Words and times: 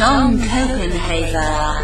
John 0.00 0.38
Copenhaver, 0.38 1.76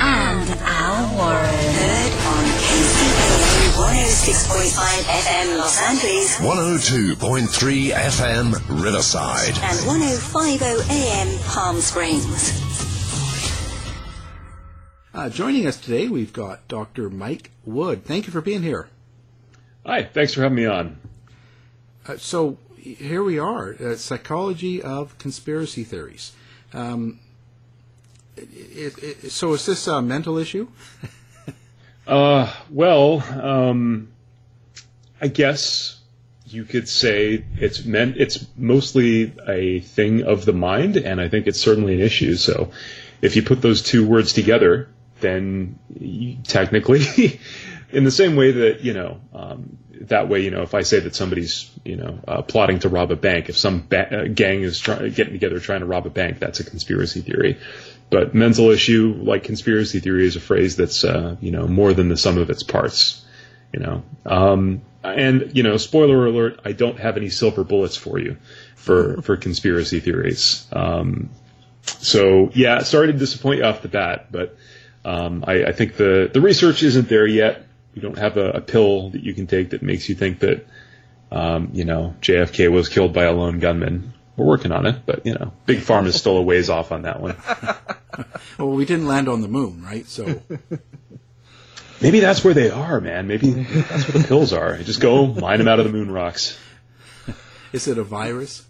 and 0.00 0.50
Al 0.62 1.16
Warren. 1.16 1.46
Heard 1.46 2.12
on 2.26 2.44
KCAA 2.58 3.78
106.5 3.78 5.06
FM 5.06 5.58
Los 5.58 5.80
Angeles 5.80 6.38
102.3 6.38 7.92
FM 7.92 8.82
Riverside. 8.82 9.54
and 9.62 9.78
105.0 9.86 10.90
AM 10.90 11.38
Palm 11.44 11.80
Springs. 11.80 12.60
Uh, 15.14 15.28
joining 15.28 15.68
us 15.68 15.76
today, 15.76 16.08
we've 16.08 16.32
got 16.32 16.66
Dr. 16.66 17.08
Mike 17.10 17.52
Wood. 17.64 18.04
Thank 18.04 18.26
you 18.26 18.32
for 18.32 18.40
being 18.40 18.64
here. 18.64 18.88
Hi, 19.86 20.02
thanks 20.02 20.34
for 20.34 20.42
having 20.42 20.56
me 20.56 20.66
on. 20.66 20.98
Uh, 22.08 22.16
so 22.16 22.58
here 22.76 23.22
we 23.22 23.38
are, 23.38 23.76
uh, 23.80 23.94
psychology 23.94 24.82
of 24.82 25.16
conspiracy 25.18 25.84
theories. 25.84 26.32
Um, 26.72 27.20
it, 28.36 28.94
it, 29.02 29.30
so 29.30 29.52
is 29.54 29.66
this 29.66 29.86
a 29.86 30.00
mental 30.02 30.38
issue? 30.38 30.68
Uh, 32.06 32.52
well, 32.70 33.22
um, 33.40 34.08
I 35.20 35.28
guess 35.28 36.00
you 36.44 36.64
could 36.64 36.88
say 36.88 37.44
it's 37.56 37.84
meant 37.84 38.16
it's 38.16 38.44
mostly 38.56 39.32
a 39.46 39.78
thing 39.78 40.24
of 40.24 40.44
the 40.44 40.52
mind, 40.52 40.96
and 40.96 41.20
I 41.20 41.28
think 41.28 41.46
it's 41.46 41.60
certainly 41.60 41.94
an 41.94 42.00
issue. 42.00 42.34
So, 42.34 42.72
if 43.22 43.36
you 43.36 43.42
put 43.42 43.62
those 43.62 43.82
two 43.82 44.04
words 44.04 44.32
together, 44.32 44.88
then 45.20 45.78
you, 46.00 46.38
technically, 46.42 47.38
in 47.92 48.02
the 48.02 48.10
same 48.10 48.34
way 48.34 48.50
that 48.50 48.80
you 48.80 48.92
know, 48.92 49.20
um, 49.32 49.78
that 50.00 50.28
way, 50.28 50.40
you 50.40 50.50
know, 50.50 50.62
if 50.62 50.74
I 50.74 50.82
say 50.82 51.00
that 51.00 51.14
somebody's 51.14 51.70
you 51.84 51.96
know 51.96 52.18
uh, 52.26 52.42
plotting 52.42 52.80
to 52.80 52.88
rob 52.88 53.10
a 53.10 53.16
bank, 53.16 53.48
if 53.48 53.58
some 53.58 53.86
ba- 53.86 54.22
uh, 54.22 54.28
gang 54.28 54.62
is 54.62 54.78
try- 54.78 55.08
getting 55.08 55.32
together 55.32 55.60
trying 55.60 55.80
to 55.80 55.86
rob 55.86 56.06
a 56.06 56.10
bank, 56.10 56.38
that's 56.38 56.60
a 56.60 56.64
conspiracy 56.64 57.20
theory. 57.20 57.58
But 58.10 58.34
mental 58.34 58.70
issue, 58.70 59.14
like 59.22 59.44
conspiracy 59.44 60.00
theory, 60.00 60.26
is 60.26 60.36
a 60.36 60.40
phrase 60.40 60.76
that's 60.76 61.04
uh, 61.04 61.36
you 61.40 61.50
know 61.50 61.68
more 61.68 61.92
than 61.92 62.08
the 62.08 62.16
sum 62.16 62.38
of 62.38 62.50
its 62.50 62.62
parts. 62.62 63.24
You 63.72 63.80
know, 63.80 64.02
um, 64.26 64.82
and 65.04 65.52
you 65.54 65.62
know, 65.62 65.76
spoiler 65.76 66.26
alert: 66.26 66.60
I 66.64 66.72
don't 66.72 66.98
have 66.98 67.16
any 67.16 67.28
silver 67.28 67.62
bullets 67.62 67.96
for 67.96 68.18
you 68.18 68.36
for 68.76 69.20
for 69.22 69.36
conspiracy 69.36 70.00
theories. 70.00 70.66
Um, 70.72 71.30
so 71.82 72.50
yeah, 72.54 72.82
sorry 72.82 73.08
to 73.08 73.12
disappoint 73.12 73.58
you 73.58 73.64
off 73.64 73.82
the 73.82 73.88
bat, 73.88 74.28
but 74.30 74.56
um, 75.04 75.44
I, 75.46 75.64
I 75.66 75.72
think 75.72 75.96
the 75.96 76.30
the 76.32 76.40
research 76.40 76.82
isn't 76.82 77.08
there 77.08 77.26
yet. 77.26 77.66
We 77.94 78.02
don't 78.02 78.18
have 78.18 78.36
a, 78.36 78.50
a 78.50 78.60
pill 78.60 79.10
that 79.10 79.22
you 79.22 79.34
can 79.34 79.46
take 79.46 79.70
that 79.70 79.82
makes 79.82 80.08
you 80.08 80.14
think 80.14 80.40
that 80.40 80.66
um, 81.30 81.70
you 81.72 81.84
know 81.84 82.14
JFK 82.20 82.70
was 82.70 82.88
killed 82.88 83.12
by 83.12 83.24
a 83.24 83.32
lone 83.32 83.58
gunman. 83.58 84.14
We're 84.36 84.46
working 84.46 84.72
on 84.72 84.86
it, 84.86 85.04
but 85.04 85.26
you 85.26 85.34
know, 85.34 85.52
big 85.66 85.78
pharma 85.78 86.06
is 86.06 86.16
still 86.16 86.36
a 86.38 86.42
ways 86.42 86.70
off 86.70 86.92
on 86.92 87.02
that 87.02 87.20
one. 87.20 87.36
Well, 88.58 88.72
we 88.72 88.84
didn't 88.84 89.06
land 89.06 89.26
on 89.26 89.40
the 89.40 89.48
moon, 89.48 89.82
right? 89.82 90.06
So 90.06 90.42
Maybe 92.00 92.20
that's 92.20 92.42
where 92.42 92.54
they 92.54 92.70
are, 92.70 93.00
man. 93.00 93.26
Maybe 93.26 93.50
that's 93.50 94.08
where 94.08 94.22
the 94.22 94.26
pills 94.26 94.52
are. 94.52 94.76
You 94.76 94.84
just 94.84 95.00
go 95.00 95.26
mine 95.26 95.58
them 95.58 95.68
out 95.68 95.80
of 95.80 95.86
the 95.86 95.92
moon 95.92 96.10
rocks. 96.10 96.58
is 97.72 97.88
it 97.88 97.98
a 97.98 98.04
virus? 98.04 98.64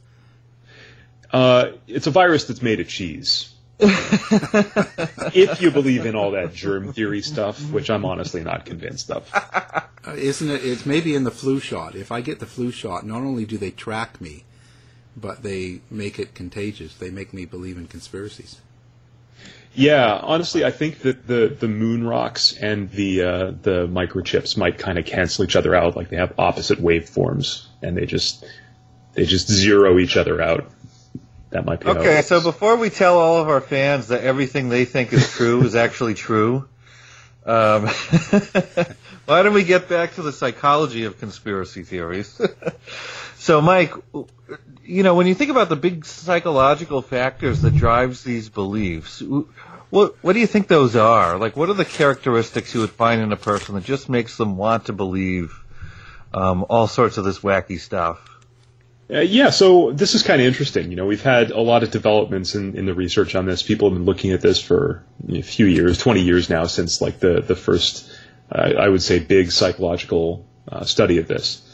Uh, 1.32 1.70
it's 1.86 2.08
a 2.08 2.10
virus 2.10 2.44
that's 2.44 2.60
made 2.60 2.80
of 2.80 2.88
cheese. 2.88 3.49
if 5.34 5.62
you 5.62 5.70
believe 5.70 6.06
in 6.06 6.14
all 6.14 6.32
that 6.32 6.52
germ 6.52 6.92
theory 6.92 7.22
stuff, 7.22 7.60
which 7.70 7.90
I'm 7.90 8.04
honestly 8.04 8.42
not 8.42 8.66
convinced 8.66 9.10
of. 9.10 9.28
Uh, 9.34 10.12
isn't 10.12 10.50
it? 10.50 10.64
It's 10.64 10.86
maybe 10.86 11.14
in 11.14 11.24
the 11.24 11.30
flu 11.30 11.60
shot. 11.60 11.94
If 11.94 12.12
I 12.12 12.20
get 12.20 12.40
the 12.40 12.46
flu 12.46 12.70
shot, 12.70 13.06
not 13.06 13.22
only 13.22 13.44
do 13.44 13.58
they 13.58 13.70
track 13.70 14.20
me, 14.20 14.44
but 15.16 15.42
they 15.42 15.80
make 15.90 16.18
it 16.18 16.34
contagious. 16.34 16.94
They 16.94 17.10
make 17.10 17.32
me 17.32 17.44
believe 17.44 17.76
in 17.76 17.86
conspiracies. 17.86 18.60
Yeah, 19.74 20.14
honestly, 20.14 20.64
I 20.64 20.72
think 20.72 21.00
that 21.00 21.26
the, 21.26 21.56
the 21.58 21.68
moon 21.68 22.06
rocks 22.06 22.52
and 22.52 22.90
the 22.90 23.22
uh, 23.22 23.52
the 23.62 23.86
microchips 23.86 24.56
might 24.56 24.78
kind 24.78 24.98
of 24.98 25.06
cancel 25.06 25.44
each 25.44 25.54
other 25.54 25.76
out. 25.76 25.96
Like 25.96 26.08
they 26.08 26.16
have 26.16 26.34
opposite 26.38 26.80
waveforms, 26.80 27.66
and 27.80 27.96
they 27.96 28.06
just 28.06 28.44
they 29.14 29.24
just 29.24 29.48
zero 29.48 29.98
each 29.98 30.16
other 30.16 30.42
out. 30.42 30.70
That 31.50 31.64
might 31.64 31.80
be 31.80 31.88
Okay, 31.88 32.22
so 32.22 32.40
before 32.40 32.76
we 32.76 32.90
tell 32.90 33.18
all 33.18 33.38
of 33.38 33.48
our 33.48 33.60
fans 33.60 34.08
that 34.08 34.22
everything 34.22 34.68
they 34.68 34.84
think 34.84 35.12
is 35.12 35.30
true 35.32 35.62
is 35.62 35.74
actually 35.74 36.14
true, 36.14 36.68
um, 37.44 37.86
why 39.26 39.42
don't 39.42 39.54
we 39.54 39.64
get 39.64 39.88
back 39.88 40.14
to 40.14 40.22
the 40.22 40.32
psychology 40.32 41.04
of 41.04 41.18
conspiracy 41.18 41.82
theories? 41.82 42.40
so, 43.36 43.60
Mike, 43.60 43.92
you 44.84 45.02
know, 45.02 45.16
when 45.16 45.26
you 45.26 45.34
think 45.34 45.50
about 45.50 45.68
the 45.68 45.76
big 45.76 46.04
psychological 46.04 47.02
factors 47.02 47.62
that 47.62 47.74
drives 47.74 48.22
these 48.22 48.48
beliefs, 48.48 49.20
what 49.90 50.22
what 50.22 50.34
do 50.34 50.38
you 50.38 50.46
think 50.46 50.68
those 50.68 50.94
are? 50.94 51.36
Like, 51.36 51.56
what 51.56 51.68
are 51.68 51.74
the 51.74 51.84
characteristics 51.84 52.74
you 52.74 52.80
would 52.80 52.90
find 52.90 53.20
in 53.20 53.32
a 53.32 53.36
person 53.36 53.74
that 53.74 53.84
just 53.84 54.08
makes 54.08 54.36
them 54.36 54.56
want 54.56 54.86
to 54.86 54.92
believe 54.92 55.52
um, 56.32 56.64
all 56.70 56.86
sorts 56.86 57.18
of 57.18 57.24
this 57.24 57.40
wacky 57.40 57.80
stuff? 57.80 58.29
Uh, 59.12 59.20
yeah, 59.20 59.50
so 59.50 59.90
this 59.90 60.14
is 60.14 60.22
kind 60.22 60.40
of 60.40 60.46
interesting. 60.46 60.90
You 60.90 60.96
know, 60.96 61.06
we've 61.06 61.22
had 61.22 61.50
a 61.50 61.60
lot 61.60 61.82
of 61.82 61.90
developments 61.90 62.54
in, 62.54 62.76
in 62.76 62.86
the 62.86 62.94
research 62.94 63.34
on 63.34 63.44
this. 63.44 63.62
People 63.62 63.88
have 63.88 63.98
been 63.98 64.04
looking 64.04 64.30
at 64.32 64.40
this 64.40 64.62
for 64.62 65.02
a 65.28 65.42
few 65.42 65.66
years, 65.66 65.98
20 65.98 66.20
years 66.20 66.48
now, 66.48 66.66
since 66.66 67.00
like 67.00 67.18
the, 67.18 67.40
the 67.40 67.56
first, 67.56 68.08
uh, 68.52 68.72
I 68.78 68.88
would 68.88 69.02
say, 69.02 69.18
big 69.18 69.50
psychological 69.50 70.46
uh, 70.68 70.84
study 70.84 71.18
of 71.18 71.26
this. 71.26 71.66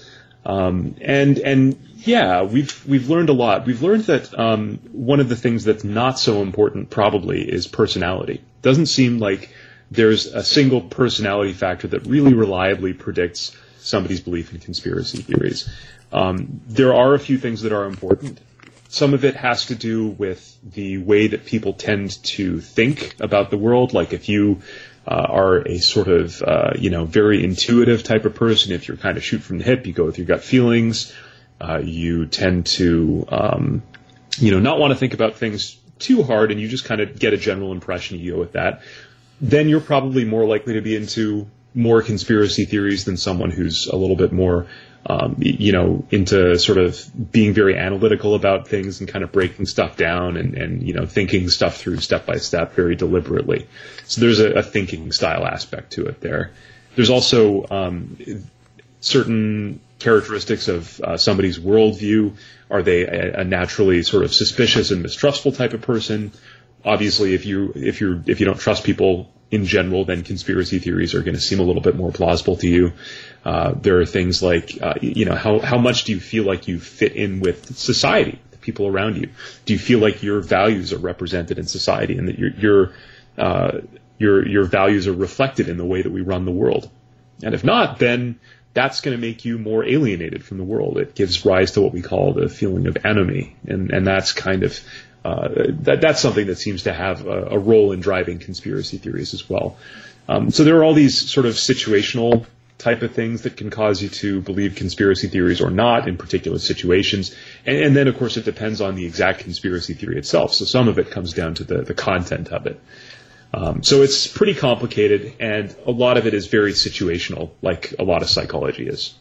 Um, 0.46 0.96
and, 1.02 1.38
and 1.38 1.78
yeah, 1.96 2.42
we've, 2.42 2.86
we've 2.86 3.10
learned 3.10 3.28
a 3.28 3.34
lot. 3.34 3.66
We've 3.66 3.82
learned 3.82 4.04
that, 4.04 4.38
um, 4.38 4.78
one 4.92 5.20
of 5.20 5.28
the 5.28 5.36
things 5.36 5.64
that's 5.64 5.84
not 5.84 6.18
so 6.18 6.40
important 6.40 6.88
probably 6.88 7.42
is 7.42 7.66
personality. 7.66 8.42
Doesn't 8.62 8.86
seem 8.86 9.18
like 9.18 9.50
there's 9.90 10.26
a 10.26 10.42
single 10.42 10.80
personality 10.80 11.52
factor 11.52 11.88
that 11.88 12.06
really 12.06 12.32
reliably 12.32 12.94
predicts 12.94 13.54
somebody's 13.78 14.20
belief 14.20 14.52
in 14.52 14.60
conspiracy 14.60 15.18
theories. 15.18 15.68
Um, 16.12 16.60
there 16.66 16.94
are 16.94 17.14
a 17.14 17.18
few 17.18 17.38
things 17.38 17.62
that 17.62 17.72
are 17.72 17.84
important. 17.84 18.40
Some 18.88 19.14
of 19.14 19.24
it 19.24 19.34
has 19.34 19.66
to 19.66 19.74
do 19.74 20.08
with 20.08 20.56
the 20.62 20.98
way 20.98 21.26
that 21.28 21.44
people 21.44 21.72
tend 21.72 22.22
to 22.24 22.60
think 22.60 23.16
about 23.20 23.50
the 23.50 23.58
world. 23.58 23.92
Like 23.92 24.12
if 24.12 24.28
you 24.28 24.62
uh, 25.06 25.26
are 25.28 25.58
a 25.66 25.78
sort 25.78 26.08
of, 26.08 26.42
uh, 26.42 26.72
you 26.78 26.90
know, 26.90 27.04
very 27.04 27.44
intuitive 27.44 28.02
type 28.02 28.24
of 28.24 28.34
person, 28.34 28.72
if 28.72 28.88
you're 28.88 28.96
kind 28.96 29.16
of 29.16 29.24
shoot 29.24 29.42
from 29.42 29.58
the 29.58 29.64
hip, 29.64 29.86
you 29.86 29.92
go 29.92 30.04
with 30.04 30.18
your 30.18 30.26
gut 30.26 30.42
feelings, 30.42 31.12
uh, 31.60 31.80
you 31.82 32.26
tend 32.26 32.66
to, 32.66 33.26
um, 33.28 33.82
you 34.38 34.50
know, 34.50 34.60
not 34.60 34.78
want 34.78 34.92
to 34.92 34.98
think 34.98 35.14
about 35.14 35.36
things 35.36 35.76
too 35.98 36.22
hard 36.22 36.50
and 36.50 36.60
you 36.60 36.68
just 36.68 36.84
kind 36.84 37.00
of 37.00 37.18
get 37.18 37.32
a 37.32 37.36
general 37.36 37.72
impression, 37.72 38.18
you 38.18 38.32
go 38.32 38.38
with 38.38 38.52
that, 38.52 38.82
then 39.40 39.68
you're 39.68 39.80
probably 39.80 40.24
more 40.24 40.46
likely 40.46 40.74
to 40.74 40.80
be 40.80 40.94
into 40.94 41.48
more 41.74 42.02
conspiracy 42.02 42.64
theories 42.64 43.04
than 43.04 43.16
someone 43.16 43.50
who's 43.50 43.86
a 43.86 43.96
little 43.96 44.16
bit 44.16 44.32
more, 44.32 44.66
um, 45.08 45.36
you 45.38 45.72
know, 45.72 46.04
into 46.10 46.58
sort 46.58 46.78
of 46.78 47.00
being 47.30 47.54
very 47.54 47.78
analytical 47.78 48.34
about 48.34 48.66
things 48.66 49.00
and 49.00 49.08
kind 49.08 49.22
of 49.22 49.30
breaking 49.30 49.66
stuff 49.66 49.96
down 49.96 50.36
and, 50.36 50.54
and 50.54 50.82
you 50.82 50.94
know, 50.94 51.06
thinking 51.06 51.48
stuff 51.48 51.76
through 51.76 51.98
step 51.98 52.26
by 52.26 52.36
step 52.36 52.72
very 52.74 52.96
deliberately. 52.96 53.68
So 54.04 54.20
there's 54.20 54.40
a, 54.40 54.54
a 54.54 54.62
thinking 54.64 55.12
style 55.12 55.46
aspect 55.46 55.92
to 55.92 56.06
it 56.06 56.20
there. 56.20 56.50
There's 56.96 57.10
also 57.10 57.66
um, 57.70 58.16
certain 59.00 59.80
characteristics 60.00 60.66
of 60.66 61.00
uh, 61.00 61.16
somebody's 61.16 61.58
worldview. 61.58 62.34
Are 62.68 62.82
they 62.82 63.02
a, 63.02 63.40
a 63.40 63.44
naturally 63.44 64.02
sort 64.02 64.24
of 64.24 64.34
suspicious 64.34 64.90
and 64.90 65.02
mistrustful 65.02 65.52
type 65.52 65.72
of 65.72 65.82
person? 65.82 66.32
Obviously, 66.84 67.34
if 67.34 67.46
you 67.46 67.72
if 67.76 68.00
you 68.00 68.24
if 68.26 68.40
you 68.40 68.46
don't 68.46 68.58
trust 68.58 68.82
people 68.82 69.30
in 69.50 69.64
general, 69.64 70.04
then 70.04 70.22
conspiracy 70.22 70.78
theories 70.78 71.14
are 71.14 71.22
going 71.22 71.34
to 71.34 71.40
seem 71.40 71.60
a 71.60 71.62
little 71.62 71.82
bit 71.82 71.96
more 71.96 72.10
plausible 72.10 72.56
to 72.56 72.68
you. 72.68 72.92
Uh, 73.44 73.72
there 73.80 74.00
are 74.00 74.06
things 74.06 74.42
like, 74.42 74.78
uh, 74.82 74.94
you 75.00 75.24
know, 75.24 75.34
how, 75.34 75.60
how 75.60 75.78
much 75.78 76.04
do 76.04 76.12
you 76.12 76.20
feel 76.20 76.44
like 76.44 76.66
you 76.66 76.80
fit 76.80 77.12
in 77.12 77.40
with 77.40 77.76
society, 77.76 78.40
the 78.50 78.58
people 78.58 78.86
around 78.86 79.16
you? 79.16 79.30
Do 79.64 79.72
you 79.72 79.78
feel 79.78 80.00
like 80.00 80.22
your 80.22 80.40
values 80.40 80.92
are 80.92 80.98
represented 80.98 81.58
in 81.58 81.66
society 81.66 82.18
and 82.18 82.28
that 82.28 82.38
your, 82.38 82.50
your, 82.50 82.92
uh, 83.38 83.80
your, 84.18 84.48
your 84.48 84.64
values 84.64 85.06
are 85.06 85.12
reflected 85.12 85.68
in 85.68 85.76
the 85.76 85.84
way 85.84 86.02
that 86.02 86.10
we 86.10 86.22
run 86.22 86.44
the 86.44 86.50
world? 86.50 86.90
And 87.42 87.54
if 87.54 87.62
not, 87.62 87.98
then 87.98 88.40
that's 88.74 89.00
going 89.00 89.16
to 89.16 89.20
make 89.20 89.44
you 89.44 89.58
more 89.58 89.84
alienated 89.84 90.44
from 90.44 90.58
the 90.58 90.64
world. 90.64 90.98
It 90.98 91.14
gives 91.14 91.46
rise 91.46 91.72
to 91.72 91.80
what 91.80 91.92
we 91.92 92.02
call 92.02 92.32
the 92.32 92.48
feeling 92.48 92.86
of 92.86 92.96
anomie. 93.04 93.54
And, 93.66 93.90
and 93.90 94.06
that's 94.06 94.32
kind 94.32 94.64
of 94.64 94.78
uh, 95.26 95.48
that, 95.80 96.00
that's 96.00 96.20
something 96.20 96.46
that 96.46 96.56
seems 96.56 96.84
to 96.84 96.92
have 96.92 97.26
a, 97.26 97.48
a, 97.50 97.58
role 97.58 97.90
in 97.90 97.98
driving 97.98 98.38
conspiracy 98.38 98.96
theories 98.96 99.34
as 99.34 99.50
well. 99.50 99.76
Um, 100.28 100.52
so 100.52 100.62
there 100.62 100.76
are 100.76 100.84
all 100.84 100.94
these 100.94 101.32
sort 101.32 101.46
of 101.46 101.54
situational 101.54 102.46
type 102.78 103.02
of 103.02 103.12
things 103.12 103.42
that 103.42 103.56
can 103.56 103.68
cause 103.68 104.00
you 104.00 104.08
to 104.08 104.40
believe 104.40 104.76
conspiracy 104.76 105.26
theories 105.26 105.60
or 105.60 105.70
not 105.70 106.06
in 106.06 106.16
particular 106.16 106.60
situations. 106.60 107.34
And, 107.64 107.76
and, 107.76 107.96
then, 107.96 108.06
of 108.06 108.16
course, 108.18 108.36
it 108.36 108.44
depends 108.44 108.80
on 108.80 108.94
the 108.94 109.04
exact 109.04 109.40
conspiracy 109.40 109.94
theory 109.94 110.16
itself. 110.16 110.54
So 110.54 110.64
some 110.64 110.86
of 110.86 111.00
it 111.00 111.10
comes 111.10 111.32
down 111.32 111.54
to 111.54 111.64
the, 111.64 111.82
the 111.82 111.94
content 111.94 112.52
of 112.52 112.66
it. 112.66 112.80
Um, 113.52 113.82
so 113.82 114.02
it's 114.02 114.28
pretty 114.28 114.54
complicated, 114.54 115.34
and 115.40 115.74
a 115.86 115.90
lot 115.90 116.18
of 116.18 116.26
it 116.28 116.34
is 116.34 116.46
very 116.46 116.72
situational, 116.72 117.50
like 117.62 117.94
a 117.98 118.04
lot 118.04 118.22
of 118.22 118.28
psychology 118.28 118.86
is. 118.86 119.14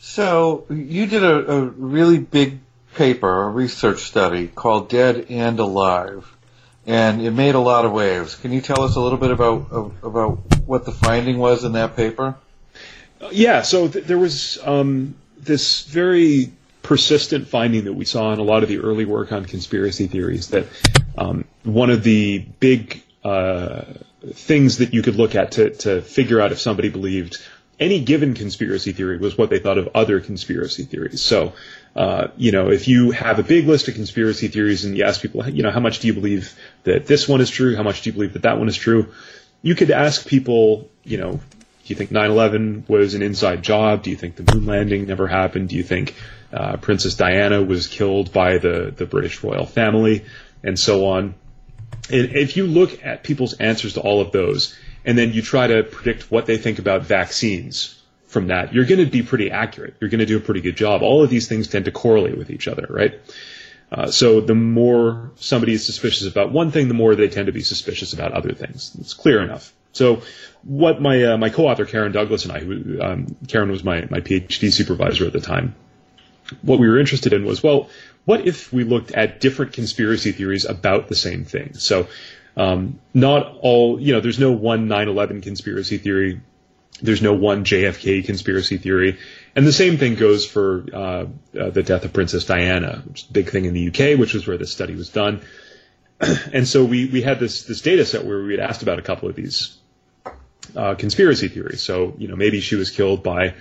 So 0.00 0.64
you 0.70 1.06
did 1.06 1.22
a, 1.22 1.52
a 1.52 1.64
really 1.64 2.18
big 2.18 2.60
paper, 2.94 3.44
a 3.44 3.48
research 3.48 4.00
study 4.00 4.48
called 4.48 4.88
Dead 4.88 5.26
and 5.28 5.58
Alive, 5.58 6.30
and 6.86 7.22
it 7.22 7.30
made 7.30 7.54
a 7.54 7.60
lot 7.60 7.84
of 7.84 7.92
waves. 7.92 8.34
Can 8.34 8.52
you 8.52 8.60
tell 8.60 8.82
us 8.82 8.96
a 8.96 9.00
little 9.00 9.18
bit 9.18 9.30
about 9.30 9.94
about 10.02 10.38
what 10.66 10.84
the 10.84 10.92
finding 10.92 11.38
was 11.38 11.64
in 11.64 11.72
that 11.72 11.96
paper? 11.96 12.36
Yeah, 13.30 13.62
so 13.62 13.88
th- 13.88 14.04
there 14.04 14.18
was 14.18 14.58
um, 14.64 15.14
this 15.38 15.84
very 15.84 16.52
persistent 16.82 17.46
finding 17.46 17.84
that 17.84 17.92
we 17.92 18.04
saw 18.04 18.32
in 18.32 18.40
a 18.40 18.42
lot 18.42 18.62
of 18.62 18.68
the 18.68 18.80
early 18.80 19.04
work 19.04 19.32
on 19.32 19.44
conspiracy 19.44 20.08
theories 20.08 20.48
that 20.48 20.66
um, 21.16 21.44
one 21.62 21.90
of 21.90 22.02
the 22.02 22.38
big 22.38 23.02
uh, 23.24 23.82
things 24.32 24.78
that 24.78 24.92
you 24.92 25.02
could 25.02 25.16
look 25.16 25.34
at 25.34 25.52
to, 25.52 25.70
to 25.70 26.02
figure 26.02 26.40
out 26.40 26.50
if 26.50 26.60
somebody 26.60 26.88
believed 26.88 27.38
any 27.78 28.00
given 28.00 28.34
conspiracy 28.34 28.92
theory 28.92 29.18
was 29.18 29.36
what 29.36 29.50
they 29.50 29.58
thought 29.58 29.78
of 29.78 29.88
other 29.94 30.20
conspiracy 30.20 30.84
theories. 30.84 31.20
So, 31.20 31.52
uh, 31.94 32.28
you 32.36 32.52
know, 32.52 32.70
if 32.70 32.88
you 32.88 33.10
have 33.10 33.38
a 33.38 33.42
big 33.42 33.66
list 33.66 33.88
of 33.88 33.94
conspiracy 33.94 34.48
theories 34.48 34.84
and 34.84 34.96
you 34.96 35.04
ask 35.04 35.20
people, 35.20 35.46
you 35.48 35.62
know, 35.62 35.70
how 35.70 35.80
much 35.80 36.00
do 36.00 36.06
you 36.06 36.14
believe 36.14 36.54
that 36.84 37.06
this 37.06 37.28
one 37.28 37.40
is 37.40 37.50
true? 37.50 37.76
How 37.76 37.82
much 37.82 38.02
do 38.02 38.10
you 38.10 38.14
believe 38.14 38.32
that 38.32 38.42
that 38.42 38.58
one 38.58 38.68
is 38.68 38.76
true? 38.76 39.12
You 39.60 39.74
could 39.74 39.90
ask 39.90 40.26
people, 40.26 40.88
you 41.04 41.18
know, 41.18 41.32
do 41.32 41.40
you 41.86 41.96
think 41.96 42.10
9/11 42.10 42.88
was 42.88 43.14
an 43.14 43.22
inside 43.22 43.62
job? 43.62 44.02
Do 44.02 44.10
you 44.10 44.16
think 44.16 44.36
the 44.36 44.54
moon 44.54 44.66
landing 44.66 45.06
never 45.06 45.26
happened? 45.26 45.68
Do 45.68 45.76
you 45.76 45.82
think 45.82 46.14
uh, 46.52 46.76
Princess 46.78 47.14
Diana 47.14 47.62
was 47.62 47.88
killed 47.88 48.32
by 48.32 48.58
the 48.58 48.92
the 48.96 49.04
British 49.04 49.42
royal 49.42 49.66
family, 49.66 50.24
and 50.62 50.78
so 50.78 51.06
on? 51.06 51.34
And 52.10 52.36
if 52.36 52.56
you 52.56 52.66
look 52.66 53.04
at 53.04 53.22
people's 53.22 53.54
answers 53.54 53.94
to 53.94 54.00
all 54.00 54.20
of 54.20 54.32
those, 54.32 54.76
and 55.04 55.18
then 55.18 55.32
you 55.32 55.42
try 55.42 55.66
to 55.66 55.82
predict 55.82 56.30
what 56.30 56.46
they 56.46 56.56
think 56.56 56.78
about 56.78 57.02
vaccines 57.02 58.01
from 58.32 58.48
that, 58.48 58.72
you're 58.72 58.86
going 58.86 59.04
to 59.04 59.10
be 59.10 59.22
pretty 59.22 59.50
accurate. 59.50 59.94
You're 60.00 60.10
going 60.10 60.20
to 60.20 60.26
do 60.26 60.38
a 60.38 60.40
pretty 60.40 60.62
good 60.62 60.76
job. 60.76 61.02
All 61.02 61.22
of 61.22 61.30
these 61.30 61.48
things 61.48 61.68
tend 61.68 61.84
to 61.84 61.92
correlate 61.92 62.36
with 62.36 62.50
each 62.50 62.66
other, 62.66 62.86
right? 62.88 63.20
Uh, 63.92 64.10
so 64.10 64.40
the 64.40 64.54
more 64.54 65.32
somebody 65.36 65.74
is 65.74 65.84
suspicious 65.84 66.26
about 66.26 66.50
one 66.50 66.70
thing, 66.70 66.88
the 66.88 66.94
more 66.94 67.14
they 67.14 67.28
tend 67.28 67.46
to 67.46 67.52
be 67.52 67.60
suspicious 67.60 68.14
about 68.14 68.32
other 68.32 68.52
things. 68.52 68.96
It's 68.98 69.12
clear 69.12 69.42
enough. 69.42 69.74
So 69.92 70.22
what 70.62 71.02
my 71.02 71.22
uh, 71.24 71.36
my 71.36 71.50
co-author 71.50 71.84
Karen 71.84 72.12
Douglas 72.12 72.44
and 72.44 72.52
I, 72.52 72.60
who 72.60 73.02
um, 73.02 73.36
Karen 73.48 73.70
was 73.70 73.84
my 73.84 74.06
my 74.08 74.20
PhD 74.20 74.72
supervisor 74.72 75.26
at 75.26 75.34
the 75.34 75.40
time, 75.40 75.74
what 76.62 76.78
we 76.78 76.88
were 76.88 76.98
interested 76.98 77.34
in 77.34 77.44
was 77.44 77.62
well, 77.62 77.90
what 78.24 78.46
if 78.46 78.72
we 78.72 78.84
looked 78.84 79.12
at 79.12 79.40
different 79.40 79.74
conspiracy 79.74 80.32
theories 80.32 80.64
about 80.64 81.08
the 81.08 81.14
same 81.14 81.44
thing? 81.44 81.74
So 81.74 82.08
um, 82.56 83.00
not 83.14 83.58
all, 83.60 84.00
you 84.00 84.12
know, 84.12 84.20
there's 84.20 84.38
no 84.38 84.52
one 84.52 84.88
9/11 84.88 85.42
conspiracy 85.42 85.98
theory. 85.98 86.40
There's 87.02 87.22
no 87.22 87.34
one 87.34 87.64
JFK 87.64 88.24
conspiracy 88.24 88.78
theory, 88.78 89.18
and 89.56 89.66
the 89.66 89.72
same 89.72 89.98
thing 89.98 90.14
goes 90.14 90.46
for 90.46 90.86
uh, 90.92 91.26
uh, 91.58 91.70
the 91.70 91.82
death 91.82 92.04
of 92.04 92.12
Princess 92.12 92.44
Diana, 92.44 93.02
which 93.06 93.24
is 93.24 93.28
a 93.28 93.32
big 93.32 93.50
thing 93.50 93.64
in 93.64 93.74
the 93.74 93.88
UK, 93.88 94.18
which 94.18 94.34
was 94.34 94.46
where 94.46 94.56
this 94.56 94.72
study 94.72 94.94
was 94.94 95.08
done. 95.08 95.42
and 96.52 96.66
so 96.66 96.84
we 96.84 97.06
we 97.06 97.22
had 97.22 97.40
this 97.40 97.64
this 97.64 97.80
data 97.80 98.04
set 98.04 98.24
where 98.24 98.42
we 98.42 98.52
had 98.52 98.60
asked 98.60 98.82
about 98.82 98.98
a 98.98 99.02
couple 99.02 99.28
of 99.28 99.34
these 99.34 99.76
uh, 100.76 100.94
conspiracy 100.94 101.48
theories. 101.48 101.82
So 101.82 102.14
you 102.18 102.28
know 102.28 102.36
maybe 102.36 102.60
she 102.60 102.76
was 102.76 102.90
killed 102.90 103.22
by 103.22 103.54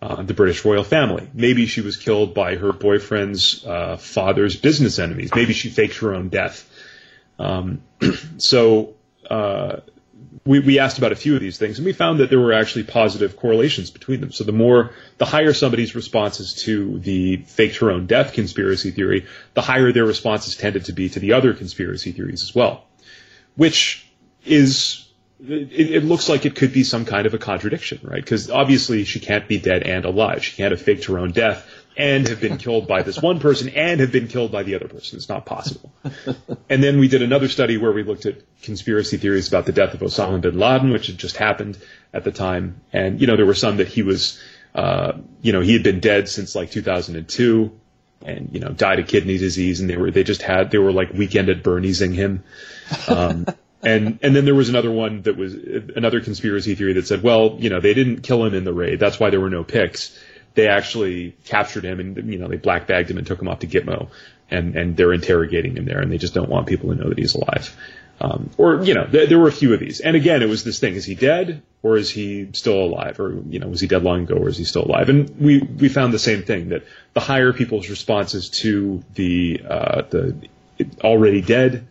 uh, 0.00 0.22
the 0.22 0.34
British 0.34 0.64
royal 0.64 0.84
family. 0.84 1.28
Maybe 1.34 1.66
she 1.66 1.80
was 1.80 1.96
killed 1.96 2.34
by 2.34 2.56
her 2.56 2.72
boyfriend's 2.72 3.64
uh, 3.64 3.96
father's 3.96 4.56
business 4.56 4.98
enemies. 4.98 5.30
Maybe 5.34 5.52
she 5.52 5.68
faked 5.68 5.98
her 5.98 6.14
own 6.14 6.28
death. 6.28 6.70
Um, 7.38 7.82
so 8.38 8.94
uh, 9.28 9.80
we, 10.46 10.60
we 10.60 10.78
asked 10.78 10.98
about 10.98 11.12
a 11.12 11.16
few 11.16 11.34
of 11.34 11.40
these 11.40 11.58
things, 11.58 11.78
and 11.78 11.84
we 11.84 11.92
found 11.92 12.20
that 12.20 12.30
there 12.30 12.40
were 12.40 12.52
actually 12.52 12.84
positive 12.84 13.36
correlations 13.36 13.90
between 13.90 14.20
them. 14.20 14.32
So 14.32 14.44
the 14.44 14.52
more, 14.52 14.92
the 15.18 15.24
higher 15.24 15.52
somebody's 15.52 15.94
responses 15.94 16.54
to 16.64 16.98
the 17.00 17.38
faked 17.38 17.78
her 17.78 17.90
own 17.90 18.06
death 18.06 18.32
conspiracy 18.32 18.92
theory, 18.92 19.26
the 19.54 19.62
higher 19.62 19.92
their 19.92 20.04
responses 20.04 20.56
tended 20.56 20.86
to 20.86 20.92
be 20.92 21.08
to 21.08 21.20
the 21.20 21.32
other 21.32 21.52
conspiracy 21.52 22.12
theories 22.12 22.42
as 22.42 22.54
well, 22.54 22.84
which 23.56 24.08
is 24.44 25.08
it, 25.44 25.72
it, 25.72 26.04
looks 26.04 26.28
like 26.28 26.46
it 26.46 26.54
could 26.54 26.72
be 26.72 26.84
some 26.84 27.04
kind 27.04 27.26
of 27.26 27.34
a 27.34 27.38
contradiction, 27.38 28.00
right? 28.02 28.22
Because 28.22 28.48
obviously 28.48 29.04
she 29.04 29.20
can't 29.20 29.48
be 29.48 29.58
dead 29.58 29.82
and 29.82 30.04
alive. 30.04 30.44
She 30.44 30.56
can't 30.56 30.70
have 30.70 30.80
faked 30.80 31.04
her 31.06 31.18
own 31.18 31.32
death 31.32 31.68
and 31.96 32.28
have 32.28 32.40
been 32.40 32.58
killed 32.58 32.86
by 32.86 33.02
this 33.02 33.20
one 33.20 33.40
person 33.40 33.70
and 33.70 34.00
have 34.00 34.12
been 34.12 34.28
killed 34.28 34.52
by 34.52 34.62
the 34.62 34.74
other 34.74 34.88
person. 34.88 35.16
It's 35.16 35.28
not 35.28 35.46
possible. 35.46 35.90
and 36.68 36.82
then 36.82 36.98
we 36.98 37.08
did 37.08 37.22
another 37.22 37.48
study 37.48 37.78
where 37.78 37.92
we 37.92 38.02
looked 38.02 38.26
at 38.26 38.36
conspiracy 38.62 39.16
theories 39.16 39.48
about 39.48 39.64
the 39.64 39.72
death 39.72 39.94
of 39.94 40.00
Osama 40.00 40.40
bin 40.40 40.58
Laden, 40.58 40.90
which 40.90 41.06
had 41.06 41.16
just 41.16 41.36
happened 41.36 41.78
at 42.12 42.24
the 42.24 42.32
time. 42.32 42.82
And, 42.92 43.20
you 43.20 43.26
know, 43.26 43.36
there 43.36 43.46
were 43.46 43.54
some 43.54 43.78
that 43.78 43.88
he 43.88 44.02
was, 44.02 44.40
uh, 44.74 45.12
you 45.40 45.52
know, 45.52 45.60
he 45.60 45.72
had 45.72 45.82
been 45.82 46.00
dead 46.00 46.28
since 46.28 46.54
like 46.54 46.70
2002 46.70 47.72
and, 48.22 48.50
you 48.52 48.60
know, 48.60 48.68
died 48.68 48.98
of 48.98 49.08
kidney 49.08 49.38
disease. 49.38 49.80
And 49.80 49.88
they 49.88 49.96
were, 49.96 50.10
they 50.10 50.24
just 50.24 50.42
had, 50.42 50.70
they 50.70 50.78
were 50.78 50.92
like 50.92 51.12
weekend 51.14 51.48
at 51.48 51.62
Bernie'sing 51.62 52.14
him. 52.14 52.44
Um, 53.08 53.46
and 53.82 54.18
and 54.22 54.36
then 54.36 54.44
there 54.44 54.54
was 54.54 54.68
another 54.68 54.90
one 54.90 55.22
that 55.22 55.36
was 55.36 55.54
another 55.54 56.20
conspiracy 56.20 56.74
theory 56.74 56.94
that 56.94 57.06
said, 57.06 57.22
well, 57.22 57.56
you 57.58 57.70
know, 57.70 57.80
they 57.80 57.94
didn't 57.94 58.20
kill 58.20 58.44
him 58.44 58.52
in 58.52 58.64
the 58.64 58.74
raid. 58.74 58.98
That's 58.98 59.18
why 59.18 59.30
there 59.30 59.40
were 59.40 59.50
no 59.50 59.64
pics 59.64 60.18
they 60.56 60.66
actually 60.66 61.36
captured 61.44 61.84
him 61.84 62.00
and 62.00 62.32
you 62.32 62.38
know 62.38 62.48
they 62.48 62.56
black 62.56 62.88
bagged 62.88 63.10
him 63.10 63.18
and 63.18 63.26
took 63.26 63.40
him 63.40 63.48
off 63.48 63.60
to 63.60 63.68
Gitmo, 63.68 64.08
and 64.50 64.74
and 64.74 64.96
they're 64.96 65.12
interrogating 65.12 65.76
him 65.76 65.84
there, 65.84 66.00
and 66.00 66.10
they 66.10 66.18
just 66.18 66.34
don't 66.34 66.48
want 66.48 66.66
people 66.66 66.88
to 66.90 66.96
know 66.96 67.08
that 67.08 67.18
he's 67.18 67.34
alive. 67.34 67.76
Um, 68.18 68.50
or 68.56 68.82
you 68.82 68.94
know, 68.94 69.04
th- 69.04 69.28
there 69.28 69.38
were 69.38 69.48
a 69.48 69.52
few 69.52 69.74
of 69.74 69.80
these, 69.80 70.00
and 70.00 70.16
again, 70.16 70.42
it 70.42 70.48
was 70.48 70.64
this 70.64 70.80
thing: 70.80 70.94
is 70.94 71.04
he 71.04 71.14
dead 71.14 71.62
or 71.82 71.96
is 71.96 72.10
he 72.10 72.48
still 72.52 72.82
alive, 72.82 73.20
or 73.20 73.42
you 73.48 73.60
know, 73.60 73.68
was 73.68 73.80
he 73.80 73.86
dead 73.86 74.02
long 74.02 74.24
ago 74.24 74.34
or 74.34 74.48
is 74.48 74.56
he 74.56 74.64
still 74.64 74.84
alive? 74.84 75.08
And 75.08 75.38
we 75.38 75.60
we 75.60 75.88
found 75.88 76.12
the 76.12 76.18
same 76.18 76.42
thing 76.42 76.70
that 76.70 76.84
the 77.12 77.20
higher 77.20 77.52
people's 77.52 77.88
responses 77.88 78.48
to 78.62 79.04
the 79.14 79.60
uh, 79.68 80.02
the 80.08 80.48
already 81.02 81.42
dead 81.42 81.86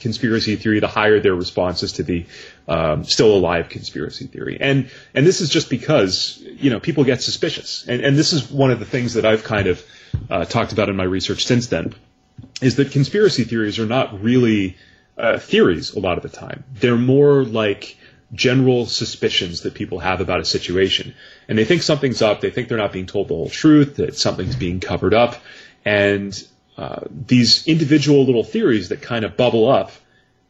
conspiracy 0.00 0.56
theory, 0.56 0.80
the 0.80 0.88
higher 0.88 1.20
their 1.20 1.34
responses 1.34 1.92
to 1.92 2.02
the 2.02 2.26
um, 2.68 3.04
still 3.04 3.34
alive 3.34 3.68
conspiracy 3.68 4.26
theory. 4.26 4.58
And 4.60 4.90
and 5.14 5.26
this 5.26 5.40
is 5.40 5.50
just 5.50 5.70
because 5.70 6.42
you 6.42 6.70
know 6.70 6.80
people 6.80 7.04
get 7.04 7.22
suspicious, 7.22 7.86
and 7.86 8.02
and 8.02 8.16
this 8.16 8.32
is 8.32 8.50
one 8.50 8.70
of 8.70 8.78
the 8.78 8.86
things 8.86 9.14
that 9.14 9.24
I've 9.24 9.44
kind 9.44 9.66
of 9.66 9.84
uh, 10.30 10.44
talked 10.44 10.72
about 10.72 10.88
in 10.88 10.96
my 10.96 11.04
research 11.04 11.44
since 11.44 11.68
then, 11.68 11.94
is 12.60 12.76
that 12.76 12.92
conspiracy 12.92 13.44
theories 13.44 13.78
are 13.78 13.86
not 13.86 14.22
really 14.22 14.76
uh, 15.18 15.38
theories 15.38 15.94
a 15.94 16.00
lot 16.00 16.16
of 16.16 16.22
the 16.22 16.36
time. 16.36 16.64
They're 16.74 16.96
more 16.96 17.44
like 17.44 17.96
general 18.32 18.86
suspicions 18.86 19.62
that 19.62 19.74
people 19.74 20.00
have 20.00 20.20
about 20.20 20.40
a 20.40 20.44
situation. 20.44 21.14
And 21.48 21.56
they 21.56 21.64
think 21.64 21.82
something's 21.82 22.22
up, 22.22 22.40
they 22.40 22.50
think 22.50 22.68
they're 22.68 22.78
not 22.78 22.92
being 22.92 23.06
told 23.06 23.28
the 23.28 23.34
whole 23.34 23.48
truth, 23.48 23.96
that 23.96 24.16
something's 24.16 24.56
being 24.56 24.80
covered 24.80 25.14
up. 25.14 25.36
And 25.84 26.36
uh, 26.76 27.00
these 27.10 27.66
individual 27.66 28.24
little 28.24 28.44
theories 28.44 28.90
that 28.90 29.00
kind 29.02 29.24
of 29.24 29.36
bubble 29.36 29.68
up 29.68 29.92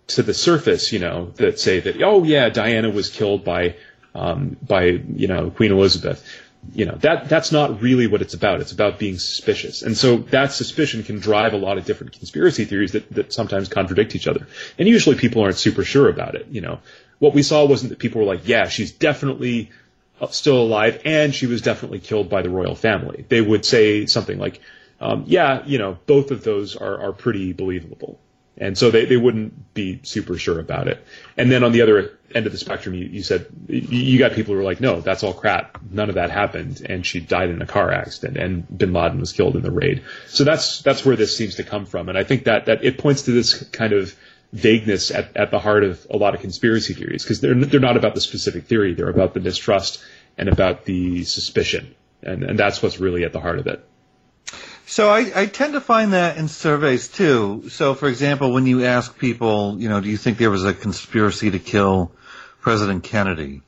to 0.08 0.22
the 0.22 0.34
surface, 0.34 0.92
you 0.92 0.98
know, 0.98 1.30
that 1.36 1.58
say 1.58 1.80
that, 1.80 2.02
oh 2.02 2.24
yeah, 2.24 2.48
Diana 2.48 2.90
was 2.90 3.10
killed 3.10 3.44
by, 3.44 3.76
um, 4.14 4.56
by, 4.62 4.84
you 4.84 5.28
know, 5.28 5.50
Queen 5.50 5.72
Elizabeth. 5.72 6.24
You 6.74 6.86
know, 6.86 6.96
that, 6.96 7.28
that's 7.28 7.52
not 7.52 7.80
really 7.80 8.08
what 8.08 8.22
it's 8.22 8.34
about. 8.34 8.60
It's 8.60 8.72
about 8.72 8.98
being 8.98 9.18
suspicious. 9.18 9.82
And 9.82 9.96
so 9.96 10.16
that 10.16 10.50
suspicion 10.50 11.04
can 11.04 11.20
drive 11.20 11.52
a 11.52 11.56
lot 11.56 11.78
of 11.78 11.84
different 11.84 12.12
conspiracy 12.12 12.64
theories 12.64 12.92
that, 12.92 13.08
that 13.14 13.32
sometimes 13.32 13.68
contradict 13.68 14.16
each 14.16 14.26
other. 14.26 14.48
And 14.76 14.88
usually 14.88 15.14
people 15.14 15.42
aren't 15.42 15.58
super 15.58 15.84
sure 15.84 16.08
about 16.08 16.34
it, 16.34 16.48
you 16.48 16.60
know. 16.60 16.80
What 17.20 17.34
we 17.34 17.42
saw 17.42 17.64
wasn't 17.64 17.90
that 17.90 18.00
people 18.00 18.20
were 18.20 18.26
like, 18.26 18.48
yeah, 18.48 18.66
she's 18.66 18.90
definitely 18.90 19.70
still 20.30 20.60
alive 20.60 21.00
and 21.04 21.34
she 21.34 21.46
was 21.46 21.62
definitely 21.62 22.00
killed 22.00 22.28
by 22.28 22.42
the 22.42 22.50
royal 22.50 22.74
family. 22.74 23.24
They 23.28 23.40
would 23.40 23.64
say 23.64 24.06
something 24.06 24.38
like, 24.38 24.60
um, 25.00 25.24
yeah, 25.26 25.64
you 25.66 25.78
know, 25.78 25.98
both 26.06 26.30
of 26.30 26.42
those 26.44 26.76
are, 26.76 27.00
are 27.00 27.12
pretty 27.12 27.52
believable. 27.52 28.18
And 28.58 28.76
so 28.76 28.90
they, 28.90 29.04
they 29.04 29.18
wouldn't 29.18 29.74
be 29.74 30.00
super 30.02 30.38
sure 30.38 30.58
about 30.58 30.88
it. 30.88 31.04
And 31.36 31.50
then 31.50 31.62
on 31.62 31.72
the 31.72 31.82
other 31.82 32.18
end 32.34 32.46
of 32.46 32.52
the 32.52 32.58
spectrum, 32.58 32.94
you, 32.94 33.04
you 33.04 33.22
said 33.22 33.46
you 33.68 34.18
got 34.18 34.32
people 34.32 34.54
who 34.54 34.60
were 34.60 34.64
like, 34.64 34.80
no, 34.80 35.00
that's 35.00 35.22
all 35.22 35.34
crap. 35.34 35.78
None 35.90 36.08
of 36.08 36.14
that 36.14 36.30
happened. 36.30 36.80
And 36.88 37.04
she 37.04 37.20
died 37.20 37.50
in 37.50 37.60
a 37.60 37.66
car 37.66 37.92
accident 37.92 38.38
and 38.38 38.78
bin 38.78 38.94
Laden 38.94 39.20
was 39.20 39.32
killed 39.32 39.56
in 39.56 39.62
the 39.62 39.70
raid. 39.70 40.04
So 40.28 40.44
that's, 40.44 40.80
that's 40.80 41.04
where 41.04 41.16
this 41.16 41.36
seems 41.36 41.56
to 41.56 41.64
come 41.64 41.84
from. 41.84 42.08
And 42.08 42.16
I 42.16 42.24
think 42.24 42.44
that, 42.44 42.66
that 42.66 42.82
it 42.82 42.96
points 42.96 43.22
to 43.22 43.32
this 43.32 43.62
kind 43.68 43.92
of 43.92 44.16
vagueness 44.52 45.10
at, 45.10 45.36
at 45.36 45.50
the 45.50 45.58
heart 45.58 45.84
of 45.84 46.06
a 46.08 46.16
lot 46.16 46.34
of 46.34 46.40
conspiracy 46.40 46.94
theories 46.94 47.24
because 47.24 47.42
they're, 47.42 47.54
they're 47.54 47.78
not 47.78 47.98
about 47.98 48.14
the 48.14 48.22
specific 48.22 48.64
theory. 48.64 48.94
They're 48.94 49.10
about 49.10 49.34
the 49.34 49.40
mistrust 49.40 50.02
and 50.38 50.48
about 50.48 50.86
the 50.86 51.24
suspicion. 51.24 51.94
And, 52.22 52.42
and 52.42 52.58
that's 52.58 52.82
what's 52.82 52.98
really 52.98 53.24
at 53.24 53.34
the 53.34 53.40
heart 53.40 53.58
of 53.58 53.66
it. 53.66 53.86
So 54.88 55.10
I, 55.10 55.32
I 55.34 55.46
tend 55.46 55.72
to 55.72 55.80
find 55.80 56.12
that 56.12 56.36
in 56.36 56.46
surveys 56.46 57.08
too. 57.08 57.64
So 57.70 57.94
for 57.94 58.08
example, 58.08 58.52
when 58.52 58.66
you 58.66 58.84
ask 58.84 59.18
people, 59.18 59.76
you 59.80 59.88
know, 59.88 60.00
do 60.00 60.08
you 60.08 60.16
think 60.16 60.38
there 60.38 60.50
was 60.50 60.64
a 60.64 60.72
conspiracy 60.72 61.50
to 61.50 61.58
kill 61.58 62.12
President 62.60 63.02
Kennedy? 63.02 63.62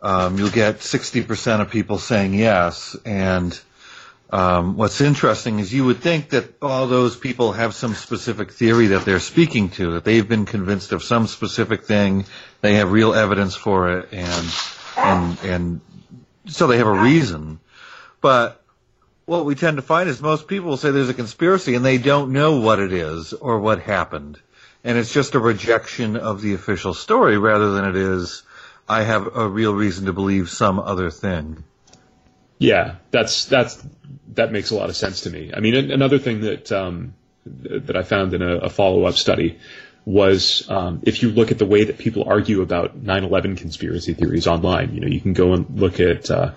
Um, 0.00 0.38
you'll 0.38 0.50
get 0.50 0.76
60% 0.76 1.60
of 1.60 1.70
people 1.70 1.98
saying 1.98 2.32
yes. 2.32 2.96
And 3.04 3.58
um, 4.30 4.76
what's 4.76 5.00
interesting 5.00 5.58
is 5.58 5.72
you 5.72 5.84
would 5.84 5.98
think 5.98 6.28
that 6.30 6.54
all 6.62 6.86
those 6.86 7.16
people 7.16 7.52
have 7.52 7.74
some 7.74 7.94
specific 7.94 8.52
theory 8.52 8.88
that 8.88 9.04
they're 9.04 9.18
speaking 9.18 9.70
to, 9.70 9.94
that 9.94 10.04
they've 10.04 10.28
been 10.28 10.46
convinced 10.46 10.92
of 10.92 11.02
some 11.02 11.26
specific 11.26 11.84
thing, 11.84 12.24
they 12.60 12.74
have 12.74 12.92
real 12.92 13.14
evidence 13.14 13.56
for 13.56 13.98
it, 13.98 14.08
and 14.12 14.46
and 14.96 15.38
and 15.44 15.80
so 16.46 16.66
they 16.68 16.78
have 16.78 16.86
a 16.86 17.02
reason. 17.02 17.58
But 18.20 18.62
what 19.26 19.44
we 19.44 19.56
tend 19.56 19.76
to 19.76 19.82
find 19.82 20.08
is 20.08 20.22
most 20.22 20.46
people 20.46 20.76
say 20.76 20.92
there's 20.92 21.08
a 21.08 21.14
conspiracy 21.14 21.74
and 21.74 21.84
they 21.84 21.98
don't 21.98 22.32
know 22.32 22.60
what 22.60 22.78
it 22.78 22.92
is 22.92 23.32
or 23.32 23.58
what 23.58 23.80
happened. 23.80 24.40
And 24.84 24.96
it's 24.96 25.12
just 25.12 25.34
a 25.34 25.40
rejection 25.40 26.16
of 26.16 26.40
the 26.40 26.54
official 26.54 26.94
story 26.94 27.36
rather 27.36 27.72
than 27.72 27.84
it 27.86 27.96
is, 27.96 28.44
I 28.88 29.02
have 29.02 29.36
a 29.36 29.48
real 29.48 29.74
reason 29.74 30.06
to 30.06 30.12
believe 30.12 30.48
some 30.48 30.78
other 30.78 31.10
thing. 31.10 31.64
Yeah, 32.58 32.96
that's, 33.10 33.46
that's, 33.46 33.84
that 34.34 34.52
makes 34.52 34.70
a 34.70 34.76
lot 34.76 34.90
of 34.90 34.96
sense 34.96 35.22
to 35.22 35.30
me. 35.30 35.52
I 35.54 35.58
mean, 35.58 35.90
another 35.90 36.18
thing 36.18 36.42
that, 36.42 36.70
um, 36.70 37.14
that 37.44 37.96
I 37.96 38.04
found 38.04 38.32
in 38.32 38.42
a, 38.42 38.58
a 38.58 38.70
follow-up 38.70 39.14
study 39.14 39.58
was 40.04 40.64
um, 40.70 41.00
if 41.02 41.20
you 41.20 41.30
look 41.32 41.50
at 41.50 41.58
the 41.58 41.66
way 41.66 41.84
that 41.84 41.98
people 41.98 42.24
argue 42.28 42.62
about 42.62 43.02
9/11 43.02 43.56
conspiracy 43.58 44.14
theories 44.14 44.46
online, 44.46 44.94
you 44.94 45.00
know, 45.00 45.08
you 45.08 45.20
can 45.20 45.32
go 45.32 45.52
and 45.52 45.80
look 45.80 45.98
at 45.98 46.30
uh, 46.30 46.52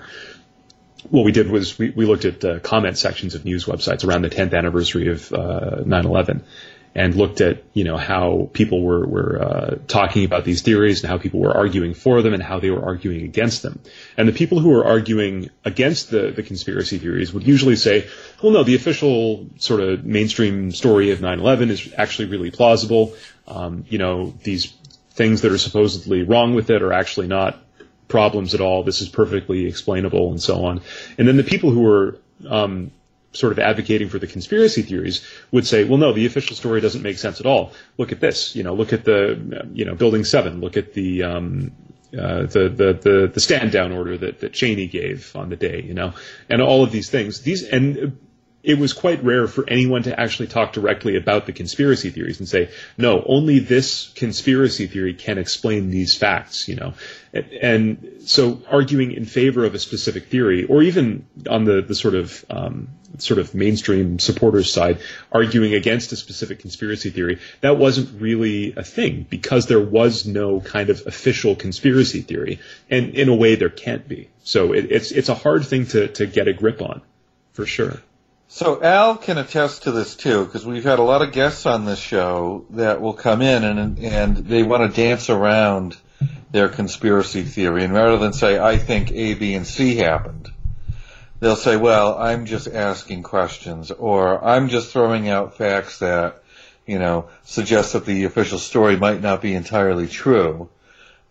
what 1.09 1.25
we 1.25 1.31
did 1.31 1.49
was 1.49 1.77
we, 1.77 1.89
we 1.89 2.05
looked 2.05 2.25
at 2.25 2.43
uh, 2.43 2.59
comment 2.59 2.97
sections 2.97 3.35
of 3.35 3.45
news 3.45 3.65
websites 3.65 4.05
around 4.05 4.21
the 4.21 4.29
10th 4.29 4.53
anniversary 4.53 5.09
of 5.09 5.31
uh, 5.33 5.83
9/11 5.83 6.41
and 6.95 7.15
looked 7.15 7.39
at 7.39 7.63
you 7.73 7.83
know 7.83 7.97
how 7.97 8.49
people 8.53 8.81
were 8.81 9.05
were 9.05 9.41
uh, 9.41 9.75
talking 9.87 10.25
about 10.25 10.43
these 10.43 10.61
theories 10.61 11.01
and 11.01 11.09
how 11.09 11.17
people 11.17 11.39
were 11.39 11.55
arguing 11.55 11.93
for 11.93 12.21
them 12.21 12.33
and 12.33 12.41
how 12.41 12.59
they 12.59 12.69
were 12.69 12.83
arguing 12.83 13.23
against 13.23 13.61
them. 13.61 13.79
And 14.17 14.27
the 14.27 14.33
people 14.33 14.59
who 14.59 14.69
were 14.69 14.85
arguing 14.85 15.49
against 15.63 16.09
the 16.09 16.31
the 16.31 16.43
conspiracy 16.43 16.97
theories 16.97 17.33
would 17.33 17.45
usually 17.45 17.75
say, 17.75 18.07
"Well, 18.41 18.51
no, 18.51 18.63
the 18.63 18.75
official 18.75 19.47
sort 19.57 19.81
of 19.81 20.03
mainstream 20.03 20.71
story 20.71 21.11
of 21.11 21.19
9/11 21.19 21.69
is 21.69 21.93
actually 21.95 22.29
really 22.29 22.51
plausible. 22.51 23.13
Um, 23.47 23.85
you 23.87 23.97
know, 23.97 24.33
these 24.43 24.73
things 25.11 25.41
that 25.41 25.51
are 25.51 25.57
supposedly 25.57 26.23
wrong 26.23 26.55
with 26.55 26.69
it 26.69 26.81
are 26.81 26.93
actually 26.93 27.27
not 27.27 27.61
problems 28.09 28.53
at 28.53 28.59
all. 28.59 28.83
This 28.83 28.99
is 29.01 29.07
perfectly 29.07 29.65
explainable 29.65 30.31
and 30.31 30.41
so 30.41 30.65
on. 30.65 30.81
And 31.17 31.25
then 31.27 31.37
the 31.37 31.43
people 31.43 31.71
who 31.71 31.81
were 31.81 32.17
um, 32.49 32.91
sort 33.31 33.53
of 33.53 33.59
advocating 33.59 34.09
for 34.09 34.19
the 34.19 34.27
conspiracy 34.27 34.81
theories 34.81 35.25
would 35.51 35.65
say, 35.65 35.85
well, 35.85 35.97
no, 35.97 36.11
the 36.11 36.25
official 36.25 36.55
story 36.55 36.81
doesn't 36.81 37.03
make 37.03 37.17
sense 37.17 37.39
at 37.39 37.45
all. 37.45 37.71
Look 37.97 38.11
at 38.11 38.19
this, 38.19 38.55
you 38.55 38.63
know, 38.63 38.73
look 38.73 38.91
at 38.91 39.05
the, 39.05 39.69
you 39.71 39.85
know, 39.85 39.95
Building 39.95 40.25
Seven, 40.25 40.59
look 40.59 40.75
at 40.75 40.93
the, 40.93 41.23
um, 41.23 41.71
uh, 42.11 42.43
the, 42.47 42.69
the, 42.69 42.93
the, 42.93 43.31
the 43.31 43.39
stand 43.39 43.71
down 43.71 43.91
order 43.91 44.17
that, 44.17 44.39
that 44.39 44.51
Cheney 44.51 44.87
gave 44.87 45.35
on 45.35 45.49
the 45.49 45.55
day, 45.55 45.81
you 45.81 45.93
know, 45.93 46.13
and 46.49 46.61
all 46.61 46.83
of 46.83 46.91
these 46.91 47.09
things. 47.09 47.41
These, 47.41 47.63
and 47.63 48.17
it 48.61 48.77
was 48.77 48.91
quite 48.91 49.23
rare 49.23 49.47
for 49.47 49.63
anyone 49.69 50.03
to 50.03 50.19
actually 50.19 50.47
talk 50.47 50.73
directly 50.73 51.15
about 51.15 51.45
the 51.45 51.53
conspiracy 51.53 52.09
theories 52.09 52.39
and 52.39 52.47
say, 52.47 52.69
no, 52.97 53.23
only 53.25 53.59
this 53.59 54.09
conspiracy 54.15 54.87
theory 54.87 55.13
can 55.13 55.37
explain 55.37 55.89
these 55.89 56.15
facts, 56.15 56.67
you 56.67 56.75
know. 56.75 56.93
And, 57.33 58.05
so 58.25 58.61
arguing 58.69 59.13
in 59.13 59.25
favor 59.25 59.65
of 59.65 59.73
a 59.73 59.79
specific 59.79 60.27
theory, 60.27 60.65
or 60.65 60.83
even 60.83 61.25
on 61.49 61.63
the, 61.63 61.81
the 61.81 61.95
sort 61.95 62.13
of 62.13 62.45
um, 62.49 62.89
sort 63.17 63.39
of 63.39 63.55
mainstream 63.55 64.19
supporters 64.19 64.71
side, 64.71 64.99
arguing 65.31 65.73
against 65.73 66.11
a 66.11 66.15
specific 66.15 66.59
conspiracy 66.59 67.09
theory, 67.09 67.39
that 67.61 67.77
wasn't 67.77 68.21
really 68.21 68.73
a 68.75 68.83
thing 68.83 69.25
because 69.29 69.65
there 69.65 69.79
was 69.79 70.27
no 70.27 70.59
kind 70.59 70.89
of 70.89 71.01
official 71.07 71.55
conspiracy 71.55 72.21
theory, 72.21 72.59
and 72.89 73.15
in 73.15 73.29
a 73.29 73.35
way 73.35 73.55
there 73.55 73.69
can't 73.69 74.07
be. 74.07 74.29
So 74.43 74.73
it, 74.73 74.91
it's 74.91 75.11
it's 75.11 75.29
a 75.29 75.35
hard 75.35 75.65
thing 75.65 75.87
to 75.87 76.07
to 76.09 76.27
get 76.27 76.47
a 76.47 76.53
grip 76.53 76.81
on, 76.81 77.01
for 77.53 77.65
sure. 77.65 77.99
So 78.51 78.81
Al 78.81 79.15
can 79.15 79.37
attest 79.37 79.83
to 79.83 79.91
this 79.91 80.15
too, 80.15 80.43
because 80.43 80.65
we've 80.65 80.83
had 80.83 80.97
a 80.97 81.03
lot 81.03 81.21
of 81.21 81.33
guests 81.33 81.67
on 81.67 81.85
this 81.85 81.99
show 81.99 82.65
that 82.71 82.99
will 82.99 83.13
come 83.13 83.43
in 83.43 83.63
and 83.63 83.99
and 83.99 84.37
they 84.37 84.63
want 84.63 84.91
to 84.91 85.01
dance 85.01 85.29
around 85.29 85.95
their 86.51 86.67
conspiracy 86.67 87.43
theory, 87.43 87.83
and 87.83 87.93
rather 87.93 88.17
than 88.17 88.33
say 88.33 88.57
I 88.57 88.77
think 88.77 89.11
A, 89.11 89.35
B, 89.35 89.53
and 89.53 89.67
C 89.67 89.97
happened, 89.97 90.49
they'll 91.39 91.55
say, 91.55 91.77
"Well, 91.77 92.17
I'm 92.17 92.47
just 92.47 92.67
asking 92.67 93.21
questions," 93.21 93.91
or 93.91 94.43
"I'm 94.43 94.69
just 94.69 94.91
throwing 94.91 95.29
out 95.29 95.55
facts 95.55 95.99
that 95.99 96.41
you 96.87 96.97
know 96.97 97.29
suggest 97.43 97.93
that 97.93 98.05
the 98.05 98.23
official 98.23 98.57
story 98.57 98.97
might 98.97 99.21
not 99.21 99.43
be 99.43 99.53
entirely 99.53 100.07
true." 100.07 100.69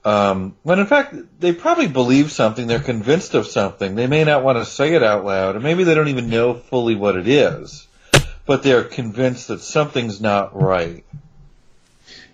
Um, 0.04 0.56
when 0.62 0.78
in 0.78 0.86
fact 0.86 1.14
they 1.40 1.52
probably 1.52 1.88
believe 1.88 2.30
something, 2.30 2.66
they're 2.66 2.78
convinced 2.78 3.34
of 3.34 3.46
something. 3.46 3.94
They 3.94 4.06
may 4.06 4.24
not 4.24 4.44
want 4.44 4.58
to 4.58 4.64
say 4.64 4.94
it 4.94 5.02
out 5.02 5.24
loud, 5.24 5.56
or 5.56 5.60
maybe 5.60 5.84
they 5.84 5.94
don't 5.94 6.08
even 6.08 6.30
know 6.30 6.54
fully 6.54 6.94
what 6.94 7.16
it 7.16 7.26
is, 7.26 7.86
but 8.46 8.62
they're 8.62 8.84
convinced 8.84 9.48
that 9.48 9.60
something's 9.60 10.20
not 10.20 10.60
right. 10.60 11.04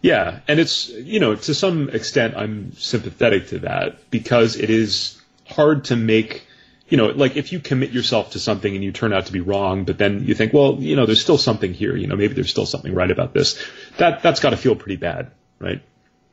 Yeah, 0.03 0.41
and 0.47 0.61
it's 0.61 0.91
you 0.91 1.19
know 1.19 1.35
to 1.35 1.55
some 1.55 1.89
extent 1.89 2.37
I'm 2.37 2.75
sympathetic 2.77 3.49
to 3.49 3.61
that 3.61 4.11
because 4.11 4.57
it 4.57 4.69
is 4.69 5.19
hard 5.47 5.85
to 5.85 5.97
make 5.97 6.47
you 6.89 6.99
know 6.99 7.07
like 7.07 7.37
if 7.37 7.53
you 7.53 7.61
commit 7.61 7.91
yourself 7.91 8.33
to 8.33 8.39
something 8.39 8.75
and 8.75 8.85
you 8.85 8.93
turn 8.93 9.15
out 9.15 9.27
to 9.27 9.33
be 9.33 9.41
wrong, 9.41 9.85
but 9.85 9.97
then 9.97 10.25
you 10.25 10.35
think 10.35 10.53
well 10.53 10.77
you 10.79 10.95
know 10.95 11.07
there's 11.07 11.23
still 11.23 11.39
something 11.39 11.73
here 11.73 11.97
you 11.97 12.07
know 12.07 12.17
maybe 12.17 12.35
there's 12.35 12.51
still 12.51 12.67
something 12.67 12.95
right 12.95 13.11
about 13.11 13.33
this 13.33 13.59
that 13.97 14.23
that's 14.23 14.41
got 14.41 14.51
to 14.51 14.59
feel 14.59 14.77
pretty 14.77 14.97
bad 14.97 15.31
right 15.59 15.83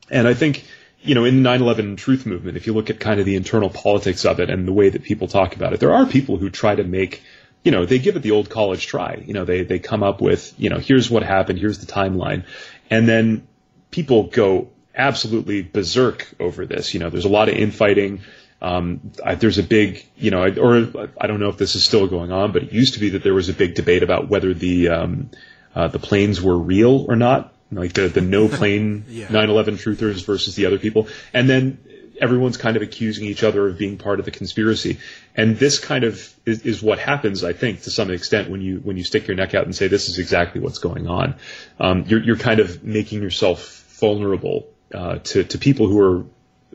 and 0.10 0.28
I 0.28 0.34
think 0.34 0.66
you 1.04 1.16
know, 1.16 1.26
in 1.26 1.42
the 1.42 1.50
9/11 1.50 1.98
truth 1.98 2.26
movement, 2.26 2.58
if 2.58 2.68
you 2.68 2.74
look 2.74 2.90
at 2.90 3.00
kind 3.00 3.20
of 3.20 3.26
the 3.26 3.36
internal 3.36 3.70
politics 3.70 4.26
of 4.26 4.40
it 4.40 4.50
and 4.50 4.68
the 4.68 4.74
way 4.74 4.90
that 4.90 5.04
people 5.04 5.28
talk 5.28 5.56
about 5.56 5.74
it, 5.74 5.80
there 5.80 5.94
are 5.94 6.06
people 6.06 6.38
who 6.38 6.50
try 6.50 6.76
to 6.76 6.84
make, 6.84 7.24
you 7.64 7.72
know, 7.72 7.86
they 7.86 8.00
give 8.00 8.16
it 8.16 8.22
the 8.22 8.32
old 8.32 8.50
college 8.50 8.86
try. 8.86 9.24
You 9.26 9.34
know, 9.34 9.46
they 9.46 9.64
they 9.64 9.80
come 9.80 10.04
up 10.04 10.22
with, 10.22 10.54
you 10.58 10.70
know, 10.70 10.78
here's 10.78 11.10
what 11.10 11.24
happened, 11.24 11.60
here's 11.60 11.80
the 11.80 11.92
timeline, 11.92 12.46
and 12.90 13.08
then 13.08 13.48
people 13.90 14.24
go 14.24 14.70
absolutely 14.96 15.64
berserk 15.64 16.34
over 16.40 16.66
this. 16.66 16.94
You 16.94 17.00
know, 17.00 17.10
there's 17.10 17.26
a 17.26 17.30
lot 17.30 17.50
of 17.50 17.56
infighting. 17.56 18.22
Um, 18.62 19.12
I, 19.26 19.34
there's 19.36 19.58
a 19.58 19.64
big, 19.64 20.06
you 20.18 20.30
know, 20.30 20.44
or 20.44 21.10
I 21.20 21.26
don't 21.26 21.40
know 21.40 21.50
if 21.50 21.58
this 21.58 21.74
is 21.76 21.84
still 21.84 22.08
going 22.08 22.32
on, 22.32 22.52
but 22.52 22.64
it 22.64 22.72
used 22.74 22.94
to 22.94 23.00
be 23.00 23.10
that 23.12 23.24
there 23.24 23.34
was 23.34 23.50
a 23.50 23.54
big 23.54 23.74
debate 23.74 24.04
about 24.04 24.30
whether 24.30 24.54
the 24.54 24.90
um, 24.90 25.32
uh, 25.74 25.88
the 25.88 25.98
planes 25.98 26.42
were 26.42 26.58
real 26.58 27.06
or 27.10 27.16
not 27.16 27.54
like 27.72 27.94
the 27.94 28.08
the 28.10 28.22
no 28.22 28.48
plane 28.58 29.06
yeah. 29.08 29.28
9/11 29.28 29.82
truthers 29.82 30.26
versus 30.26 30.56
the 30.56 30.66
other 30.66 30.80
people, 30.80 31.08
and 31.34 31.50
then 31.50 31.80
everyone's 32.22 32.58
kind 32.58 32.78
of 32.78 32.84
accusing 32.84 33.26
each 33.26 33.44
other 33.44 33.68
of 33.68 33.78
being 33.78 33.98
part 33.98 34.20
of 34.20 34.26
the 34.26 34.32
conspiracy. 34.32 35.00
And 35.36 35.58
this 35.58 35.80
kind 35.80 36.04
of 36.04 36.34
is, 36.46 36.62
is, 36.62 36.84
what 36.84 37.00
happens, 37.00 37.44
I 37.44 37.54
think, 37.54 37.82
to 37.84 37.90
some 37.90 38.12
extent 38.12 38.50
when 38.50 38.62
you 38.62 38.78
when 38.78 38.96
you 38.96 39.04
stick 39.04 39.28
your 39.28 39.36
neck 39.36 39.56
out 39.56 39.66
and 39.66 39.76
say 39.76 39.88
this 39.88 40.08
is 40.08 40.20
exactly 40.20 40.62
what's 40.62 40.80
going 40.80 41.08
on. 41.08 41.36
Um, 41.80 42.06
you're 42.08 42.22
you're 42.22 42.38
kind 42.38 42.60
of 42.60 42.84
making 42.84 43.22
yourself 43.22 43.98
vulnerable 44.00 44.70
uh, 44.94 45.18
to 45.18 45.44
to 45.44 45.58
people 45.58 45.88
who 45.88 46.00
are 46.00 46.26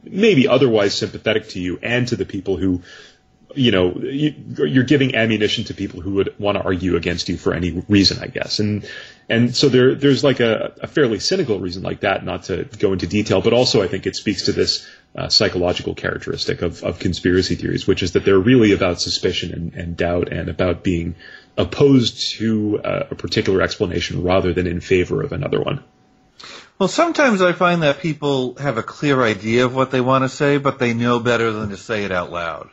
maybe 0.03 0.49
otherwise 0.49 0.95
sympathetic 0.95 1.49
to 1.50 1.61
you 1.61 1.79
and 1.83 2.09
to 2.09 2.17
the 2.17 2.26
people 2.26 2.57
who 2.57 2.83
you 3.55 3.71
know, 3.71 3.95
you, 3.97 4.35
are 4.61 4.83
giving 4.83 5.15
ammunition 5.15 5.65
to 5.65 5.75
people 5.75 6.00
who 6.00 6.15
would 6.15 6.38
want 6.38 6.59
to 6.59 6.65
argue 6.65 6.97
against 6.97 7.29
you 7.29 7.37
for 7.37 7.55
any 7.55 7.85
reason, 7.88 8.19
I 8.23 8.26
guess. 8.26 8.59
And 8.59 8.88
and 9.29 9.55
so 9.55 9.69
there 9.69 9.95
there's 9.95 10.25
like 10.25 10.41
a, 10.41 10.75
a 10.83 10.87
fairly 10.87 11.19
cynical 11.21 11.59
reason 11.61 11.83
like 11.83 12.00
that, 12.00 12.25
not 12.25 12.45
to 12.45 12.65
go 12.65 12.93
into 12.93 13.07
detail, 13.07 13.41
but 13.41 13.53
also 13.53 13.83
I 13.83 13.88
think 13.88 14.07
it 14.07 14.17
speaks 14.17 14.45
to 14.47 14.53
this 14.53 14.87
uh, 15.17 15.29
psychological 15.29 15.95
characteristic 15.95 16.62
of, 16.62 16.83
of 16.83 16.99
conspiracy 16.99 17.55
theories, 17.55 17.87
which 17.87 18.03
is 18.03 18.12
that 18.12 18.25
they're 18.25 18.38
really 18.38 18.73
about 18.73 19.00
suspicion 19.00 19.53
and, 19.53 19.75
and 19.75 19.97
doubt 19.97 20.33
and 20.33 20.49
about 20.49 20.83
being 20.83 21.15
opposed 21.57 22.33
to 22.33 22.81
uh, 22.85 23.07
a 23.11 23.15
particular 23.15 23.62
explanation 23.62 24.23
rather 24.23 24.53
than 24.53 24.67
in 24.67 24.81
favor 24.81 25.23
of 25.23 25.33
another 25.33 25.61
one. 25.61 25.83
Well, 26.79 26.88
sometimes 26.88 27.41
I 27.41 27.53
find 27.53 27.83
that 27.83 28.00
people 28.00 28.57
have 28.57 28.76
a 28.76 28.83
clear 28.83 29.23
idea 29.23 29.65
of 29.65 29.75
what 29.75 29.91
they 29.91 30.03
want 30.03 30.25
to 30.25 30.29
say, 30.29 30.59
but 30.59 30.79
they 30.79 30.93
know 30.93 31.19
better 31.19 31.50
than 31.50 31.71
to 31.71 31.79
say 31.79 32.05
it 32.05 32.12
out 32.12 32.31
loud 32.31 32.69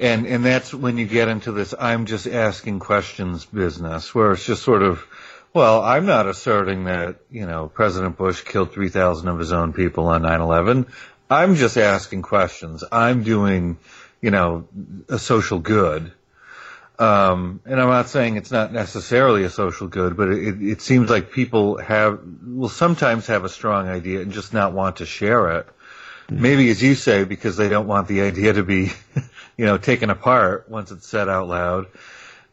and 0.00 0.26
and 0.26 0.44
that's 0.44 0.74
when 0.74 0.98
you 0.98 1.06
get 1.06 1.28
into 1.28 1.52
this 1.52 1.74
I'm 1.78 2.06
just 2.06 2.26
asking 2.26 2.80
questions 2.80 3.44
business 3.44 4.14
where 4.14 4.32
it's 4.32 4.44
just 4.44 4.62
sort 4.62 4.82
of 4.82 5.06
well, 5.52 5.82
I'm 5.82 6.06
not 6.06 6.28
asserting 6.28 6.84
that, 6.84 7.16
you 7.30 7.46
know, 7.46 7.66
President 7.66 8.16
Bush 8.16 8.44
killed 8.44 8.72
3,000 8.72 9.26
of 9.26 9.38
his 9.38 9.52
own 9.52 9.72
people 9.72 10.06
on 10.06 10.22
9/11. 10.22 10.86
I'm 11.28 11.56
just 11.56 11.76
asking 11.76 12.22
questions. 12.22 12.84
I'm 12.90 13.24
doing, 13.24 13.78
you 14.20 14.30
know, 14.30 14.68
a 15.08 15.18
social 15.18 15.58
good. 15.58 16.12
Um, 16.98 17.60
and 17.64 17.80
I'm 17.80 17.88
not 17.88 18.08
saying 18.08 18.36
it's 18.36 18.50
not 18.50 18.72
necessarily 18.72 19.44
a 19.44 19.50
social 19.50 19.88
good, 19.88 20.16
but 20.16 20.28
it, 20.28 20.62
it 20.62 20.82
seems 20.82 21.08
like 21.08 21.32
people 21.32 21.78
have, 21.78 22.20
will 22.44 22.68
sometimes 22.68 23.26
have 23.28 23.44
a 23.44 23.48
strong 23.48 23.88
idea 23.88 24.20
and 24.20 24.32
just 24.32 24.52
not 24.52 24.72
want 24.72 24.96
to 24.96 25.06
share 25.06 25.58
it. 25.58 25.66
Maybe, 26.28 26.70
as 26.70 26.80
you 26.80 26.94
say, 26.94 27.24
because 27.24 27.56
they 27.56 27.68
don't 27.68 27.88
want 27.88 28.06
the 28.06 28.20
idea 28.20 28.52
to 28.52 28.62
be 28.62 28.92
you 29.60 29.66
know, 29.66 29.76
taken 29.76 30.08
apart 30.08 30.70
once 30.70 30.90
it's 30.90 31.06
said 31.06 31.28
out 31.28 31.46
loud. 31.46 31.86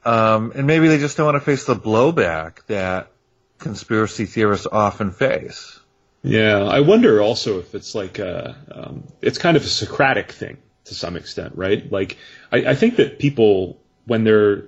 Um, 0.04 0.52
and 0.54 0.68
maybe 0.68 0.90
they 0.90 0.98
just 0.98 1.16
don't 1.16 1.26
want 1.26 1.38
to 1.38 1.40
face 1.40 1.64
the 1.64 1.74
blowback 1.74 2.66
that 2.66 3.14
conspiracy 3.60 4.26
theorists 4.26 4.68
often 4.70 5.14
face. 5.14 5.80
Yeah, 6.22 6.66
I 6.66 6.82
wonder 6.82 7.22
also 7.22 7.60
if 7.60 7.74
it's 7.76 7.96
like 7.96 8.20
a, 8.20 8.58
um, 8.70 9.06
it's 9.22 9.38
kind 9.38 9.56
of 9.56 9.64
a 9.64 9.68
Socratic 9.68 10.34
thing 10.34 10.58
to 10.84 10.96
some 10.96 11.16
extent, 11.16 11.54
right? 11.56 11.90
Like, 11.90 12.18
I, 12.52 12.72
I 12.72 12.76
think 12.76 12.98
that 12.98 13.20
people, 13.20 13.80
when 14.06 14.26
they're, 14.26 14.66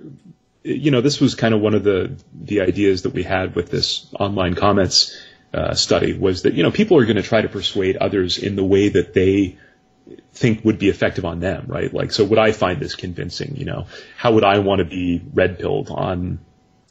you 0.62 0.90
know, 0.90 1.02
this 1.02 1.20
was 1.20 1.34
kind 1.34 1.52
of 1.52 1.60
one 1.60 1.74
of 1.74 1.84
the 1.84 2.16
the 2.32 2.62
ideas 2.62 3.02
that 3.02 3.12
we 3.12 3.22
had 3.22 3.54
with 3.54 3.70
this 3.70 4.06
online 4.18 4.54
comments 4.54 5.14
uh, 5.52 5.74
study 5.74 6.14
was 6.16 6.42
that 6.42 6.54
you 6.54 6.62
know 6.62 6.70
people 6.70 6.96
are 6.96 7.04
going 7.04 7.16
to 7.16 7.22
try 7.22 7.40
to 7.40 7.48
persuade 7.48 7.96
others 7.96 8.38
in 8.38 8.56
the 8.56 8.64
way 8.64 8.88
that 8.88 9.12
they 9.14 9.58
think 10.32 10.64
would 10.64 10.78
be 10.78 10.88
effective 10.88 11.24
on 11.24 11.40
them, 11.40 11.64
right? 11.66 11.92
Like, 11.92 12.12
so 12.12 12.24
would 12.24 12.38
I 12.38 12.52
find 12.52 12.80
this 12.80 12.94
convincing? 12.94 13.56
You 13.56 13.64
know, 13.64 13.86
how 14.16 14.32
would 14.32 14.44
I 14.44 14.58
want 14.58 14.78
to 14.78 14.84
be 14.84 15.22
red 15.34 15.58
pilled 15.58 15.90
on 15.90 16.38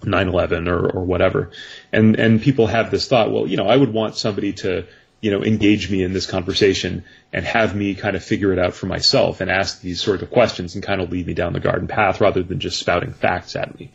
9/11 0.01 0.67
or 0.67 0.89
or 0.89 1.03
whatever? 1.03 1.51
And 1.91 2.17
and 2.19 2.41
people 2.41 2.67
have 2.67 2.91
this 2.91 3.07
thought, 3.07 3.31
well, 3.31 3.47
you 3.47 3.57
know, 3.57 3.67
I 3.67 3.75
would 3.75 3.93
want 3.93 4.15
somebody 4.15 4.53
to 4.53 4.85
you 5.21 5.31
know 5.31 5.43
engage 5.43 5.89
me 5.89 6.03
in 6.03 6.13
this 6.13 6.25
conversation 6.25 7.03
and 7.33 7.45
have 7.45 7.75
me 7.75 7.95
kind 7.95 8.15
of 8.15 8.23
figure 8.23 8.53
it 8.53 8.59
out 8.59 8.73
for 8.73 8.85
myself 8.85 9.41
and 9.41 9.49
ask 9.49 9.81
these 9.81 10.01
sort 10.01 10.21
of 10.21 10.31
questions 10.31 10.75
and 10.75 10.83
kind 10.83 11.01
of 11.01 11.11
lead 11.11 11.27
me 11.27 11.33
down 11.33 11.53
the 11.53 11.59
garden 11.59 11.87
path 11.87 12.21
rather 12.21 12.43
than 12.43 12.59
just 12.59 12.79
spouting 12.79 13.13
facts 13.13 13.55
at 13.55 13.77
me. 13.79 13.91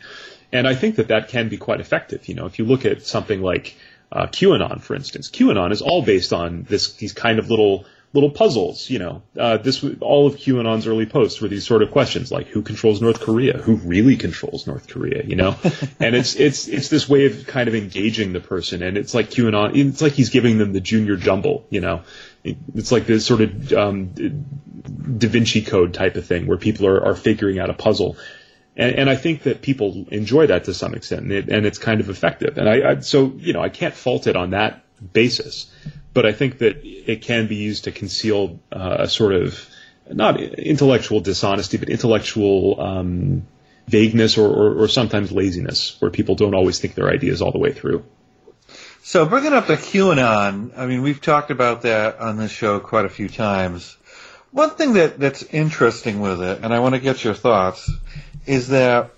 And 0.51 0.67
I 0.67 0.75
think 0.75 0.95
that 0.95 1.09
that 1.09 1.29
can 1.29 1.49
be 1.49 1.57
quite 1.57 1.81
effective. 1.81 2.27
You 2.27 2.35
know, 2.35 2.45
if 2.45 2.59
you 2.59 2.65
look 2.65 2.85
at 2.85 3.05
something 3.05 3.41
like 3.41 3.75
uh, 4.11 4.27
QAnon, 4.27 4.81
for 4.81 4.95
instance, 4.95 5.29
QAnon 5.29 5.71
is 5.71 5.81
all 5.81 6.01
based 6.01 6.33
on 6.33 6.63
this 6.63 6.93
these 6.93 7.13
kind 7.13 7.39
of 7.39 7.49
little 7.49 7.85
little 8.15 8.31
puzzles. 8.31 8.89
You 8.89 8.99
know, 8.99 9.21
uh, 9.37 9.57
this 9.57 9.83
all 9.99 10.25
of 10.25 10.37
QAnon's 10.37 10.87
early 10.87 11.05
posts 11.05 11.41
were 11.41 11.47
these 11.47 11.67
sort 11.67 11.83
of 11.83 11.91
questions 11.91 12.31
like 12.31 12.47
who 12.47 12.63
controls 12.63 13.01
North 13.01 13.19
Korea, 13.19 13.57
who 13.57 13.75
really 13.75 14.15
controls 14.15 14.65
North 14.65 14.87
Korea, 14.87 15.23
you 15.23 15.35
know, 15.35 15.55
and 15.99 16.15
it's 16.15 16.35
it's 16.35 16.67
it's 16.67 16.89
this 16.89 17.07
way 17.07 17.25
of 17.25 17.45
kind 17.45 17.67
of 17.67 17.75
engaging 17.75 18.33
the 18.33 18.39
person, 18.39 18.81
and 18.81 18.97
it's 18.97 19.13
like 19.13 19.29
QAnon, 19.29 19.75
it's 19.75 20.01
like 20.01 20.13
he's 20.13 20.29
giving 20.29 20.57
them 20.57 20.73
the 20.73 20.81
junior 20.81 21.17
jumble, 21.17 21.67
you 21.69 21.81
know, 21.81 22.01
it's 22.43 22.91
like 22.91 23.05
this 23.05 23.25
sort 23.25 23.41
of 23.41 23.73
um, 23.73 24.07
Da 24.13 25.27
Vinci 25.27 25.61
Code 25.61 25.93
type 25.93 26.15
of 26.15 26.25
thing 26.25 26.47
where 26.47 26.57
people 26.57 26.87
are, 26.87 27.07
are 27.07 27.15
figuring 27.15 27.59
out 27.59 27.69
a 27.69 27.73
puzzle. 27.73 28.17
And, 28.77 28.95
and 28.95 29.09
I 29.09 29.15
think 29.15 29.43
that 29.43 29.61
people 29.61 30.05
enjoy 30.11 30.47
that 30.47 30.65
to 30.65 30.73
some 30.73 30.95
extent, 30.95 31.21
and, 31.21 31.31
it, 31.31 31.49
and 31.49 31.65
it's 31.65 31.77
kind 31.77 32.01
of 32.01 32.09
effective. 32.09 32.57
And 32.57 32.67
I, 32.67 32.91
I, 32.91 32.99
so 32.99 33.33
you 33.37 33.53
know, 33.53 33.61
I 33.61 33.69
can't 33.69 33.93
fault 33.93 34.27
it 34.27 34.35
on 34.35 34.49
that 34.51 34.83
basis 35.13 35.71
but 36.15 36.25
I 36.25 36.31
think 36.31 36.59
that 36.59 36.83
it 36.85 37.21
can 37.21 37.47
be 37.47 37.57
used 37.57 37.83
to 37.83 37.91
conceal 37.91 38.59
uh, 38.71 38.97
a 38.99 39.09
sort 39.09 39.33
of 39.35 39.69
not 40.09 40.39
intellectual 40.39 41.19
dishonesty, 41.19 41.77
but 41.77 41.89
intellectual 41.89 42.79
um, 42.79 43.45
vagueness 43.87 44.37
or, 44.37 44.47
or, 44.47 44.83
or, 44.83 44.87
sometimes 44.87 45.31
laziness, 45.31 45.97
where 45.99 46.09
people 46.09 46.35
don't 46.35 46.55
always 46.55 46.79
think 46.79 46.95
their 46.95 47.09
ideas 47.09 47.41
all 47.41 47.51
the 47.51 47.59
way 47.59 47.73
through. 47.73 48.05
So 49.03 49.25
bringing 49.25 49.53
up 49.53 49.67
the 49.67 49.75
QAnon, 49.75 50.77
I 50.77 50.85
mean, 50.85 51.01
we've 51.01 51.21
talked 51.21 51.51
about 51.51 51.81
that 51.81 52.19
on 52.19 52.37
this 52.37 52.51
show 52.51 52.79
quite 52.79 53.05
a 53.05 53.09
few 53.09 53.27
times. 53.27 53.97
One 54.51 54.69
thing 54.69 54.93
that, 54.93 55.19
that's 55.19 55.43
interesting 55.43 56.21
with 56.21 56.41
it, 56.41 56.63
and 56.63 56.73
I 56.73 56.79
want 56.79 56.95
to 56.95 57.01
get 57.01 57.23
your 57.25 57.33
thoughts, 57.33 57.91
is 58.45 58.69
that 58.69 59.11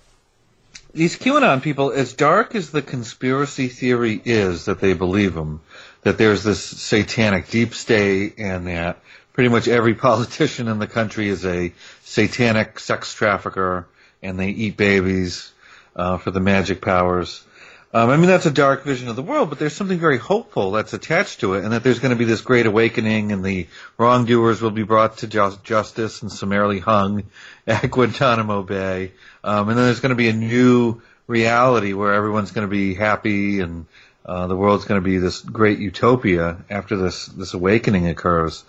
these 0.92 1.16
QAnon 1.16 1.62
people, 1.62 1.92
as 1.92 2.12
dark 2.12 2.54
as 2.54 2.70
the 2.70 2.82
conspiracy 2.82 3.68
theory 3.68 4.20
is 4.24 4.64
that 4.64 4.80
they 4.80 4.94
believe 4.94 5.34
them, 5.34 5.60
that 6.08 6.16
there's 6.16 6.42
this 6.42 6.64
satanic 6.64 7.50
deep 7.50 7.74
state 7.74 8.38
and 8.38 8.66
that 8.66 8.98
pretty 9.34 9.50
much 9.50 9.68
every 9.68 9.94
politician 10.08 10.66
in 10.66 10.78
the 10.78 10.86
country 10.86 11.28
is 11.28 11.44
a 11.44 11.70
satanic 12.02 12.80
sex 12.80 13.12
trafficker 13.12 13.86
and 14.22 14.40
they 14.40 14.48
eat 14.48 14.78
babies 14.78 15.52
uh, 15.94 16.16
for 16.16 16.30
the 16.30 16.40
magic 16.40 16.80
powers. 16.80 17.44
Um, 17.92 18.08
I 18.08 18.16
mean, 18.16 18.26
that's 18.26 18.46
a 18.46 18.50
dark 18.50 18.84
vision 18.84 19.08
of 19.08 19.16
the 19.16 19.22
world, 19.22 19.50
but 19.50 19.58
there's 19.58 19.74
something 19.74 19.98
very 19.98 20.16
hopeful 20.16 20.70
that's 20.72 20.94
attached 20.94 21.40
to 21.40 21.54
it, 21.54 21.64
and 21.64 21.72
that 21.72 21.82
there's 21.82 22.00
going 22.00 22.10
to 22.10 22.16
be 22.16 22.26
this 22.26 22.42
great 22.42 22.66
awakening, 22.66 23.32
and 23.32 23.42
the 23.42 23.66
wrongdoers 23.96 24.60
will 24.60 24.70
be 24.70 24.82
brought 24.82 25.18
to 25.18 25.26
ju- 25.26 25.58
justice 25.62 26.20
and 26.20 26.30
summarily 26.30 26.80
hung 26.80 27.24
at 27.66 27.90
Guantanamo 27.90 28.62
Bay. 28.62 29.12
Um, 29.42 29.68
and 29.70 29.78
then 29.78 29.86
there's 29.86 30.00
going 30.00 30.10
to 30.10 30.16
be 30.16 30.28
a 30.28 30.34
new 30.34 31.00
reality 31.26 31.92
where 31.92 32.12
everyone's 32.12 32.50
going 32.50 32.66
to 32.66 32.70
be 32.70 32.94
happy 32.94 33.60
and 33.60 33.86
uh, 34.28 34.46
the 34.46 34.54
world's 34.54 34.84
going 34.84 35.00
to 35.00 35.04
be 35.04 35.16
this 35.16 35.40
great 35.40 35.78
utopia 35.78 36.58
after 36.68 36.96
this 36.96 37.26
this 37.26 37.54
awakening 37.54 38.06
occurs. 38.08 38.62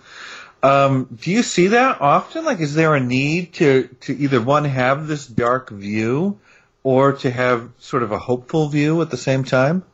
Um, 0.62 1.18
do 1.20 1.30
you 1.30 1.42
see 1.42 1.68
that 1.68 2.00
often? 2.00 2.44
Like, 2.44 2.60
is 2.60 2.74
there 2.74 2.94
a 2.94 3.00
need 3.00 3.52
to 3.54 3.88
to 4.02 4.16
either 4.16 4.40
one 4.40 4.64
have 4.64 5.06
this 5.06 5.26
dark 5.26 5.68
view, 5.70 6.38
or 6.82 7.12
to 7.12 7.30
have 7.30 7.70
sort 7.78 8.02
of 8.02 8.10
a 8.10 8.18
hopeful 8.18 8.68
view 8.68 9.02
at 9.02 9.10
the 9.10 9.16
same 9.18 9.44
time? 9.44 9.84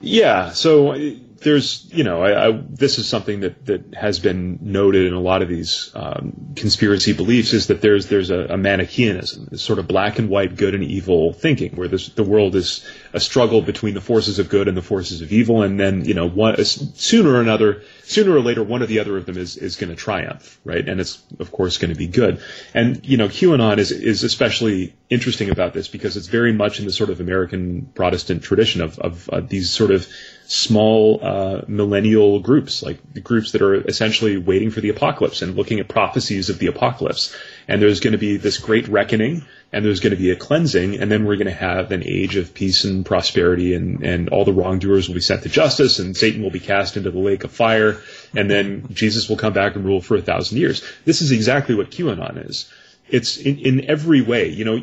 Yeah. 0.00 0.50
So 0.50 0.94
there's, 1.38 1.86
you 1.92 2.04
know, 2.04 2.22
I, 2.22 2.48
I, 2.48 2.62
this 2.68 2.98
is 2.98 3.08
something 3.08 3.40
that, 3.40 3.66
that 3.66 3.94
has 3.94 4.18
been 4.18 4.58
noted 4.62 5.06
in 5.06 5.12
a 5.12 5.20
lot 5.20 5.42
of 5.42 5.48
these 5.48 5.90
um, 5.94 6.52
conspiracy 6.56 7.12
beliefs 7.12 7.52
is 7.52 7.66
that 7.66 7.80
there's 7.80 8.06
there's 8.06 8.30
a, 8.30 8.40
a 8.40 8.56
Manichaeanism, 8.56 9.50
this 9.50 9.62
sort 9.62 9.78
of 9.78 9.86
black 9.86 10.18
and 10.18 10.28
white, 10.28 10.56
good 10.56 10.74
and 10.74 10.82
evil 10.82 11.32
thinking, 11.32 11.76
where 11.76 11.88
this, 11.88 12.08
the 12.08 12.22
world 12.22 12.54
is 12.54 12.86
a 13.12 13.20
struggle 13.20 13.60
between 13.60 13.94
the 13.94 14.00
forces 14.00 14.38
of 14.38 14.48
good 14.48 14.68
and 14.68 14.76
the 14.76 14.82
forces 14.82 15.20
of 15.20 15.32
evil, 15.32 15.62
and 15.62 15.78
then 15.78 16.04
you 16.04 16.14
know, 16.14 16.28
one, 16.28 16.62
sooner 16.64 17.30
or 17.30 17.40
another, 17.40 17.82
sooner 18.04 18.34
or 18.34 18.40
later, 18.40 18.62
one 18.62 18.82
or 18.82 18.86
the 18.86 19.00
other 19.00 19.16
of 19.16 19.26
them 19.26 19.36
is 19.36 19.56
is 19.56 19.76
going 19.76 19.90
to 19.90 19.96
triumph, 19.96 20.58
right? 20.64 20.88
And 20.88 21.00
it's 21.00 21.22
of 21.38 21.52
course 21.52 21.78
going 21.78 21.92
to 21.92 21.98
be 21.98 22.08
good. 22.08 22.40
And 22.72 23.04
you 23.06 23.16
know, 23.16 23.28
QAnon 23.28 23.78
is 23.78 23.90
is 23.90 24.24
especially 24.24 24.94
interesting 25.10 25.50
about 25.50 25.74
this 25.74 25.88
because 25.88 26.16
it's 26.16 26.28
very 26.28 26.52
much 26.52 26.78
in 26.80 26.86
the 26.86 26.92
sort 26.92 27.10
of 27.10 27.20
American 27.20 27.86
Protestant 27.94 28.42
tradition 28.42 28.80
of 28.80 28.98
of 28.98 29.28
uh, 29.28 29.40
these 29.40 29.70
sort 29.70 29.90
of 29.90 30.08
small 30.48 31.20
uh, 31.22 31.62
millennial 31.66 32.40
groups, 32.40 32.82
like 32.82 32.98
the 33.12 33.20
groups 33.20 33.52
that 33.52 33.62
are 33.62 33.74
essentially 33.74 34.36
waiting 34.36 34.70
for 34.70 34.80
the 34.80 34.90
apocalypse 34.90 35.42
and 35.42 35.56
looking 35.56 35.80
at 35.80 35.88
prophecies 35.88 36.50
of 36.50 36.58
the 36.58 36.68
apocalypse. 36.68 37.34
And 37.66 37.82
there's 37.82 38.00
going 38.00 38.12
to 38.12 38.18
be 38.18 38.36
this 38.36 38.58
great 38.58 38.86
reckoning, 38.86 39.44
and 39.72 39.84
there's 39.84 40.00
going 40.00 40.12
to 40.12 40.16
be 40.16 40.30
a 40.30 40.36
cleansing, 40.36 41.00
and 41.00 41.10
then 41.10 41.24
we're 41.24 41.36
going 41.36 41.48
to 41.48 41.52
have 41.52 41.90
an 41.90 42.04
age 42.04 42.36
of 42.36 42.54
peace 42.54 42.84
and 42.84 43.04
prosperity, 43.04 43.74
and, 43.74 44.04
and 44.04 44.28
all 44.28 44.44
the 44.44 44.52
wrongdoers 44.52 45.08
will 45.08 45.16
be 45.16 45.20
sent 45.20 45.42
to 45.42 45.48
justice, 45.48 45.98
and 45.98 46.16
Satan 46.16 46.42
will 46.42 46.50
be 46.50 46.60
cast 46.60 46.96
into 46.96 47.10
the 47.10 47.18
lake 47.18 47.42
of 47.42 47.50
fire, 47.50 48.00
and 48.34 48.48
then 48.48 48.86
Jesus 48.92 49.28
will 49.28 49.36
come 49.36 49.52
back 49.52 49.74
and 49.74 49.84
rule 49.84 50.00
for 50.00 50.16
a 50.16 50.22
thousand 50.22 50.58
years. 50.58 50.84
This 51.04 51.22
is 51.22 51.32
exactly 51.32 51.74
what 51.74 51.90
QAnon 51.90 52.48
is. 52.48 52.70
It's 53.08 53.36
in, 53.36 53.58
in 53.58 53.90
every 53.90 54.20
way, 54.20 54.48
you 54.48 54.64
know, 54.64 54.80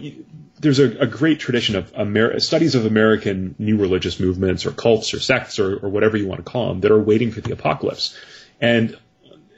there's 0.63 0.79
a, 0.79 0.97
a, 0.99 1.07
great 1.07 1.39
tradition 1.39 1.75
of 1.75 1.93
Amer- 1.95 2.39
studies 2.39 2.73
of 2.73 2.85
American 2.85 3.53
new 3.59 3.77
religious 3.77 4.19
movements 4.19 4.65
or 4.65 4.71
cults 4.71 5.13
or 5.13 5.19
sects 5.19 5.59
or, 5.59 5.77
or, 5.77 5.89
whatever 5.89 6.17
you 6.17 6.27
want 6.27 6.43
to 6.43 6.51
call 6.51 6.69
them 6.69 6.81
that 6.81 6.91
are 6.91 7.01
waiting 7.01 7.31
for 7.31 7.41
the 7.41 7.53
apocalypse. 7.53 8.17
And 8.59 8.97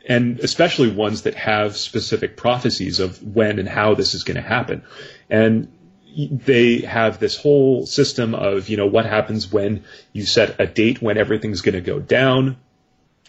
and 0.07 0.39
especially 0.39 0.91
ones 0.91 1.23
that 1.23 1.35
have 1.35 1.77
specific 1.77 2.37
prophecies 2.37 2.99
of 2.99 3.21
when 3.23 3.57
and 3.57 3.67
how 3.67 3.95
this 3.95 4.13
is 4.13 4.23
going 4.23 4.35
to 4.35 4.41
happen. 4.41 4.83
And 5.29 5.71
they 6.15 6.79
have 6.81 7.19
this 7.19 7.37
whole 7.37 7.85
system 7.85 8.35
of, 8.35 8.69
you 8.69 8.77
know, 8.77 8.85
what 8.85 9.05
happens 9.05 9.51
when 9.51 9.83
you 10.13 10.25
set 10.25 10.59
a 10.59 10.67
date 10.67 11.01
when 11.01 11.17
everything's 11.17 11.61
going 11.61 11.75
to 11.75 11.81
go 11.81 11.99
down 11.99 12.57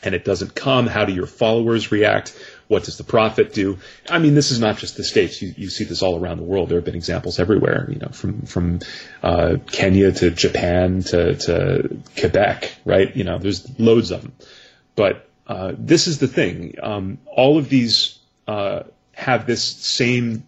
and 0.02 0.14
it 0.14 0.24
doesn't 0.24 0.54
come. 0.54 0.86
How 0.86 1.04
do 1.04 1.12
your 1.12 1.26
followers 1.26 1.90
react? 1.90 2.38
What 2.68 2.84
does 2.84 2.96
the 2.98 3.04
prophet 3.04 3.52
do? 3.52 3.78
I 4.08 4.18
mean, 4.18 4.34
this 4.34 4.50
is 4.50 4.58
not 4.58 4.78
just 4.78 4.96
the 4.96 5.04
states. 5.04 5.40
You, 5.40 5.54
you 5.56 5.70
see 5.70 5.84
this 5.84 6.02
all 6.02 6.18
around 6.18 6.38
the 6.38 6.44
world. 6.44 6.68
There 6.68 6.78
have 6.78 6.84
been 6.84 6.96
examples 6.96 7.38
everywhere. 7.38 7.88
You 7.88 7.98
know, 7.98 8.08
from 8.08 8.42
from 8.42 8.80
uh, 9.22 9.56
Kenya 9.70 10.12
to 10.12 10.30
Japan 10.30 11.02
to 11.04 11.36
to 11.36 12.02
Quebec, 12.18 12.74
right? 12.84 13.14
You 13.14 13.24
know, 13.24 13.38
there's 13.38 13.78
loads 13.78 14.10
of 14.10 14.22
them. 14.22 14.32
But 14.96 15.28
uh, 15.46 15.72
this 15.78 16.06
is 16.06 16.18
the 16.18 16.26
thing. 16.26 16.74
Um, 16.82 17.18
all 17.26 17.58
of 17.58 17.68
these 17.68 18.18
uh, 18.48 18.82
have 19.12 19.46
this 19.46 19.62
same 19.62 20.44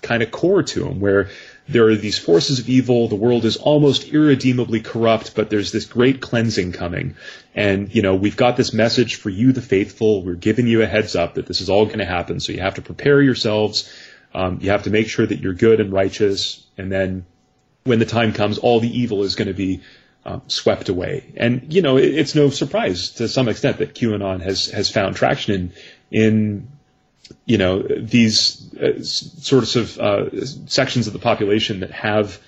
kind 0.00 0.22
of 0.22 0.30
core 0.30 0.62
to 0.62 0.84
them, 0.84 1.00
where 1.00 1.30
there 1.68 1.88
are 1.88 1.96
these 1.96 2.18
forces 2.18 2.58
of 2.58 2.68
evil. 2.68 3.08
The 3.08 3.14
world 3.14 3.44
is 3.44 3.56
almost 3.56 4.08
irredeemably 4.08 4.80
corrupt, 4.80 5.34
but 5.34 5.50
there's 5.50 5.70
this 5.70 5.84
great 5.84 6.20
cleansing 6.20 6.72
coming. 6.72 7.16
And, 7.54 7.94
you 7.94 8.00
know, 8.00 8.16
we've 8.16 8.36
got 8.36 8.56
this 8.56 8.72
message 8.72 9.16
for 9.16 9.28
you, 9.28 9.52
the 9.52 9.60
faithful. 9.60 10.22
We're 10.22 10.34
giving 10.34 10.66
you 10.66 10.82
a 10.82 10.86
heads 10.86 11.14
up 11.14 11.34
that 11.34 11.46
this 11.46 11.60
is 11.60 11.68
all 11.68 11.84
going 11.84 11.98
to 11.98 12.06
happen. 12.06 12.40
So 12.40 12.52
you 12.52 12.60
have 12.60 12.76
to 12.76 12.82
prepare 12.82 13.20
yourselves. 13.20 13.92
Um, 14.32 14.58
you 14.62 14.70
have 14.70 14.84
to 14.84 14.90
make 14.90 15.08
sure 15.08 15.26
that 15.26 15.40
you're 15.40 15.54
good 15.54 15.80
and 15.80 15.92
righteous. 15.92 16.66
And 16.78 16.90
then 16.90 17.26
when 17.84 17.98
the 17.98 18.06
time 18.06 18.32
comes, 18.32 18.56
all 18.58 18.80
the 18.80 19.00
evil 19.00 19.22
is 19.22 19.34
going 19.34 19.48
to 19.48 19.54
be 19.54 19.82
um, 20.24 20.42
swept 20.46 20.88
away. 20.88 21.34
And, 21.36 21.72
you 21.72 21.82
know, 21.82 21.98
it, 21.98 22.14
it's 22.14 22.34
no 22.34 22.48
surprise 22.48 23.10
to 23.12 23.28
some 23.28 23.48
extent 23.48 23.78
that 23.78 23.94
QAnon 23.94 24.40
has, 24.40 24.66
has 24.70 24.90
found 24.90 25.16
traction 25.16 25.72
in, 26.10 26.22
in 26.22 26.68
you 27.44 27.58
know 27.58 27.82
these 27.82 28.74
uh, 28.74 29.02
sorts 29.02 29.76
of 29.76 29.98
uh, 29.98 30.46
sections 30.66 31.06
of 31.06 31.12
the 31.12 31.18
population 31.18 31.80
that 31.80 31.90
have 31.90 32.40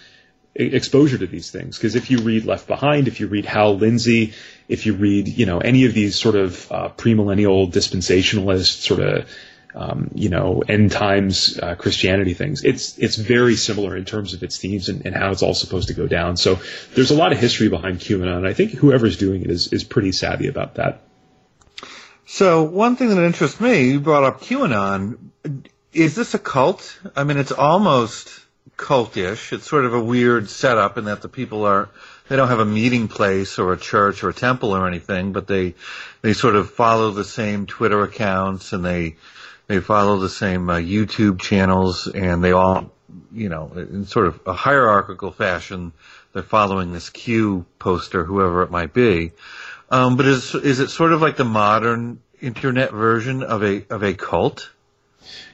exposure 0.54 1.18
to 1.18 1.26
these 1.26 1.50
things. 1.50 1.76
Because 1.76 1.94
if 1.94 2.10
you 2.10 2.18
read 2.18 2.44
Left 2.44 2.66
Behind, 2.66 3.08
if 3.08 3.20
you 3.20 3.28
read 3.28 3.44
Hal 3.44 3.76
Lindsey, 3.76 4.34
if 4.68 4.86
you 4.86 4.94
read 4.94 5.28
you 5.28 5.46
know 5.46 5.58
any 5.58 5.84
of 5.86 5.94
these 5.94 6.18
sort 6.18 6.36
of 6.36 6.70
uh, 6.72 6.88
premillennial 6.90 7.70
dispensationalist 7.72 8.82
sort 8.82 9.00
of 9.00 9.28
um, 9.74 10.10
you 10.14 10.28
know 10.28 10.62
end 10.68 10.90
times 10.90 11.58
uh, 11.58 11.74
Christianity 11.76 12.34
things, 12.34 12.64
it's 12.64 12.98
it's 12.98 13.16
very 13.16 13.56
similar 13.56 13.96
in 13.96 14.04
terms 14.04 14.34
of 14.34 14.42
its 14.42 14.58
themes 14.58 14.88
and, 14.88 15.06
and, 15.06 15.14
how 15.14 15.30
it's 15.30 15.42
all 15.42 15.54
supposed 15.54 15.88
to 15.88 15.94
go 15.94 16.06
down. 16.06 16.36
So 16.36 16.58
there's 16.94 17.10
a 17.10 17.16
lot 17.16 17.32
of 17.32 17.38
history 17.38 17.68
behind 17.68 18.00
QAnon, 18.00 18.38
and 18.38 18.46
I 18.46 18.52
think 18.52 18.72
whoever's 18.72 19.16
doing 19.16 19.42
it 19.42 19.50
is 19.50 19.72
is 19.72 19.84
pretty 19.84 20.12
savvy 20.12 20.48
about 20.48 20.74
that. 20.74 21.02
So 22.32 22.62
one 22.62 22.94
thing 22.94 23.08
that 23.08 23.20
interests 23.24 23.60
me, 23.60 23.90
you 23.90 24.00
brought 24.00 24.22
up 24.22 24.40
QAnon. 24.40 25.18
Is 25.92 26.14
this 26.14 26.32
a 26.32 26.38
cult? 26.38 26.96
I 27.16 27.24
mean, 27.24 27.38
it's 27.38 27.50
almost 27.50 28.30
cultish. 28.76 29.52
It's 29.52 29.68
sort 29.68 29.84
of 29.84 29.94
a 29.94 30.02
weird 30.02 30.48
setup 30.48 30.96
in 30.96 31.06
that 31.06 31.22
the 31.22 31.28
people 31.28 31.64
are 31.64 31.88
they 32.28 32.36
don't 32.36 32.46
have 32.46 32.60
a 32.60 32.64
meeting 32.64 33.08
place 33.08 33.58
or 33.58 33.72
a 33.72 33.76
church 33.76 34.22
or 34.22 34.28
a 34.28 34.32
temple 34.32 34.76
or 34.76 34.86
anything, 34.86 35.32
but 35.32 35.48
they 35.48 35.74
they 36.22 36.32
sort 36.32 36.54
of 36.54 36.70
follow 36.70 37.10
the 37.10 37.24
same 37.24 37.66
Twitter 37.66 38.00
accounts 38.04 38.72
and 38.72 38.84
they 38.84 39.16
they 39.66 39.80
follow 39.80 40.20
the 40.20 40.28
same 40.28 40.70
uh, 40.70 40.76
YouTube 40.76 41.40
channels 41.40 42.06
and 42.06 42.44
they 42.44 42.52
all 42.52 42.92
you 43.32 43.48
know 43.48 43.72
in 43.74 44.06
sort 44.06 44.28
of 44.28 44.40
a 44.46 44.52
hierarchical 44.52 45.32
fashion 45.32 45.92
they're 46.32 46.42
following 46.44 46.92
this 46.92 47.10
Q 47.10 47.66
poster, 47.80 48.24
whoever 48.24 48.62
it 48.62 48.70
might 48.70 48.92
be. 48.92 49.32
Um, 49.90 50.16
but 50.16 50.26
is 50.26 50.54
is 50.54 50.80
it 50.80 50.88
sort 50.88 51.12
of 51.12 51.20
like 51.20 51.36
the 51.36 51.44
modern 51.44 52.20
internet 52.40 52.92
version 52.92 53.42
of 53.42 53.62
a 53.62 53.84
of 53.90 54.02
a 54.02 54.14
cult? 54.14 54.70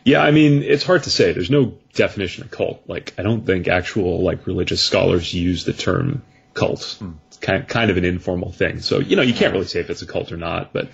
Yeah, 0.04 0.22
I 0.22 0.30
mean, 0.30 0.62
it's 0.62 0.84
hard 0.84 1.02
to 1.04 1.10
say. 1.10 1.32
There's 1.32 1.50
no 1.50 1.74
definition 1.94 2.44
of 2.44 2.50
cult. 2.50 2.82
Like, 2.86 3.14
I 3.18 3.22
don't 3.22 3.44
think 3.44 3.66
actual 3.66 4.22
like 4.22 4.46
religious 4.46 4.80
scholars 4.80 5.34
use 5.34 5.64
the 5.64 5.72
term 5.72 6.22
cult. 6.54 6.96
Hmm. 6.98 7.12
It's 7.28 7.38
kind 7.38 7.66
kind 7.66 7.90
of 7.90 7.96
an 7.96 8.04
informal 8.04 8.52
thing. 8.52 8.80
So 8.80 9.00
you 9.00 9.16
know, 9.16 9.22
you 9.22 9.34
can't 9.34 9.52
really 9.52 9.66
say 9.66 9.80
if 9.80 9.90
it's 9.90 10.02
a 10.02 10.06
cult 10.06 10.32
or 10.32 10.36
not. 10.36 10.72
But 10.72 10.90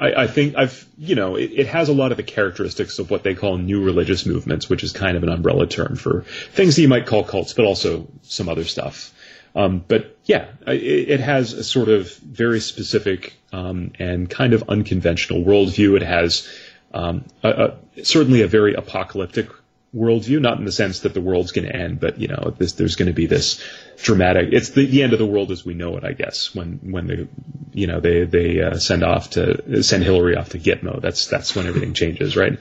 I, 0.00 0.22
I 0.22 0.26
think 0.26 0.56
I've 0.56 0.86
you 0.96 1.14
know, 1.14 1.36
it, 1.36 1.52
it, 1.52 1.66
has 1.66 1.88
a 1.88 1.92
lot 1.92 2.10
of 2.10 2.16
the 2.16 2.22
characteristics 2.22 2.98
of 2.98 3.10
what 3.10 3.22
they 3.22 3.34
call 3.34 3.58
new 3.58 3.84
religious 3.84 4.26
movements, 4.26 4.68
which 4.68 4.82
is 4.82 4.92
kind 4.92 5.16
of 5.16 5.22
an 5.22 5.28
umbrella 5.28 5.66
term 5.66 5.96
for 5.96 6.22
things 6.52 6.76
that 6.76 6.82
you 6.82 6.88
might 6.88 7.06
call 7.06 7.24
cults, 7.24 7.52
but 7.52 7.64
also 7.64 8.08
some 8.22 8.48
other 8.48 8.64
stuff. 8.64 9.12
Um, 9.58 9.84
but 9.86 10.16
yeah, 10.24 10.46
it, 10.68 11.10
it, 11.10 11.20
has 11.20 11.52
a 11.52 11.64
sort 11.64 11.88
of 11.88 12.14
very 12.18 12.60
specific 12.60 13.34
um, 13.52 13.90
and 13.98 14.30
kind 14.30 14.52
of 14.52 14.62
unconventional 14.68 15.42
worldview. 15.42 15.96
It 15.96 16.02
has 16.02 16.48
um, 16.94 17.24
a, 17.42 17.48
a, 17.96 18.04
certainly 18.04 18.42
a 18.42 18.46
very 18.46 18.74
apocalyptic 18.74 19.48
worldview, 19.92 20.40
not 20.40 20.58
in 20.58 20.64
the 20.64 20.70
sense 20.70 21.00
that 21.00 21.12
the 21.12 21.20
world's 21.20 21.50
going 21.50 21.66
to 21.66 21.74
end, 21.74 21.98
but 21.98 22.20
you 22.20 22.28
know, 22.28 22.54
this, 22.56 22.74
there's 22.74 22.94
going 22.94 23.08
to 23.08 23.12
be 23.12 23.26
this 23.26 23.60
dramatic. 23.96 24.50
It's 24.52 24.70
the, 24.70 24.86
the, 24.86 25.02
end 25.02 25.12
of 25.12 25.18
the 25.18 25.26
world 25.26 25.50
as 25.50 25.64
we 25.64 25.74
know 25.74 25.96
it, 25.96 26.04
I 26.04 26.12
guess. 26.12 26.54
When 26.54 26.78
when 26.92 27.08
they, 27.08 27.26
you 27.72 27.88
know, 27.88 27.98
they 27.98 28.26
they 28.26 28.62
uh, 28.62 28.78
send 28.78 29.02
off 29.02 29.30
to 29.30 29.82
send 29.82 30.04
Hillary 30.04 30.36
off 30.36 30.50
to 30.50 30.60
Gitmo. 30.60 31.02
That's 31.02 31.26
that's 31.26 31.56
when 31.56 31.66
everything 31.66 31.94
changes, 31.94 32.36
right? 32.36 32.60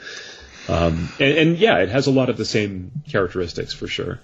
Um, 0.67 1.09
and, 1.19 1.37
and 1.37 1.57
yeah, 1.59 1.77
it 1.77 1.89
has 1.89 2.07
a 2.07 2.11
lot 2.11 2.29
of 2.29 2.37
the 2.37 2.45
same 2.45 3.03
characteristics 3.07 3.71
for 3.71 3.87
sure. 3.87 4.19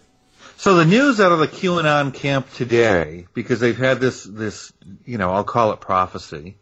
So 0.57 0.75
the 0.75 0.85
news 0.85 1.19
out 1.19 1.31
of 1.31 1.39
the 1.39 1.47
QAnon 1.47 2.13
camp 2.13 2.51
today, 2.53 3.27
because 3.33 3.59
they've 3.59 3.77
had 3.77 3.99
this, 3.99 4.23
this, 4.23 4.71
you 5.05 5.17
know, 5.17 5.31
I'll 5.31 5.43
call 5.43 5.73
it 5.73 5.81
prophecy. 5.81 6.55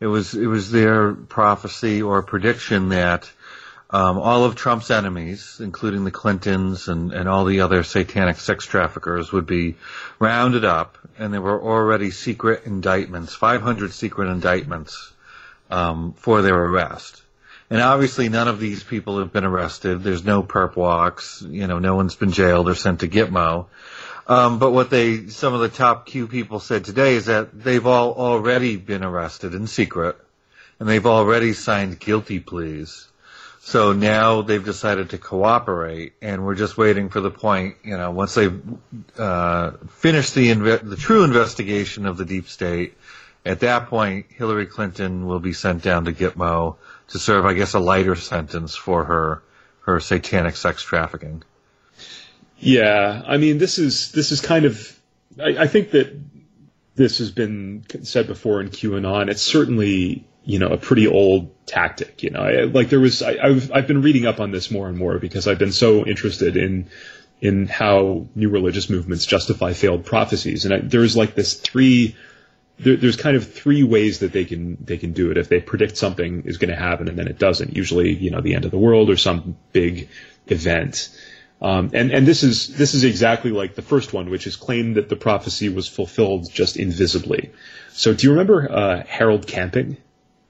It 0.00 0.06
was, 0.06 0.34
it 0.34 0.46
was 0.46 0.70
their 0.70 1.14
prophecy 1.14 2.02
or 2.02 2.22
prediction 2.22 2.90
that 2.90 3.30
um, 3.90 4.18
all 4.18 4.44
of 4.44 4.54
Trump's 4.54 4.90
enemies, 4.90 5.60
including 5.60 6.04
the 6.04 6.10
Clintons 6.10 6.88
and, 6.88 7.12
and 7.12 7.28
all 7.28 7.46
the 7.46 7.60
other 7.60 7.82
satanic 7.82 8.36
sex 8.36 8.66
traffickers, 8.66 9.32
would 9.32 9.46
be 9.46 9.76
rounded 10.18 10.64
up, 10.64 10.98
and 11.18 11.32
there 11.32 11.40
were 11.40 11.60
already 11.60 12.10
secret 12.10 12.64
indictments, 12.66 13.34
500 13.34 13.92
secret 13.92 14.28
indictments 14.28 15.12
um, 15.70 16.12
for 16.12 16.42
their 16.42 16.56
arrest. 16.56 17.22
And 17.70 17.82
obviously 17.82 18.28
none 18.28 18.48
of 18.48 18.60
these 18.60 18.82
people 18.82 19.18
have 19.18 19.32
been 19.32 19.44
arrested. 19.44 20.02
There's 20.02 20.24
no 20.24 20.42
perp 20.42 20.74
walks. 20.74 21.44
You 21.46 21.66
know, 21.66 21.78
no 21.78 21.96
one's 21.96 22.16
been 22.16 22.32
jailed 22.32 22.68
or 22.68 22.74
sent 22.74 23.00
to 23.00 23.08
Gitmo. 23.08 23.66
Um, 24.26 24.58
but 24.58 24.72
what 24.72 24.90
they, 24.90 25.28
some 25.28 25.54
of 25.54 25.60
the 25.60 25.68
top 25.68 26.06
Q 26.06 26.28
people 26.28 26.60
said 26.60 26.84
today 26.84 27.14
is 27.14 27.26
that 27.26 27.58
they've 27.58 27.86
all 27.86 28.12
already 28.14 28.76
been 28.76 29.02
arrested 29.02 29.54
in 29.54 29.66
secret 29.66 30.16
and 30.78 30.88
they've 30.88 31.06
already 31.06 31.52
signed 31.54 31.98
guilty 31.98 32.40
pleas. 32.40 33.08
So 33.60 33.92
now 33.92 34.42
they've 34.42 34.64
decided 34.64 35.10
to 35.10 35.18
cooperate 35.18 36.14
and 36.22 36.44
we're 36.44 36.54
just 36.54 36.78
waiting 36.78 37.10
for 37.10 37.20
the 37.20 37.30
point, 37.30 37.76
you 37.84 37.96
know, 37.96 38.10
once 38.10 38.34
they've, 38.34 38.62
uh, 39.18 39.72
finished 39.88 40.34
the, 40.34 40.48
inve- 40.50 40.88
the 40.88 40.96
true 40.96 41.24
investigation 41.24 42.06
of 42.06 42.16
the 42.16 42.24
deep 42.24 42.48
state, 42.48 42.96
at 43.44 43.60
that 43.60 43.86
point, 43.86 44.26
Hillary 44.30 44.66
Clinton 44.66 45.26
will 45.26 45.38
be 45.38 45.52
sent 45.52 45.82
down 45.82 46.04
to 46.04 46.12
Gitmo 46.12 46.76
to 47.08 47.18
serve, 47.18 47.44
I 47.44 47.54
guess, 47.54 47.74
a 47.74 47.78
lighter 47.78 48.14
sentence 48.14 48.74
for 48.74 49.04
her 49.04 49.42
her 49.80 50.00
satanic 50.00 50.56
sex 50.56 50.82
trafficking. 50.82 51.42
Yeah, 52.58 53.22
I 53.26 53.36
mean, 53.36 53.58
this 53.58 53.78
is 53.78 54.12
this 54.12 54.32
is 54.32 54.40
kind 54.40 54.64
of. 54.64 54.94
I, 55.40 55.56
I 55.64 55.66
think 55.66 55.92
that 55.92 56.18
this 56.94 57.18
has 57.18 57.30
been 57.30 57.84
said 58.02 58.26
before 58.26 58.60
in 58.60 58.68
QAnon. 58.68 59.30
It's 59.30 59.42
certainly 59.42 60.26
you 60.44 60.58
know 60.58 60.68
a 60.68 60.76
pretty 60.76 61.06
old 61.06 61.54
tactic. 61.66 62.22
You 62.22 62.30
know, 62.30 62.40
I, 62.40 62.64
like 62.64 62.90
there 62.90 63.00
was 63.00 63.22
I, 63.22 63.48
have 63.48 63.72
I've 63.72 63.86
been 63.86 64.02
reading 64.02 64.26
up 64.26 64.40
on 64.40 64.50
this 64.50 64.70
more 64.70 64.88
and 64.88 64.98
more 64.98 65.18
because 65.18 65.46
I've 65.46 65.58
been 65.58 65.72
so 65.72 66.04
interested 66.04 66.56
in 66.56 66.90
in 67.40 67.68
how 67.68 68.26
new 68.34 68.50
religious 68.50 68.90
movements 68.90 69.24
justify 69.24 69.72
failed 69.72 70.04
prophecies, 70.04 70.64
and 70.64 70.74
I, 70.74 70.78
there's 70.80 71.16
like 71.16 71.34
this 71.34 71.54
three 71.54 72.16
there, 72.78 72.96
there's 72.96 73.16
kind 73.16 73.36
of 73.36 73.52
three 73.52 73.82
ways 73.82 74.20
that 74.20 74.32
they 74.32 74.44
can 74.44 74.78
they 74.80 74.98
can 74.98 75.12
do 75.12 75.30
it. 75.30 75.36
If 75.36 75.48
they 75.48 75.60
predict 75.60 75.96
something 75.96 76.44
is 76.44 76.58
going 76.58 76.70
to 76.70 76.76
happen 76.76 77.08
and 77.08 77.18
then 77.18 77.28
it 77.28 77.38
doesn't, 77.38 77.76
usually 77.76 78.14
you 78.14 78.30
know 78.30 78.40
the 78.40 78.54
end 78.54 78.64
of 78.64 78.70
the 78.70 78.78
world 78.78 79.10
or 79.10 79.16
some 79.16 79.56
big 79.72 80.08
event. 80.46 81.08
Um, 81.60 81.90
and 81.92 82.12
and 82.12 82.26
this 82.26 82.42
is 82.42 82.68
this 82.76 82.94
is 82.94 83.04
exactly 83.04 83.50
like 83.50 83.74
the 83.74 83.82
first 83.82 84.12
one, 84.12 84.30
which 84.30 84.46
is 84.46 84.56
claimed 84.56 84.96
that 84.96 85.08
the 85.08 85.16
prophecy 85.16 85.68
was 85.68 85.88
fulfilled 85.88 86.50
just 86.52 86.76
invisibly. 86.76 87.52
So 87.90 88.14
do 88.14 88.26
you 88.26 88.30
remember 88.30 88.70
uh, 88.70 89.04
Harold 89.06 89.46
Camping? 89.46 89.96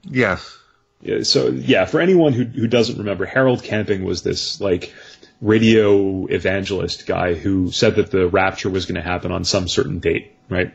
Yes. 0.03 0.57
Yeah, 1.01 1.23
so 1.23 1.47
yeah, 1.49 1.85
for 1.85 1.99
anyone 2.01 2.33
who 2.33 2.43
who 2.43 2.67
doesn't 2.67 2.97
remember, 2.97 3.25
Harold 3.25 3.63
Camping 3.63 4.03
was 4.03 4.21
this 4.21 4.61
like 4.61 4.93
radio 5.41 6.25
evangelist 6.25 7.07
guy 7.07 7.33
who 7.33 7.71
said 7.71 7.95
that 7.95 8.11
the 8.11 8.27
rapture 8.27 8.69
was 8.69 8.85
going 8.85 9.01
to 9.01 9.01
happen 9.01 9.31
on 9.31 9.45
some 9.45 9.67
certain 9.67 9.99
date, 9.99 10.35
right? 10.49 10.73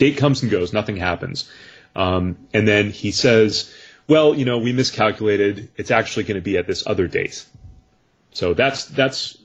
Date 0.00 0.16
comes 0.16 0.42
and 0.42 0.50
goes, 0.50 0.72
nothing 0.72 0.96
happens. 0.96 1.48
Um, 1.94 2.36
and 2.52 2.66
then 2.66 2.90
he 2.90 3.12
says, 3.12 3.72
well, 4.08 4.34
you 4.34 4.44
know, 4.44 4.58
we 4.58 4.72
miscalculated. 4.72 5.70
It's 5.76 5.92
actually 5.92 6.24
going 6.24 6.36
to 6.36 6.40
be 6.40 6.58
at 6.58 6.66
this 6.66 6.84
other 6.86 7.06
date. 7.06 7.46
So 8.32 8.54
that's, 8.54 8.86
that's 8.86 9.36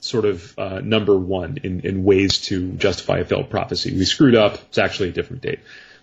sort 0.00 0.24
of 0.24 0.58
uh, 0.58 0.80
number 0.80 1.16
one 1.16 1.58
in, 1.62 1.80
in 1.80 2.04
ways 2.04 2.38
to 2.38 2.72
justify 2.72 3.18
a 3.18 3.24
failed 3.24 3.50
prophecy. 3.50 3.94
We 3.94 4.04
screwed 4.04 4.34
up. 4.34 4.54
It's 4.68 4.78
actually 4.78 5.10
a 5.10 5.12
different 5.12 5.42
date. 5.42 5.60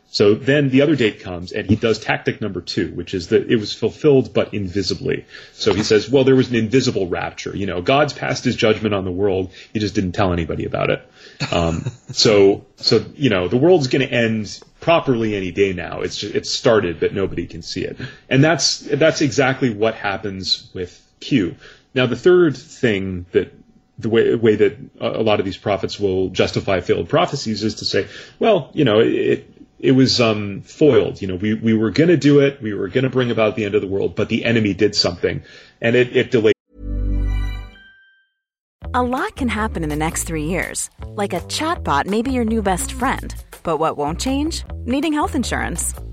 So 0.08 0.34
then 0.34 0.70
the 0.70 0.82
other 0.82 0.96
date 0.96 1.20
comes 1.20 1.52
and 1.52 1.70
he 1.70 1.76
does 1.76 2.00
tactic 2.00 2.40
number 2.40 2.62
two, 2.62 2.94
which 2.94 3.14
is 3.14 3.30
that 3.30 3.52
it 3.52 3.58
was 3.58 3.74
fulfilled 3.74 4.34
but 4.34 4.54
invisibly. 4.54 5.26
So 5.54 5.74
he 5.74 5.84
says, 5.84 6.10
well, 6.10 6.24
there 6.24 6.36
was 6.36 6.50
an 6.50 6.56
invisible 6.56 7.08
rapture. 7.08 7.56
You 7.56 7.66
know, 7.66 7.82
God's 7.82 8.14
passed 8.14 8.46
his 8.46 8.56
judgment 8.56 8.94
on 8.94 9.04
the 9.04 9.12
world. 9.12 9.52
He 9.74 9.80
just 9.80 9.94
didn't 9.94 10.14
tell 10.14 10.32
anybody 10.32 10.66
about 10.66 10.90
it. 10.90 11.10
Um, 11.52 11.86
so, 12.12 12.66
so, 12.78 13.06
you 13.16 13.30
know, 13.30 13.48
the 13.48 13.58
world's 13.58 13.88
going 13.88 14.08
to 14.08 14.14
end 14.14 14.62
properly 14.80 15.36
any 15.36 15.52
day 15.52 15.74
now. 15.74 16.02
It's 16.02 16.18
just, 16.18 16.34
it's 16.34 16.50
started, 16.50 17.00
but 17.00 17.14
nobody 17.14 17.48
can 17.48 17.62
see 17.62 17.84
it. 17.84 17.98
And 18.30 18.44
that's, 18.44 18.80
that's 18.80 19.22
exactly 19.22 19.70
what 19.70 19.96
happens 19.96 20.70
with 20.74 21.02
Q. 21.20 21.56
Now, 21.94 22.06
the 22.06 22.16
third 22.16 22.56
thing 22.56 23.26
that 23.32 23.54
the 23.98 24.10
way, 24.10 24.36
way 24.36 24.56
that 24.56 24.78
a 25.00 25.24
lot 25.24 25.40
of 25.40 25.46
these 25.46 25.58
prophets 25.58 26.00
will 26.00 26.30
justify 26.30 26.82
failed 26.82 27.08
prophecies 27.08 27.64
is 27.64 27.76
to 27.76 27.86
say, 27.86 28.08
well, 28.40 28.70
you 28.74 28.84
know, 28.84 29.00
it, 29.00 29.50
it 29.80 29.92
was 29.92 30.22
um, 30.22 30.62
foiled. 30.62 31.22
You 31.22 31.28
know, 31.28 31.36
we, 31.36 31.54
we 31.54 31.74
were 31.74 31.92
going 31.92 32.10
to 32.10 32.18
do 32.18 32.40
it. 32.40 32.62
We 32.62 32.74
were 32.74 32.88
going 32.88 33.04
to 33.04 33.10
bring 33.10 33.32
about 33.32 33.56
the 33.56 33.66
end 33.66 33.76
of 33.76 33.82
the 33.82 33.88
world, 33.88 34.16
but 34.16 34.30
the 34.30 34.46
enemy 34.46 34.74
did 34.74 34.96
something, 34.96 35.44
and 35.82 35.96
it, 35.96 36.16
it 36.16 36.32
delayed. 36.32 36.54
A 38.94 39.04
lot 39.04 39.36
can 39.36 39.50
happen 39.50 39.84
in 39.84 39.90
the 39.90 39.96
next 39.96 40.24
three 40.24 40.46
years. 40.46 40.90
Like 41.06 41.34
a 41.34 41.42
chatbot 41.42 42.06
may 42.06 42.22
be 42.22 42.32
your 42.32 42.46
new 42.46 42.62
best 42.62 42.94
friend. 42.94 43.36
But 43.62 43.78
what 43.78 43.98
won't 43.98 44.22
change? 44.22 44.64
Needing 44.86 45.12
health 45.12 45.36
insurance. 45.36 45.94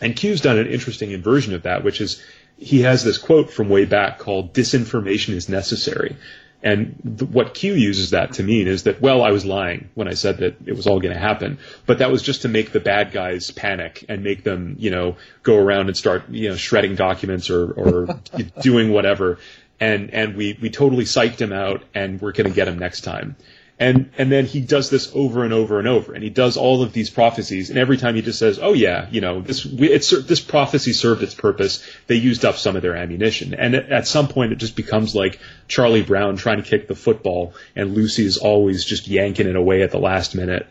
And 0.00 0.16
Q's 0.16 0.40
done 0.40 0.58
an 0.58 0.66
interesting 0.66 1.10
inversion 1.10 1.54
of 1.54 1.62
that, 1.62 1.84
which 1.84 2.00
is 2.00 2.22
he 2.56 2.82
has 2.82 3.04
this 3.04 3.18
quote 3.18 3.50
from 3.50 3.68
way 3.68 3.84
back 3.84 4.18
called 4.18 4.52
"Disinformation 4.54 5.34
is 5.34 5.48
necessary." 5.48 6.16
And 6.62 7.16
th- 7.18 7.30
what 7.30 7.54
Q 7.54 7.74
uses 7.74 8.10
that 8.10 8.34
to 8.34 8.42
mean 8.42 8.68
is 8.68 8.82
that, 8.82 9.00
well, 9.00 9.22
I 9.22 9.30
was 9.30 9.46
lying 9.46 9.88
when 9.94 10.08
I 10.08 10.14
said 10.14 10.38
that 10.38 10.56
it 10.66 10.76
was 10.76 10.86
all 10.86 11.00
going 11.00 11.14
to 11.14 11.20
happen, 11.20 11.58
but 11.86 11.98
that 11.98 12.10
was 12.10 12.22
just 12.22 12.42
to 12.42 12.48
make 12.48 12.72
the 12.72 12.80
bad 12.80 13.12
guys 13.12 13.50
panic 13.50 14.04
and 14.08 14.22
make 14.22 14.44
them, 14.44 14.76
you 14.78 14.90
know, 14.90 15.16
go 15.42 15.56
around 15.56 15.88
and 15.88 15.96
start, 15.96 16.28
you 16.28 16.50
know, 16.50 16.56
shredding 16.56 16.96
documents 16.96 17.48
or, 17.48 17.72
or 17.72 18.20
doing 18.60 18.92
whatever. 18.92 19.38
And, 19.78 20.10
and 20.10 20.36
we, 20.36 20.58
we 20.60 20.68
totally 20.68 21.04
psyched 21.04 21.40
him 21.40 21.52
out 21.54 21.82
and 21.94 22.20
we're 22.20 22.32
going 22.32 22.50
to 22.50 22.54
get 22.54 22.68
him 22.68 22.78
next 22.78 23.00
time. 23.02 23.36
And, 23.80 24.10
and 24.18 24.30
then 24.30 24.44
he 24.44 24.60
does 24.60 24.90
this 24.90 25.10
over 25.14 25.42
and 25.42 25.54
over 25.54 25.78
and 25.78 25.88
over, 25.88 26.12
and 26.12 26.22
he 26.22 26.28
does 26.28 26.58
all 26.58 26.82
of 26.82 26.92
these 26.92 27.08
prophecies, 27.08 27.70
and 27.70 27.78
every 27.78 27.96
time 27.96 28.14
he 28.14 28.20
just 28.20 28.38
says, 28.38 28.58
"Oh 28.60 28.74
yeah, 28.74 29.08
you 29.10 29.22
know, 29.22 29.40
this 29.40 29.64
we, 29.64 29.90
it's 29.90 30.10
this 30.10 30.38
prophecy 30.38 30.92
served 30.92 31.22
its 31.22 31.34
purpose. 31.34 31.82
They 32.06 32.16
used 32.16 32.44
up 32.44 32.56
some 32.56 32.76
of 32.76 32.82
their 32.82 32.94
ammunition." 32.94 33.54
And 33.54 33.74
at 33.74 34.06
some 34.06 34.28
point, 34.28 34.52
it 34.52 34.56
just 34.56 34.76
becomes 34.76 35.14
like 35.14 35.40
Charlie 35.66 36.02
Brown 36.02 36.36
trying 36.36 36.62
to 36.62 36.68
kick 36.68 36.88
the 36.88 36.94
football, 36.94 37.54
and 37.74 37.94
Lucy 37.94 38.26
is 38.26 38.36
always 38.36 38.84
just 38.84 39.08
yanking 39.08 39.48
it 39.48 39.56
away 39.56 39.80
at 39.80 39.92
the 39.92 39.98
last 39.98 40.34
minute. 40.34 40.66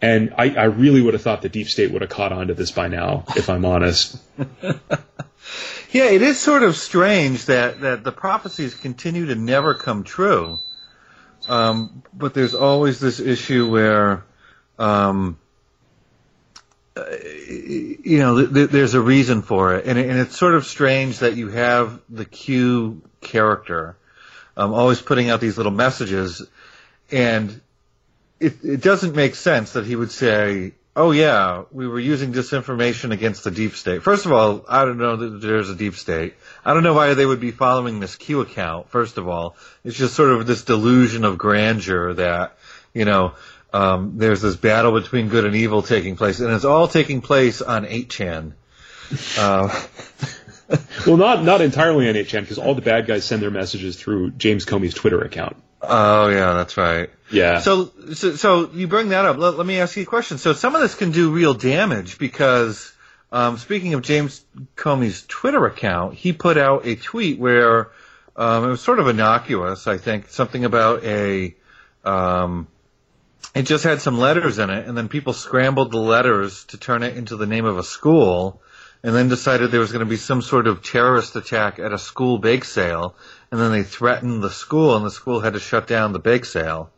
And 0.00 0.32
I, 0.38 0.54
I 0.54 0.64
really 0.64 1.02
would 1.02 1.12
have 1.12 1.22
thought 1.22 1.42
the 1.42 1.50
deep 1.50 1.68
state 1.68 1.90
would 1.90 2.00
have 2.00 2.10
caught 2.10 2.32
on 2.32 2.46
to 2.46 2.54
this 2.54 2.70
by 2.70 2.88
now, 2.88 3.24
if 3.36 3.50
I'm 3.50 3.66
honest. 3.66 4.16
yeah, 5.90 6.06
it 6.06 6.22
is 6.22 6.40
sort 6.40 6.62
of 6.62 6.74
strange 6.74 7.44
that, 7.46 7.82
that 7.82 8.02
the 8.02 8.12
prophecies 8.12 8.74
continue 8.74 9.26
to 9.26 9.34
never 9.34 9.74
come 9.74 10.04
true. 10.04 10.58
Um, 11.48 12.02
but 12.12 12.34
there's 12.34 12.54
always 12.54 13.00
this 13.00 13.18
issue 13.18 13.70
where, 13.70 14.24
um, 14.78 15.38
you 16.96 18.18
know, 18.18 18.38
th- 18.38 18.52
th- 18.52 18.70
there's 18.70 18.94
a 18.94 19.00
reason 19.00 19.42
for 19.42 19.74
it, 19.74 19.86
and, 19.86 19.98
and, 19.98 20.18
it's 20.18 20.36
sort 20.36 20.54
of 20.54 20.66
strange 20.66 21.20
that 21.20 21.36
you 21.36 21.48
have 21.48 22.00
the 22.08 22.24
Q 22.24 23.02
character 23.20 23.96
um, 24.56 24.74
always 24.74 25.00
putting 25.00 25.30
out 25.30 25.40
these 25.40 25.56
little 25.56 25.72
messages, 25.72 26.46
and 27.10 27.60
it, 28.38 28.64
it 28.64 28.82
doesn't 28.82 29.14
make 29.14 29.34
sense 29.34 29.72
that 29.72 29.86
he 29.86 29.96
would 29.96 30.10
say, 30.10 30.72
"Oh 30.96 31.12
yeah, 31.12 31.64
we 31.70 31.86
were 31.86 32.00
using 32.00 32.32
disinformation 32.32 33.12
against 33.12 33.44
the 33.44 33.50
deep 33.50 33.74
state." 33.74 34.02
First 34.02 34.26
of 34.26 34.32
all, 34.32 34.64
I 34.68 34.84
don't 34.84 34.98
know 34.98 35.16
that 35.16 35.40
there's 35.40 35.70
a 35.70 35.74
deep 35.74 35.94
state. 35.94 36.34
I 36.64 36.74
don't 36.74 36.82
know 36.82 36.94
why 36.94 37.14
they 37.14 37.26
would 37.26 37.40
be 37.40 37.50
following 37.50 38.00
this 38.00 38.16
Q 38.16 38.40
account. 38.40 38.90
First 38.90 39.18
of 39.18 39.28
all, 39.28 39.56
it's 39.84 39.96
just 39.96 40.14
sort 40.14 40.30
of 40.30 40.46
this 40.46 40.64
delusion 40.64 41.24
of 41.24 41.38
grandeur 41.38 42.14
that 42.14 42.56
you 42.92 43.04
know 43.04 43.34
um, 43.72 44.14
there's 44.16 44.42
this 44.42 44.56
battle 44.56 44.92
between 44.92 45.28
good 45.28 45.44
and 45.44 45.54
evil 45.54 45.82
taking 45.82 46.16
place, 46.16 46.40
and 46.40 46.52
it's 46.52 46.64
all 46.64 46.88
taking 46.88 47.20
place 47.20 47.62
on 47.62 47.84
8chan. 47.84 48.52
Uh, 49.38 49.84
well, 51.06 51.16
not 51.16 51.44
not 51.44 51.60
entirely 51.60 52.08
on 52.08 52.14
8chan 52.14 52.40
because 52.40 52.58
all 52.58 52.74
the 52.74 52.82
bad 52.82 53.06
guys 53.06 53.24
send 53.24 53.42
their 53.42 53.50
messages 53.50 53.96
through 53.96 54.32
James 54.32 54.64
Comey's 54.64 54.94
Twitter 54.94 55.20
account. 55.20 55.56
Oh 55.82 56.28
yeah, 56.28 56.54
that's 56.54 56.76
right. 56.76 57.10
Yeah. 57.30 57.60
So 57.60 57.90
so, 58.12 58.36
so 58.36 58.70
you 58.72 58.86
bring 58.86 59.10
that 59.10 59.24
up. 59.24 59.38
Let, 59.38 59.56
let 59.56 59.66
me 59.66 59.78
ask 59.80 59.96
you 59.96 60.02
a 60.02 60.06
question. 60.06 60.38
So 60.38 60.52
some 60.52 60.74
of 60.74 60.80
this 60.80 60.94
can 60.94 61.10
do 61.10 61.30
real 61.30 61.54
damage 61.54 62.18
because 62.18 62.92
Um, 63.32 63.58
speaking 63.58 63.94
of 63.94 64.02
James 64.02 64.44
Comey's 64.74 65.24
Twitter 65.28 65.64
account, 65.66 66.14
he 66.14 66.32
put 66.32 66.58
out 66.58 66.84
a 66.84 66.96
tweet 66.96 67.38
where 67.38 67.92
um, 68.34 68.64
it 68.64 68.68
was 68.68 68.80
sort 68.80 68.98
of 68.98 69.06
innocuous. 69.06 69.86
I 69.86 69.98
think 69.98 70.28
something 70.30 70.64
about 70.64 71.04
a 71.04 71.54
um, 72.04 72.66
it 73.54 73.66
just 73.66 73.84
had 73.84 74.00
some 74.00 74.18
letters 74.18 74.58
in 74.58 74.70
it, 74.70 74.86
and 74.88 74.96
then 74.96 75.08
people 75.08 75.32
scrambled 75.32 75.92
the 75.92 75.98
letters 76.00 76.64
to 76.66 76.76
turn 76.76 77.02
it 77.04 77.16
into 77.16 77.36
the 77.36 77.46
name 77.46 77.64
of 77.64 77.78
a 77.78 77.82
school, 77.84 78.60
and 79.02 79.14
then 79.14 79.28
decided 79.28 79.70
there 79.70 79.80
was 79.80 79.92
going 79.92 80.04
to 80.04 80.10
be 80.10 80.16
some 80.16 80.42
sort 80.42 80.66
of 80.66 80.82
terrorist 80.82 81.36
attack 81.36 81.78
at 81.78 81.92
a 81.92 81.98
school 81.98 82.38
bake 82.38 82.64
sale, 82.64 83.14
and 83.50 83.60
then 83.60 83.72
they 83.72 83.82
threatened 83.82 84.42
the 84.42 84.50
school, 84.50 84.96
and 84.96 85.04
the 85.04 85.10
school 85.10 85.40
had 85.40 85.54
to 85.54 85.60
shut 85.60 85.86
down 85.86 86.12
the 86.12 86.18
bake 86.18 86.44
sale. 86.44 86.90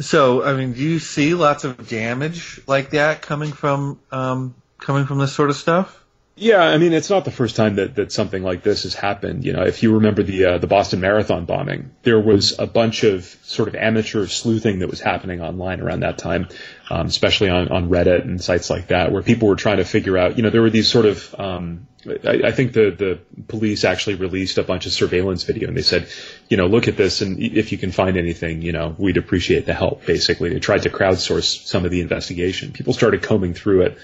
So, 0.00 0.42
I 0.42 0.54
mean, 0.54 0.72
do 0.72 0.80
you 0.80 0.98
see 0.98 1.34
lots 1.34 1.64
of 1.64 1.88
damage 1.88 2.60
like 2.66 2.90
that 2.90 3.20
coming 3.20 3.52
from 3.52 4.00
um, 4.10 4.54
coming 4.78 5.04
from 5.04 5.18
this 5.18 5.32
sort 5.32 5.50
of 5.50 5.56
stuff? 5.56 6.01
Yeah, 6.34 6.62
I 6.62 6.78
mean, 6.78 6.94
it's 6.94 7.10
not 7.10 7.26
the 7.26 7.30
first 7.30 7.56
time 7.56 7.76
that, 7.76 7.96
that 7.96 8.10
something 8.10 8.42
like 8.42 8.62
this 8.62 8.84
has 8.84 8.94
happened. 8.94 9.44
You 9.44 9.52
know, 9.52 9.64
if 9.64 9.82
you 9.82 9.94
remember 9.94 10.22
the 10.22 10.44
uh, 10.46 10.58
the 10.58 10.66
Boston 10.66 11.00
Marathon 11.00 11.44
bombing, 11.44 11.90
there 12.04 12.18
was 12.18 12.58
a 12.58 12.66
bunch 12.66 13.04
of 13.04 13.24
sort 13.42 13.68
of 13.68 13.74
amateur 13.74 14.26
sleuthing 14.26 14.78
that 14.78 14.88
was 14.88 14.98
happening 14.98 15.42
online 15.42 15.82
around 15.82 16.00
that 16.00 16.16
time, 16.16 16.48
um, 16.88 17.06
especially 17.06 17.50
on, 17.50 17.68
on 17.68 17.90
Reddit 17.90 18.22
and 18.22 18.42
sites 18.42 18.70
like 18.70 18.86
that, 18.86 19.12
where 19.12 19.22
people 19.22 19.46
were 19.48 19.56
trying 19.56 19.76
to 19.76 19.84
figure 19.84 20.16
out. 20.16 20.38
You 20.38 20.42
know, 20.42 20.48
there 20.48 20.62
were 20.62 20.70
these 20.70 20.88
sort 20.88 21.04
of 21.04 21.34
um, 21.38 21.86
I, 22.06 22.40
I 22.44 22.52
think 22.52 22.72
the 22.72 22.90
the 22.90 23.42
police 23.42 23.84
actually 23.84 24.14
released 24.16 24.56
a 24.56 24.62
bunch 24.62 24.86
of 24.86 24.92
surveillance 24.92 25.44
video, 25.44 25.68
and 25.68 25.76
they 25.76 25.82
said, 25.82 26.08
you 26.48 26.56
know, 26.56 26.66
look 26.66 26.88
at 26.88 26.96
this, 26.96 27.20
and 27.20 27.40
if 27.40 27.72
you 27.72 27.78
can 27.78 27.92
find 27.92 28.16
anything, 28.16 28.62
you 28.62 28.72
know, 28.72 28.94
we'd 28.98 29.18
appreciate 29.18 29.66
the 29.66 29.74
help. 29.74 30.06
Basically, 30.06 30.48
they 30.48 30.60
tried 30.60 30.84
to 30.84 30.90
crowdsource 30.90 31.66
some 31.66 31.84
of 31.84 31.90
the 31.90 32.00
investigation. 32.00 32.72
People 32.72 32.94
started 32.94 33.22
combing 33.22 33.52
through 33.52 33.82
it, 33.82 33.98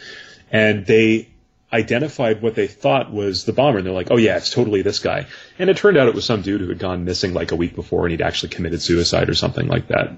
and 0.52 0.86
they 0.86 1.30
identified 1.72 2.40
what 2.40 2.54
they 2.54 2.66
thought 2.66 3.12
was 3.12 3.44
the 3.44 3.52
bomber. 3.52 3.78
And 3.78 3.86
they're 3.86 3.94
like, 3.94 4.10
oh 4.10 4.16
yeah, 4.16 4.36
it's 4.36 4.50
totally 4.50 4.82
this 4.82 5.00
guy. 5.00 5.26
And 5.58 5.68
it 5.68 5.76
turned 5.76 5.98
out 5.98 6.08
it 6.08 6.14
was 6.14 6.24
some 6.24 6.42
dude 6.42 6.60
who 6.60 6.68
had 6.68 6.78
gone 6.78 7.04
missing 7.04 7.34
like 7.34 7.52
a 7.52 7.56
week 7.56 7.74
before 7.74 8.04
and 8.06 8.10
he'd 8.10 8.22
actually 8.22 8.50
committed 8.50 8.80
suicide 8.80 9.28
or 9.28 9.34
something 9.34 9.66
like 9.66 9.88
that. 9.88 10.08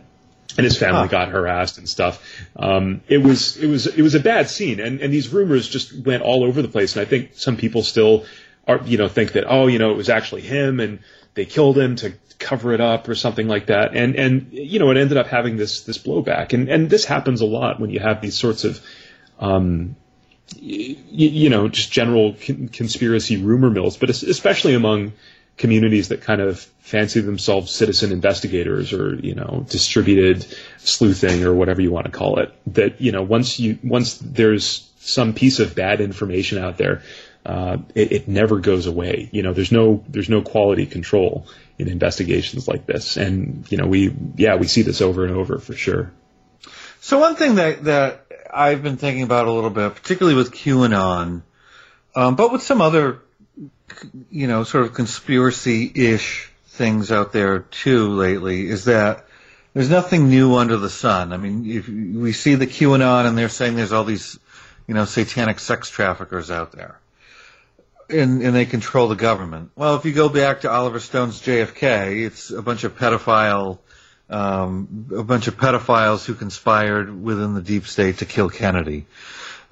And 0.56 0.64
his 0.64 0.76
family 0.76 1.08
got 1.08 1.28
harassed 1.28 1.78
and 1.78 1.88
stuff. 1.88 2.24
Um, 2.56 3.02
it 3.08 3.18
was, 3.18 3.56
it 3.56 3.68
was, 3.68 3.86
it 3.86 4.02
was 4.02 4.14
a 4.14 4.20
bad 4.20 4.48
scene. 4.48 4.80
And, 4.80 5.00
and 5.00 5.12
these 5.12 5.32
rumors 5.32 5.68
just 5.68 5.96
went 6.04 6.22
all 6.22 6.44
over 6.44 6.60
the 6.60 6.68
place. 6.68 6.96
And 6.96 7.06
I 7.06 7.08
think 7.08 7.30
some 7.34 7.56
people 7.56 7.82
still 7.82 8.26
are, 8.66 8.80
you 8.84 8.98
know, 8.98 9.08
think 9.08 9.32
that, 9.32 9.44
oh, 9.48 9.68
you 9.68 9.78
know, 9.78 9.90
it 9.90 9.96
was 9.96 10.08
actually 10.08 10.42
him 10.42 10.80
and 10.80 11.00
they 11.34 11.46
killed 11.46 11.78
him 11.78 11.96
to 11.96 12.14
cover 12.38 12.72
it 12.72 12.80
up 12.80 13.08
or 13.08 13.14
something 13.14 13.46
like 13.46 13.66
that. 13.66 13.94
And, 13.94 14.16
and, 14.16 14.48
you 14.52 14.78
know, 14.78 14.90
it 14.90 14.96
ended 14.96 15.18
up 15.18 15.28
having 15.28 15.56
this, 15.56 15.82
this 15.82 15.98
blowback. 15.98 16.52
And, 16.52 16.68
and 16.68 16.90
this 16.90 17.04
happens 17.04 17.40
a 17.40 17.46
lot 17.46 17.80
when 17.80 17.90
you 17.90 18.00
have 18.00 18.20
these 18.20 18.36
sorts 18.36 18.64
of, 18.64 18.84
um, 19.38 19.96
you, 20.56 20.96
you 21.10 21.50
know, 21.50 21.68
just 21.68 21.92
general 21.92 22.34
con- 22.34 22.68
conspiracy 22.68 23.36
rumor 23.36 23.70
mills, 23.70 23.96
but 23.96 24.10
especially 24.10 24.74
among 24.74 25.12
communities 25.56 26.08
that 26.08 26.22
kind 26.22 26.40
of 26.40 26.58
fancy 26.80 27.20
themselves 27.20 27.70
citizen 27.70 28.12
investigators 28.12 28.94
or 28.94 29.14
you 29.16 29.34
know 29.34 29.64
distributed 29.68 30.46
sleuthing 30.78 31.44
or 31.44 31.52
whatever 31.52 31.82
you 31.82 31.90
want 31.90 32.06
to 32.06 32.12
call 32.12 32.38
it 32.38 32.50
that 32.66 32.98
you 33.02 33.12
know 33.12 33.22
once 33.22 33.60
you 33.60 33.78
once 33.84 34.16
there's 34.16 34.90
some 35.00 35.34
piece 35.34 35.58
of 35.58 35.74
bad 35.74 36.00
information 36.00 36.56
out 36.56 36.78
there 36.78 37.02
uh, 37.44 37.78
it, 37.94 38.12
it 38.12 38.28
never 38.28 38.60
goes 38.60 38.86
away. 38.86 39.28
You 39.32 39.42
know 39.42 39.52
there's 39.52 39.72
no 39.72 40.04
there's 40.08 40.28
no 40.28 40.42
quality 40.42 40.86
control 40.86 41.46
in 41.78 41.88
investigations 41.88 42.68
like 42.68 42.86
this. 42.86 43.16
And 43.16 43.70
you 43.70 43.78
know 43.78 43.86
we 43.86 44.14
yeah 44.36 44.56
we 44.56 44.66
see 44.66 44.82
this 44.82 45.00
over 45.00 45.24
and 45.24 45.34
over 45.34 45.58
for 45.58 45.74
sure. 45.74 46.12
So 47.00 47.18
one 47.18 47.36
thing 47.36 47.54
that 47.54 47.84
that 47.84 48.26
I've 48.52 48.82
been 48.82 48.96
thinking 48.96 49.22
about 49.22 49.46
a 49.46 49.52
little 49.52 49.70
bit, 49.70 49.94
particularly 49.94 50.36
with 50.36 50.52
QAnon, 50.52 51.42
um, 52.14 52.36
but 52.36 52.52
with 52.52 52.62
some 52.62 52.80
other, 52.80 53.20
you 54.30 54.46
know, 54.46 54.64
sort 54.64 54.84
of 54.84 54.94
conspiracy-ish 54.94 56.50
things 56.66 57.12
out 57.12 57.32
there 57.32 57.60
too 57.60 58.08
lately, 58.08 58.68
is 58.68 58.86
that 58.86 59.26
there's 59.74 59.90
nothing 59.90 60.28
new 60.28 60.56
under 60.56 60.76
the 60.76 60.90
sun. 60.90 61.32
I 61.32 61.36
mean, 61.36 61.70
if 61.70 61.88
we 61.88 62.32
see 62.32 62.56
the 62.56 62.66
QAnon 62.66 63.26
and 63.26 63.38
they're 63.38 63.48
saying 63.48 63.76
there's 63.76 63.92
all 63.92 64.04
these, 64.04 64.38
you 64.86 64.94
know, 64.94 65.04
satanic 65.04 65.60
sex 65.60 65.90
traffickers 65.90 66.50
out 66.50 66.72
there. 66.72 66.98
And, 68.08 68.42
and 68.42 68.56
they 68.56 68.66
control 68.66 69.06
the 69.06 69.14
government. 69.14 69.70
Well, 69.76 69.94
if 69.94 70.04
you 70.04 70.12
go 70.12 70.28
back 70.28 70.62
to 70.62 70.70
Oliver 70.70 70.98
Stone's 70.98 71.40
JFK, 71.40 72.26
it's 72.26 72.50
a 72.50 72.60
bunch 72.60 72.82
of 72.82 72.98
pedophile 72.98 73.78
um, 74.30 75.06
a 75.14 75.22
bunch 75.22 75.48
of 75.48 75.56
pedophiles 75.56 76.24
who 76.24 76.34
conspired 76.34 77.22
within 77.22 77.54
the 77.54 77.62
deep 77.62 77.86
state 77.86 78.18
to 78.18 78.26
kill 78.26 78.48
Kennedy. 78.48 79.06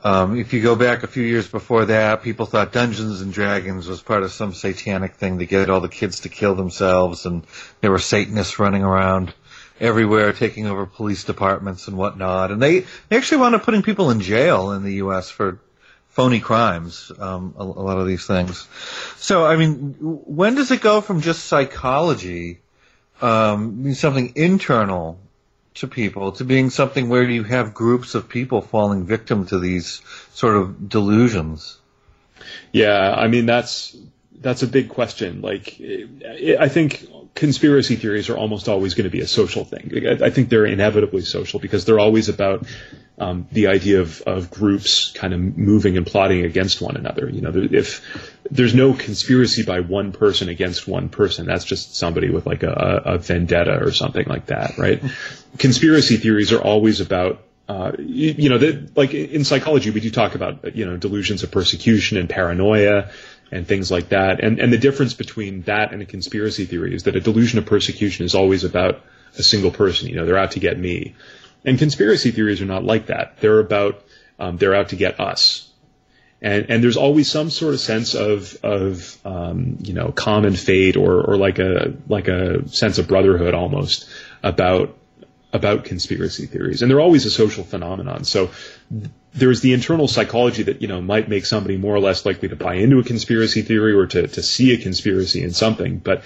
Um, 0.05 0.39
if 0.39 0.53
you 0.53 0.63
go 0.63 0.77
back 0.77 1.03
a 1.03 1.09
few 1.09 1.25
years 1.25 1.49
before 1.49 1.87
that, 1.87 2.23
people 2.23 2.47
thought 2.47 2.73
Dungeons 2.73 3.21
and 3.21 3.33
Dragons 3.33 3.89
was 3.89 4.01
part 4.01 4.23
of 4.23 4.31
some 4.31 4.53
satanic 4.53 5.15
thing 5.15 5.41
to 5.41 5.47
get 5.47 5.71
all 5.71 5.81
the 5.81 5.89
kids 5.89 6.21
to 6.21 6.29
kill 6.29 6.55
themselves, 6.55 7.27
and 7.27 7.45
there 7.81 7.91
were 7.91 7.99
Satanists 7.99 8.61
running 8.61 8.85
around 8.85 9.35
everywhere, 9.81 10.33
taking 10.33 10.67
over 10.67 10.87
police 10.87 11.25
departments 11.25 11.89
and 11.89 11.97
whatnot. 11.97 12.53
And 12.53 12.63
they, 12.63 12.81
they 13.09 13.17
actually 13.17 13.39
wound 13.39 13.55
up 13.55 13.63
putting 13.63 13.83
people 13.83 14.11
in 14.11 14.21
jail 14.21 14.73
in 14.73 14.83
the 14.83 14.95
U.S. 14.95 15.31
for 15.31 15.61
phony 16.09 16.41
crimes. 16.41 17.11
Um, 17.19 17.55
a, 17.59 17.63
a 17.63 17.65
lot 17.65 17.99
of 17.99 18.07
these 18.07 18.27
things. 18.27 18.69
So, 19.17 19.47
I 19.47 19.57
mean, 19.57 19.97
when 20.01 20.55
does 20.55 20.71
it 20.71 20.81
go 20.81 21.01
from 21.01 21.21
just 21.21 21.45
psychology? 21.45 22.61
Um, 23.21 23.95
something 23.95 24.33
internal 24.37 25.19
to 25.75 25.87
people 25.87 26.33
to 26.33 26.45
being 26.45 26.71
something 26.71 27.09
where 27.09 27.23
you 27.23 27.45
have 27.45 27.73
groups 27.73 28.15
of 28.15 28.29
people 28.29 28.61
falling 28.61 29.05
victim 29.05 29.47
to 29.47 29.59
these 29.59 30.03
sort 30.33 30.57
of 30.57 30.89
delusions. 30.89 31.79
Yeah, 32.73 33.15
I 33.15 33.29
mean 33.29 33.47
that's 33.47 33.97
that's 34.41 34.63
a 34.63 34.67
big 34.67 34.89
question. 34.89 35.41
Like, 35.41 35.81
I 36.59 36.69
think 36.69 37.07
conspiracy 37.35 37.97
theories 37.97 38.29
are 38.29 38.37
almost 38.37 38.69
always 38.69 38.95
going 38.95 39.05
to 39.05 39.11
be 39.11 39.21
a 39.21 39.27
social 39.27 39.65
thing. 39.65 39.93
I 40.23 40.31
think 40.31 40.49
they're 40.49 40.67
inevitably 40.67 41.23
social 41.23 41.61
because 41.61 41.85
they're 41.85 42.01
always 42.01 42.29
about 42.29 42.67
um, 43.19 43.49
the 43.51 43.67
idea 43.67 44.01
of, 44.01 44.23
of 44.23 44.51
groups 44.51 45.13
kind 45.13 45.35
of 45.35 45.41
moving 45.41 45.97
and 45.97 46.07
plotting 46.07 46.45
against 46.45 46.81
one 46.81 46.97
another. 46.97 47.29
You 47.29 47.41
know, 47.41 47.53
if 47.55 48.05
there's 48.51 48.75
no 48.75 48.93
conspiracy 48.93 49.65
by 49.65 49.81
one 49.81 50.13
person 50.13 50.49
against 50.49 50.87
one 50.87 51.09
person, 51.09 51.47
that's 51.47 51.65
just 51.65 51.97
somebody 51.97 52.31
with 52.31 52.47
like 52.47 52.63
a, 52.63 53.03
a 53.05 53.19
vendetta 53.19 53.83
or 53.83 53.93
something 53.93 54.27
like 54.27 54.47
that, 54.47 54.79
right? 54.79 55.03
conspiracy 55.59 56.17
theories 56.17 56.53
are 56.53 56.63
always 56.63 57.01
about 57.01 57.45
uh, 57.69 57.93
you, 57.99 58.35
you, 58.39 58.49
know, 58.49 58.57
the, 58.57 58.91
like 58.97 59.13
in 59.13 59.45
psychology, 59.45 59.91
we 59.91 60.01
do 60.01 60.11
talk 60.11 60.35
about 60.35 60.75
you 60.75 60.87
know 60.87 60.97
delusions 60.97 61.43
of 61.43 61.51
persecution 61.51 62.17
and 62.17 62.29
paranoia 62.29 63.11
and 63.51 63.67
things 63.67 63.91
like 63.91 64.11
that. 64.11 64.43
And 64.43 64.59
and 64.59 64.73
the 64.73 64.79
difference 64.79 65.15
between 65.15 65.63
that 65.63 65.93
and 65.93 66.03
a 66.03 66.07
conspiracy 66.07 66.67
theory 66.67 66.95
is 66.95 67.05
that 67.05 67.17
a 67.17 67.21
delusion 67.21 67.59
of 67.59 67.67
persecution 67.67 68.25
is 68.25 68.35
always 68.35 68.65
about 68.65 69.05
a 69.37 69.43
single 69.43 69.71
person. 69.71 70.09
You 70.09 70.17
know, 70.17 70.27
they're 70.27 70.39
out 70.39 70.53
to 70.53 70.61
get 70.61 70.79
me. 70.79 71.15
And 71.65 71.79
conspiracy 71.79 72.31
theories 72.31 72.63
are 72.63 72.67
not 72.67 72.85
like 72.85 73.07
that. 73.07 73.39
They're 73.41 73.59
about 73.59 74.05
um, 74.39 74.57
they're 74.57 74.75
out 74.75 74.91
to 74.91 74.97
get 74.97 75.21
us. 75.21 75.71
And 76.41 76.67
and 76.69 76.85
there's 76.85 76.97
always 76.97 77.31
some 77.31 77.51
sort 77.51 77.75
of 77.75 77.81
sense 77.81 78.15
of 78.15 78.57
of 78.63 79.19
um, 79.25 79.79
you 79.81 79.93
know 79.93 80.13
common 80.13 80.55
fate 80.55 80.97
or 80.97 81.21
or 81.21 81.37
like 81.37 81.59
a 81.59 81.95
like 82.09 82.29
a 82.29 82.69
sense 82.69 82.99
of 82.99 83.09
brotherhood 83.09 83.55
almost 83.55 84.09
about 84.43 84.97
about 85.53 85.85
conspiracy 85.85 86.47
theories, 86.47 86.83
and 86.83 86.91
they're 86.91 87.01
always 87.01 87.27
a 87.27 87.31
social 87.31 87.65
phenomenon. 87.65 88.23
So 88.25 88.51
there's 89.35 89.61
the 89.61 89.73
internal 89.73 90.09
psychology 90.09 90.65
that 90.65 90.83
you 90.83 90.89
know 90.89 91.01
might 91.01 91.29
make 91.29 91.47
somebody 91.47 91.77
more 91.77 91.95
or 91.95 92.01
less 92.01 92.25
likely 92.25 92.49
to 92.49 92.57
buy 92.57 92.75
into 92.75 92.99
a 92.99 93.05
conspiracy 93.05 93.63
theory 93.63 93.93
or 93.93 94.07
to 94.07 94.27
to 94.27 94.43
see 94.43 94.73
a 94.75 94.79
conspiracy 94.79 95.43
in 95.43 95.53
something, 95.53 95.99
but 95.99 96.23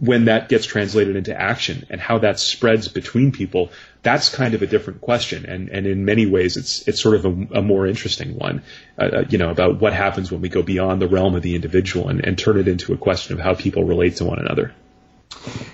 when 0.00 0.26
that 0.26 0.48
gets 0.48 0.64
translated 0.66 1.16
into 1.16 1.38
action 1.38 1.86
and 1.90 2.00
how 2.00 2.18
that 2.18 2.38
spreads 2.38 2.88
between 2.88 3.32
people, 3.32 3.70
that's 4.02 4.28
kind 4.28 4.54
of 4.54 4.62
a 4.62 4.66
different 4.66 5.00
question. 5.00 5.44
And, 5.46 5.68
and 5.70 5.86
in 5.86 6.04
many 6.04 6.26
ways, 6.26 6.56
it's, 6.56 6.86
it's 6.86 7.00
sort 7.00 7.16
of 7.16 7.24
a, 7.24 7.58
a 7.58 7.62
more 7.62 7.86
interesting 7.86 8.36
one, 8.36 8.62
uh, 8.98 9.02
uh 9.02 9.24
you 9.28 9.38
know, 9.38 9.50
about 9.50 9.80
what 9.80 9.92
happens 9.92 10.30
when 10.30 10.40
we 10.40 10.48
go 10.48 10.62
beyond 10.62 11.02
the 11.02 11.08
realm 11.08 11.34
of 11.34 11.42
the 11.42 11.54
individual 11.54 12.08
and, 12.08 12.24
and 12.24 12.38
turn 12.38 12.58
it 12.58 12.68
into 12.68 12.92
a 12.92 12.96
question 12.96 13.34
of 13.34 13.40
how 13.40 13.54
people 13.54 13.84
relate 13.84 14.16
to 14.16 14.24
one 14.24 14.38
another. 14.38 14.72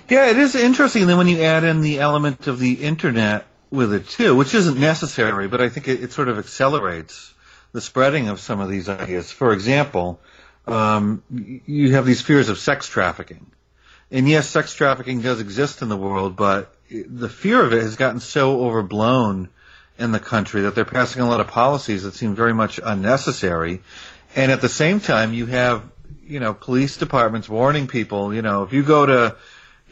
Yeah, 0.09 0.29
it 0.29 0.37
is 0.37 0.55
interesting. 0.55 1.07
Then 1.07 1.17
when 1.17 1.27
you 1.27 1.41
add 1.41 1.63
in 1.63 1.81
the 1.81 1.99
element 1.99 2.47
of 2.47 2.59
the 2.59 2.73
internet 2.73 3.45
with 3.75 3.93
it 3.93 4.07
too, 4.07 4.35
which 4.35 4.53
isn't 4.53 4.79
necessary, 4.79 5.47
but 5.47 5.61
I 5.61 5.69
think 5.69 5.87
it, 5.87 6.03
it 6.03 6.11
sort 6.13 6.27
of 6.27 6.39
accelerates 6.39 7.33
the 7.71 7.81
spreading 7.81 8.29
of 8.29 8.39
some 8.39 8.59
of 8.59 8.69
these 8.69 8.89
ideas. 8.89 9.31
For 9.31 9.53
example, 9.53 10.19
um, 10.67 11.21
you 11.29 11.93
have 11.93 12.05
these 12.05 12.21
fears 12.21 12.49
of 12.49 12.57
sex 12.57 12.87
trafficking. 12.87 13.45
And 14.11 14.29
yes, 14.29 14.47
sex 14.47 14.73
trafficking 14.73 15.21
does 15.21 15.41
exist 15.41 15.81
in 15.81 15.89
the 15.89 15.97
world, 15.97 16.35
but 16.35 16.73
the 16.89 17.29
fear 17.29 17.61
of 17.61 17.73
it 17.73 17.81
has 17.81 17.95
gotten 17.95 18.19
so 18.19 18.61
overblown 18.61 19.49
in 19.97 20.11
the 20.11 20.19
country 20.19 20.61
that 20.61 20.75
they're 20.75 20.85
passing 20.85 21.21
a 21.21 21.27
lot 21.27 21.39
of 21.39 21.47
policies 21.47 22.03
that 22.03 22.13
seem 22.13 22.35
very 22.35 22.53
much 22.53 22.79
unnecessary. 22.83 23.81
And 24.35 24.51
at 24.51 24.61
the 24.61 24.69
same 24.69 24.99
time, 24.99 25.33
you 25.33 25.45
have, 25.47 25.83
you 26.27 26.39
know, 26.39 26.53
police 26.53 26.97
departments 26.97 27.47
warning 27.49 27.87
people, 27.87 28.33
you 28.33 28.41
know, 28.41 28.63
if 28.63 28.73
you 28.73 28.83
go 28.83 29.05
to 29.05 29.35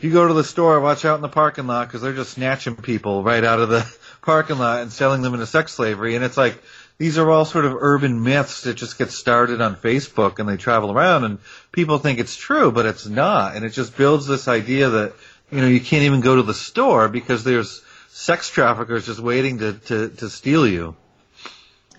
you 0.03 0.11
go 0.11 0.27
to 0.27 0.33
the 0.33 0.43
store, 0.43 0.79
watch 0.79 1.05
out 1.05 1.15
in 1.15 1.21
the 1.21 1.29
parking 1.29 1.67
lot 1.67 1.87
because 1.87 2.01
they're 2.01 2.13
just 2.13 2.33
snatching 2.33 2.75
people 2.75 3.23
right 3.23 3.43
out 3.43 3.59
of 3.59 3.69
the 3.69 3.85
parking 4.21 4.57
lot 4.57 4.81
and 4.81 4.91
selling 4.91 5.21
them 5.21 5.33
into 5.33 5.45
sex 5.45 5.73
slavery. 5.73 6.15
And 6.15 6.23
it's 6.23 6.37
like, 6.37 6.61
these 6.97 7.17
are 7.17 7.29
all 7.29 7.45
sort 7.45 7.65
of 7.65 7.75
urban 7.79 8.23
myths 8.23 8.61
that 8.61 8.75
just 8.75 8.97
get 8.97 9.11
started 9.11 9.61
on 9.61 9.75
Facebook 9.75 10.39
and 10.39 10.47
they 10.47 10.57
travel 10.57 10.91
around 10.91 11.23
and 11.23 11.39
people 11.71 11.97
think 11.97 12.19
it's 12.19 12.35
true, 12.35 12.71
but 12.71 12.85
it's 12.85 13.07
not. 13.07 13.55
And 13.55 13.65
it 13.65 13.69
just 13.69 13.97
builds 13.97 14.27
this 14.27 14.47
idea 14.47 14.89
that, 14.89 15.13
you 15.51 15.59
know, 15.59 15.67
you 15.67 15.81
can't 15.81 16.03
even 16.03 16.21
go 16.21 16.35
to 16.35 16.43
the 16.43 16.53
store 16.53 17.09
because 17.09 17.43
there's 17.43 17.81
sex 18.09 18.49
traffickers 18.49 19.05
just 19.05 19.19
waiting 19.19 19.59
to, 19.59 19.73
to, 19.73 20.09
to 20.09 20.29
steal 20.29 20.67
you. 20.67 20.95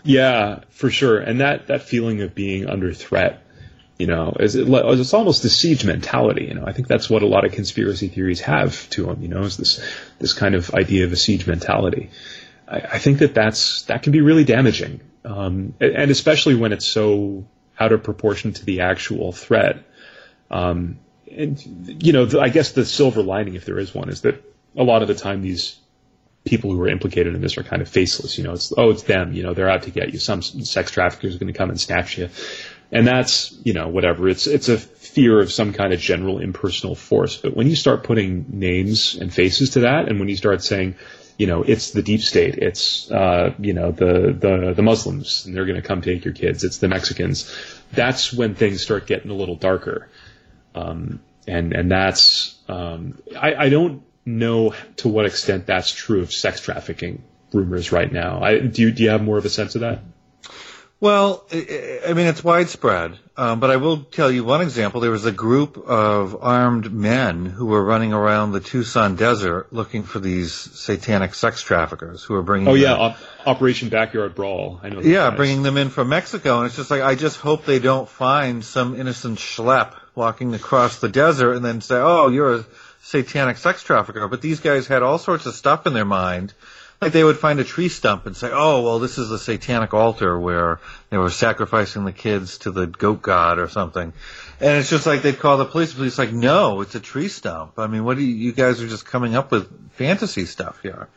Yeah, 0.04 0.60
for 0.70 0.90
sure. 0.90 1.18
And 1.18 1.40
that, 1.40 1.68
that 1.68 1.82
feeling 1.82 2.20
of 2.20 2.34
being 2.34 2.68
under 2.68 2.92
threat, 2.92 3.43
you 3.98 4.06
know, 4.06 4.34
is 4.40 4.56
it, 4.56 4.66
it's 4.68 5.14
almost 5.14 5.44
a 5.44 5.48
siege 5.48 5.84
mentality. 5.84 6.46
You 6.46 6.54
know, 6.54 6.64
I 6.66 6.72
think 6.72 6.88
that's 6.88 7.08
what 7.08 7.22
a 7.22 7.26
lot 7.26 7.44
of 7.44 7.52
conspiracy 7.52 8.08
theories 8.08 8.40
have 8.40 8.88
to 8.90 9.06
them. 9.06 9.22
You 9.22 9.28
know, 9.28 9.42
is 9.42 9.56
this 9.56 9.84
this 10.18 10.32
kind 10.32 10.54
of 10.54 10.74
idea 10.74 11.04
of 11.04 11.12
a 11.12 11.16
siege 11.16 11.46
mentality. 11.46 12.10
I, 12.66 12.80
I 12.80 12.98
think 12.98 13.18
that 13.18 13.34
that's 13.34 13.82
that 13.82 14.02
can 14.02 14.12
be 14.12 14.20
really 14.20 14.44
damaging, 14.44 15.00
um, 15.24 15.74
and 15.80 16.10
especially 16.10 16.56
when 16.56 16.72
it's 16.72 16.86
so 16.86 17.46
out 17.78 17.92
of 17.92 18.02
proportion 18.02 18.52
to 18.52 18.64
the 18.64 18.80
actual 18.80 19.32
threat. 19.32 19.84
Um, 20.50 20.98
and 21.30 22.02
you 22.02 22.12
know, 22.12 22.26
the, 22.26 22.40
I 22.40 22.48
guess 22.48 22.72
the 22.72 22.84
silver 22.84 23.22
lining, 23.22 23.54
if 23.54 23.64
there 23.64 23.78
is 23.78 23.94
one, 23.94 24.08
is 24.08 24.22
that 24.22 24.42
a 24.76 24.82
lot 24.82 25.02
of 25.02 25.08
the 25.08 25.14
time 25.14 25.42
these 25.42 25.78
people 26.44 26.70
who 26.70 26.80
are 26.82 26.88
implicated 26.88 27.34
in 27.34 27.40
this 27.40 27.56
are 27.56 27.62
kind 27.62 27.80
of 27.80 27.88
faceless. 27.88 28.38
You 28.38 28.44
know, 28.44 28.52
it's 28.52 28.72
oh, 28.76 28.90
it's 28.90 29.04
them. 29.04 29.32
You 29.32 29.42
know, 29.42 29.54
they're 29.54 29.70
out 29.70 29.84
to 29.84 29.90
get 29.90 30.12
you. 30.12 30.18
Some 30.18 30.42
sex 30.42 30.90
traffickers 30.90 31.34
are 31.34 31.38
going 31.38 31.52
to 31.52 31.58
come 31.58 31.70
and 31.70 31.80
snatch 31.80 32.18
you, 32.18 32.28
and 32.90 33.06
that's 33.06 33.52
you 33.64 33.72
know 33.72 33.88
whatever. 33.88 34.28
It's 34.28 34.46
it's 34.46 34.68
a 34.68 34.78
fear 34.78 35.40
of 35.40 35.52
some 35.52 35.72
kind 35.72 35.92
of 35.92 36.00
general 36.00 36.38
impersonal 36.38 36.94
force. 36.94 37.36
But 37.36 37.56
when 37.56 37.68
you 37.68 37.76
start 37.76 38.04
putting 38.04 38.46
names 38.48 39.14
and 39.14 39.32
faces 39.32 39.70
to 39.70 39.80
that, 39.80 40.08
and 40.08 40.18
when 40.18 40.28
you 40.28 40.36
start 40.36 40.62
saying, 40.62 40.96
you 41.38 41.46
know, 41.46 41.62
it's 41.62 41.90
the 41.90 42.02
deep 42.02 42.20
state, 42.20 42.56
it's 42.56 43.10
uh, 43.10 43.54
you 43.58 43.72
know 43.72 43.90
the 43.90 44.36
the 44.38 44.74
the 44.74 44.82
Muslims, 44.82 45.46
and 45.46 45.56
they're 45.56 45.66
going 45.66 45.80
to 45.80 45.86
come 45.86 46.02
take 46.02 46.24
your 46.24 46.34
kids. 46.34 46.64
It's 46.64 46.78
the 46.78 46.88
Mexicans. 46.88 47.52
That's 47.92 48.32
when 48.32 48.54
things 48.54 48.82
start 48.82 49.06
getting 49.06 49.30
a 49.30 49.34
little 49.34 49.56
darker. 49.56 50.08
Um, 50.74 51.20
and 51.46 51.72
and 51.72 51.90
that's 51.90 52.56
um, 52.68 53.18
I, 53.36 53.54
I 53.54 53.68
don't 53.68 54.02
know 54.24 54.74
to 54.96 55.08
what 55.08 55.26
extent 55.26 55.66
that's 55.66 55.92
true 55.92 56.22
of 56.22 56.32
sex 56.32 56.60
trafficking 56.60 57.22
rumors 57.52 57.92
right 57.92 58.10
now. 58.10 58.42
I, 58.42 58.58
do 58.60 58.82
you 58.82 58.92
do 58.92 59.02
you 59.02 59.10
have 59.10 59.22
more 59.22 59.38
of 59.38 59.44
a 59.44 59.50
sense 59.50 59.74
of 59.74 59.82
that? 59.82 60.00
Well, 61.04 61.44
I 61.52 62.14
mean, 62.14 62.28
it's 62.28 62.42
widespread. 62.42 63.18
Um, 63.36 63.60
but 63.60 63.70
I 63.70 63.76
will 63.76 64.04
tell 64.04 64.30
you 64.30 64.42
one 64.42 64.62
example. 64.62 65.02
There 65.02 65.10
was 65.10 65.26
a 65.26 65.32
group 65.32 65.76
of 65.76 66.34
armed 66.40 66.90
men 66.90 67.44
who 67.44 67.66
were 67.66 67.84
running 67.84 68.14
around 68.14 68.52
the 68.52 68.60
Tucson 68.60 69.14
desert 69.14 69.70
looking 69.70 70.04
for 70.04 70.18
these 70.18 70.54
satanic 70.54 71.34
sex 71.34 71.60
traffickers 71.60 72.24
who 72.24 72.32
were 72.32 72.42
bringing. 72.42 72.68
Oh 72.68 72.74
yeah, 72.74 72.94
Op- 72.94 73.18
Operation 73.44 73.90
Backyard 73.90 74.34
Brawl. 74.34 74.80
I 74.82 74.88
know. 74.88 75.00
Yeah, 75.02 75.28
guys. 75.28 75.36
bringing 75.36 75.62
them 75.62 75.76
in 75.76 75.90
from 75.90 76.08
Mexico, 76.08 76.60
and 76.60 76.66
it's 76.68 76.76
just 76.76 76.90
like 76.90 77.02
I 77.02 77.16
just 77.16 77.36
hope 77.36 77.66
they 77.66 77.80
don't 77.80 78.08
find 78.08 78.64
some 78.64 78.98
innocent 78.98 79.38
schlep 79.38 79.92
walking 80.14 80.54
across 80.54 81.00
the 81.00 81.10
desert 81.10 81.52
and 81.52 81.62
then 81.62 81.82
say, 81.82 81.96
"Oh, 81.96 82.28
you're 82.28 82.54
a 82.54 82.64
satanic 83.02 83.58
sex 83.58 83.82
trafficker." 83.82 84.26
But 84.26 84.40
these 84.40 84.60
guys 84.60 84.86
had 84.86 85.02
all 85.02 85.18
sorts 85.18 85.44
of 85.44 85.54
stuff 85.54 85.86
in 85.86 85.92
their 85.92 86.06
mind 86.06 86.54
like 87.04 87.12
they 87.12 87.22
would 87.22 87.36
find 87.36 87.60
a 87.60 87.64
tree 87.64 87.90
stump 87.90 88.24
and 88.24 88.34
say, 88.34 88.50
"Oh, 88.50 88.82
well, 88.82 88.98
this 88.98 89.18
is 89.18 89.30
a 89.30 89.38
satanic 89.38 89.92
altar 89.92 90.40
where 90.40 90.80
they 91.10 91.18
were 91.18 91.28
sacrificing 91.28 92.06
the 92.06 92.12
kids 92.12 92.58
to 92.58 92.70
the 92.70 92.86
goat 92.86 93.20
god 93.20 93.58
or 93.58 93.68
something," 93.68 94.14
and 94.58 94.78
it's 94.78 94.88
just 94.88 95.06
like 95.06 95.20
they'd 95.20 95.38
call 95.38 95.58
the 95.58 95.66
police. 95.66 95.90
The 95.90 95.96
police 95.96 96.18
like, 96.18 96.32
"No, 96.32 96.80
it's 96.80 96.94
a 96.94 97.00
tree 97.00 97.28
stump." 97.28 97.78
I 97.78 97.88
mean, 97.88 98.04
what 98.04 98.16
do 98.16 98.22
you, 98.22 98.34
you 98.34 98.52
guys 98.52 98.80
are 98.80 98.88
just 98.88 99.04
coming 99.04 99.36
up 99.36 99.50
with 99.50 99.92
fantasy 99.92 100.46
stuff 100.46 100.80
here? 100.82 101.08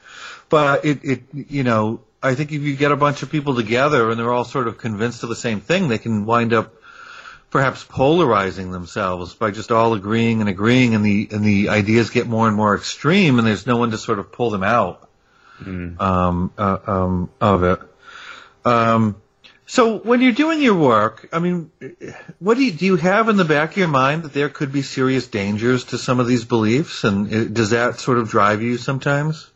But 0.50 0.84
it, 0.84 1.06
it, 1.06 1.24
you 1.34 1.64
know, 1.64 2.02
I 2.22 2.36
think 2.36 2.52
if 2.52 2.62
you 2.62 2.76
get 2.76 2.92
a 2.92 2.98
bunch 2.98 3.24
of 3.24 3.32
people 3.32 3.56
together 3.56 4.10
and 4.10 4.20
they're 4.20 4.32
all 4.32 4.44
sort 4.44 4.68
of 4.68 4.78
convinced 4.78 5.24
of 5.24 5.30
the 5.30 5.36
same 5.38 5.62
thing, 5.62 5.88
they 5.88 6.00
can 6.00 6.26
wind 6.26 6.52
up 6.52 6.74
perhaps 7.50 7.86
polarizing 7.86 8.72
themselves 8.72 9.36
by 9.36 9.52
just 9.52 9.72
all 9.72 9.94
agreeing 9.94 10.42
and 10.42 10.50
agreeing, 10.50 10.96
and 10.96 11.06
the 11.06 11.30
and 11.32 11.46
the 11.46 11.70
ideas 11.70 12.10
get 12.10 12.28
more 12.28 12.46
and 12.50 12.58
more 12.58 12.76
extreme, 12.76 13.40
and 13.40 13.48
there's 13.48 13.66
no 13.66 13.78
one 13.78 13.92
to 13.92 13.98
sort 13.98 14.20
of 14.20 14.34
pull 14.34 14.50
them 14.50 14.64
out 14.64 15.07
mm. 15.62 16.00
um, 16.00 16.52
uh, 16.58 16.78
um, 16.86 17.30
of 17.40 17.64
it. 17.64 17.80
Um, 18.66 19.16
so 19.70 19.98
when 19.98 20.22
you're 20.22 20.32
doing 20.32 20.62
your 20.62 20.76
work, 20.76 21.28
I 21.34 21.40
mean, 21.40 21.72
what 22.40 22.56
do 22.56 22.64
you, 22.64 22.72
do 22.72 22.86
you 22.86 22.96
have 22.96 23.28
in 23.28 23.36
the 23.36 23.46
back 23.46 23.72
of 23.72 23.78
your 23.78 23.90
mind 23.90 24.24
that 24.24 24.34
there 24.34 24.48
could 24.48 24.72
be 24.72 24.82
serious 24.82 25.28
dangers 25.28 25.84
to 25.86 25.98
some 25.98 26.22
of 26.22 26.28
these 26.28 26.46
beliefs, 26.46 27.04
and 27.04 27.54
does 27.54 27.72
that 27.72 28.00
sort 28.00 28.18
of 28.18 28.30
drive 28.30 28.62
you 28.62 28.78
sometimes? 28.78 29.52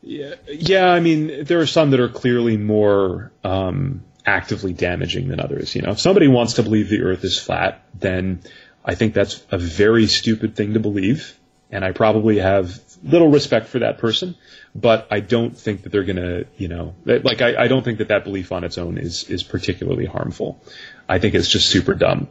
Yeah, 0.00 0.36
yeah. 0.46 0.86
I 0.86 1.00
mean, 1.00 1.44
there 1.44 1.58
are 1.58 1.66
some 1.66 1.90
that 1.90 1.98
are 1.98 2.08
clearly 2.08 2.56
more 2.56 3.32
um, 3.42 4.04
actively 4.24 4.72
damaging 4.72 5.26
than 5.26 5.40
others. 5.40 5.74
You 5.74 5.82
know, 5.82 5.90
if 5.90 5.98
somebody 5.98 6.28
wants 6.28 6.54
to 6.54 6.62
believe 6.62 6.88
the 6.88 7.02
Earth 7.02 7.24
is 7.24 7.36
flat, 7.36 7.84
then 7.94 8.42
I 8.84 8.94
think 8.94 9.12
that's 9.12 9.44
a 9.50 9.58
very 9.58 10.06
stupid 10.06 10.54
thing 10.54 10.74
to 10.74 10.80
believe, 10.80 11.36
and 11.72 11.84
I 11.84 11.90
probably 11.90 12.38
have 12.38 12.80
little 13.02 13.28
respect 13.28 13.66
for 13.66 13.78
that 13.78 13.98
person 13.98 14.34
but 14.74 15.08
I 15.10 15.20
don't 15.20 15.56
think 15.56 15.82
that 15.82 15.92
they're 15.92 16.04
to, 16.04 16.46
you 16.56 16.68
know, 16.68 16.94
like 17.04 17.42
I, 17.42 17.64
I, 17.64 17.68
don't 17.68 17.84
think 17.84 17.98
that 17.98 18.08
that 18.08 18.24
belief 18.24 18.52
on 18.52 18.64
its 18.64 18.78
own 18.78 18.98
is 18.98 19.24
is 19.24 19.42
particularly 19.42 20.06
harmful. 20.06 20.62
I 21.08 21.18
think 21.18 21.34
it's 21.34 21.48
just 21.48 21.68
super 21.68 21.94
dumb. 21.94 22.28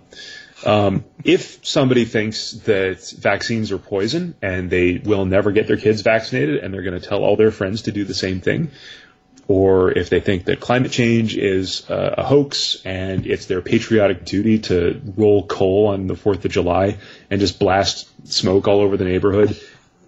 Um, 0.65 1.05
if 1.23 1.65
somebody 1.65 2.05
thinks 2.05 2.51
that 2.65 3.13
vaccines 3.19 3.71
are 3.71 3.77
poison 3.77 4.35
and 4.41 4.69
they 4.69 4.97
will 4.97 5.25
never 5.25 5.51
get 5.51 5.67
their 5.67 5.77
kids 5.77 6.01
vaccinated 6.01 6.63
and 6.63 6.73
they're 6.73 6.81
going 6.81 6.99
to 6.99 7.05
tell 7.07 7.23
all 7.23 7.35
their 7.35 7.51
friends 7.51 7.83
to 7.83 7.91
do 7.91 8.05
the 8.05 8.15
same 8.15 8.41
thing, 8.41 8.71
or 9.47 9.91
if 9.91 10.09
they 10.09 10.19
think 10.19 10.45
that 10.45 10.59
climate 10.59 10.91
change 10.91 11.37
is 11.37 11.87
uh, 11.89 12.15
a 12.17 12.23
hoax 12.23 12.81
and 12.85 13.27
it's 13.27 13.45
their 13.45 13.61
patriotic 13.61 14.25
duty 14.25 14.59
to 14.59 14.99
roll 15.15 15.45
coal 15.45 15.87
on 15.87 16.07
the 16.07 16.15
4th 16.15 16.43
of 16.43 16.51
July 16.51 16.97
and 17.29 17.39
just 17.39 17.59
blast 17.59 18.09
smoke 18.27 18.67
all 18.67 18.79
over 18.79 18.97
the 18.97 19.05
neighborhood 19.05 19.57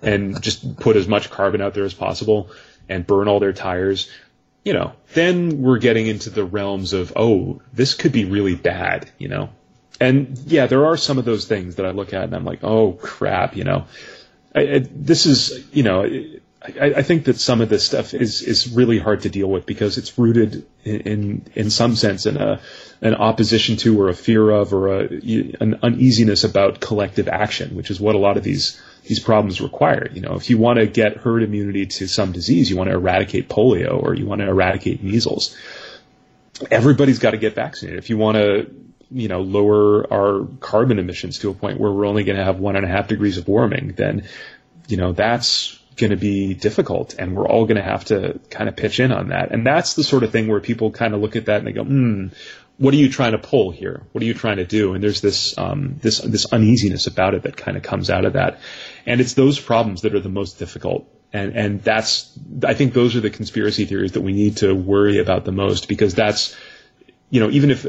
and 0.02 0.42
just 0.42 0.78
put 0.78 0.96
as 0.96 1.08
much 1.08 1.30
carbon 1.30 1.62
out 1.62 1.74
there 1.74 1.86
as 1.86 1.94
possible 1.94 2.50
and 2.88 3.06
burn 3.06 3.28
all 3.28 3.40
their 3.40 3.54
tires, 3.54 4.10
you 4.64 4.74
know, 4.74 4.94
then 5.14 5.62
we're 5.62 5.78
getting 5.80 6.08
into 6.08 6.30
the 6.30 6.44
realms 6.44 6.94
of, 6.94 7.14
oh, 7.16 7.62
this 7.74 7.94
could 7.94 8.12
be 8.12 8.26
really 8.26 8.56
bad, 8.56 9.10
you 9.18 9.28
know? 9.28 9.50
And 10.00 10.38
yeah, 10.46 10.68
there 10.68 10.86
are 10.86 10.98
some 10.98 11.18
of 11.18 11.26
those 11.26 11.46
things 11.46 11.76
that 11.76 11.86
I 11.86 11.92
look 11.92 12.14
at 12.14 12.24
and 12.24 12.36
I'm 12.36 12.46
like, 12.46 12.64
oh 12.64 12.94
crap, 12.94 13.56
you 13.56 13.64
know, 13.64 13.86
I, 14.56 14.62
I, 14.62 14.80
this 14.80 15.26
is, 15.26 15.68
you 15.74 15.84
know, 15.84 16.06
I, 16.62 16.94
I, 16.98 17.02
think 17.04 17.26
that 17.26 17.40
some 17.40 17.62
of 17.62 17.70
this 17.70 17.86
stuff 17.86 18.14
is 18.14 18.42
is 18.42 18.74
really 18.74 19.00
hard 19.00 19.22
to 19.22 19.30
deal 19.30 19.48
with 19.48 19.66
because 19.66 19.98
it's 19.98 20.18
rooted 20.18 20.66
in 20.84 21.02
in, 21.02 21.46
in 21.56 21.70
some 21.70 21.96
sense 21.96 22.26
in 22.26 22.36
a 22.36 22.60
an 23.02 23.16
opposition 23.16 23.78
to 23.78 24.02
or 24.02 24.10
a 24.10 24.14
fear 24.14 24.50
of 24.50 24.74
or 24.74 24.88
a, 24.88 25.08
an 25.62 25.80
uneasiness 25.84 26.44
about 26.44 26.82
collective 26.82 27.30
action, 27.30 27.76
which 27.76 27.90
is 27.92 28.02
what 28.02 28.16
a 28.16 28.18
lot 28.18 28.36
of 28.36 28.44
these 28.44 28.82
these 29.04 29.20
problems 29.20 29.62
require. 29.62 30.08
You 30.12 30.22
know, 30.22 30.36
if 30.36 30.50
you 30.50 30.58
want 30.58 30.80
to 30.80 30.88
get 30.88 31.18
herd 31.18 31.44
immunity 31.44 31.86
to 31.86 32.08
some 32.08 32.32
disease, 32.32 32.70
you 32.70 32.78
want 32.78 32.90
to 32.90 32.96
eradicate 32.96 33.50
polio 33.50 34.02
or 34.02 34.14
you 34.14 34.26
want 34.26 34.42
to 34.42 34.48
eradicate 34.48 35.04
measles, 35.04 35.56
everybody's 36.70 37.20
got 37.20 37.32
to 37.32 37.38
get 37.38 37.56
vaccinated. 37.56 38.00
If 38.00 38.10
you 38.10 38.18
want 38.18 38.38
to 38.38 38.74
you 39.12 39.28
know, 39.28 39.42
lower 39.42 40.12
our 40.14 40.48
carbon 40.60 41.00
emissions 41.00 41.40
to 41.40 41.50
a 41.50 41.54
point 41.54 41.80
where 41.80 41.92
we're 41.92 42.06
only 42.06 42.24
going 42.24 42.38
to 42.38 42.44
have 42.44 42.60
one 42.60 42.76
and 42.76 42.86
a 42.86 42.88
half 42.88 43.08
degrees 43.08 43.38
of 43.38 43.48
warming, 43.48 43.94
then, 43.94 44.28
you 44.88 44.98
know, 44.98 45.14
that's 45.14 45.80
going 45.96 46.12
to 46.12 46.18
be 46.18 46.54
difficult 46.54 47.16
and 47.18 47.36
we're 47.36 47.48
all 47.48 47.66
going 47.66 47.78
to 47.78 47.84
have 47.84 48.06
to 48.06 48.40
kind 48.50 48.70
of 48.70 48.76
pitch 48.76 49.00
in 49.00 49.12
on 49.12 49.30
that. 49.30 49.52
And 49.52 49.66
that's 49.66 49.96
the 49.96 50.04
sort 50.04 50.24
of 50.24 50.32
thing 50.32 50.48
where 50.48 50.60
people 50.60 50.92
kind 50.92 51.14
of 51.14 51.22
look 51.22 51.36
at 51.36 51.46
that 51.46 51.58
and 51.58 51.68
they 51.68 51.72
go, 51.72 51.84
hmm, 51.84 52.28
what 52.80 52.94
are 52.94 52.98
you 52.98 53.10
trying 53.10 53.34
to 53.34 53.38
pull 53.38 53.72
here? 53.72 54.04
What 54.14 54.24
are 54.24 54.26
you 54.26 54.34
trying 54.34 54.58
to 54.58 54.66
do? 54.66 54.94
And 54.94 55.04
there's 55.04 55.20
this, 55.20 55.58
um, 55.58 55.98
this, 56.02 56.20
this 56.20 56.46
uneasiness 56.46 57.08
about 57.08 57.34
it 57.34 57.44
that 57.44 57.58
kind 57.58 57.76
of 57.76 57.84
comes 57.84 58.10
out 58.10 58.24
of 58.24 58.34
that. 58.34 58.62
And 59.06 59.20
it's 59.20 59.34
those 59.34 59.60
problems 59.60 60.02
that 60.04 60.16
are 60.16 60.22
the 60.22 60.30
most 60.30 60.60
difficult. 60.60 61.06
And, 61.34 61.56
and 61.58 61.84
that's, 61.84 62.32
I 62.64 62.74
think 62.74 62.94
those 62.94 63.18
are 63.18 63.20
the 63.20 63.30
conspiracy 63.30 63.84
theories 63.84 64.14
that 64.14 64.22
we 64.22 64.32
need 64.32 64.58
to 64.58 64.74
worry 64.74 65.20
about 65.20 65.44
the 65.44 65.52
most 65.52 65.90
because 65.90 66.16
that's, 66.16 66.56
you 67.30 67.42
know, 67.42 67.50
even 67.50 67.70
if 67.70 67.86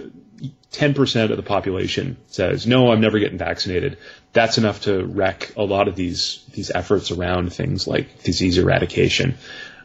10% 0.72 1.30
of 1.30 1.36
the 1.36 1.42
population 1.44 2.16
says, 2.26 2.66
no, 2.66 2.90
I'm 2.90 3.00
never 3.00 3.20
getting 3.20 3.38
vaccinated, 3.38 3.96
that's 4.32 4.58
enough 4.58 4.82
to 4.82 5.04
wreck 5.04 5.52
a 5.56 5.62
lot 5.62 5.86
of 5.86 5.94
these, 5.94 6.44
these 6.52 6.72
efforts 6.72 7.12
around 7.12 7.52
things 7.52 7.86
like 7.86 8.24
disease 8.24 8.58
eradication. 8.58 9.38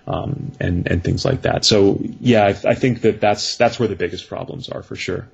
Um, 0.07 0.51
and, 0.59 0.85
and 0.85 1.03
things 1.03 1.25
like 1.25 1.41
that. 1.41 1.65
So 1.65 1.99
yeah, 2.19 2.43
I, 2.43 2.69
I 2.69 2.75
think 2.75 3.01
that 3.01 3.19
that's, 3.19 3.57
that's 3.57 3.79
where 3.79 3.87
the 3.87 3.95
biggest 3.95 4.29
problems 4.29 4.69
are 4.69 4.83
for 4.83 4.95
sure. 4.95 5.27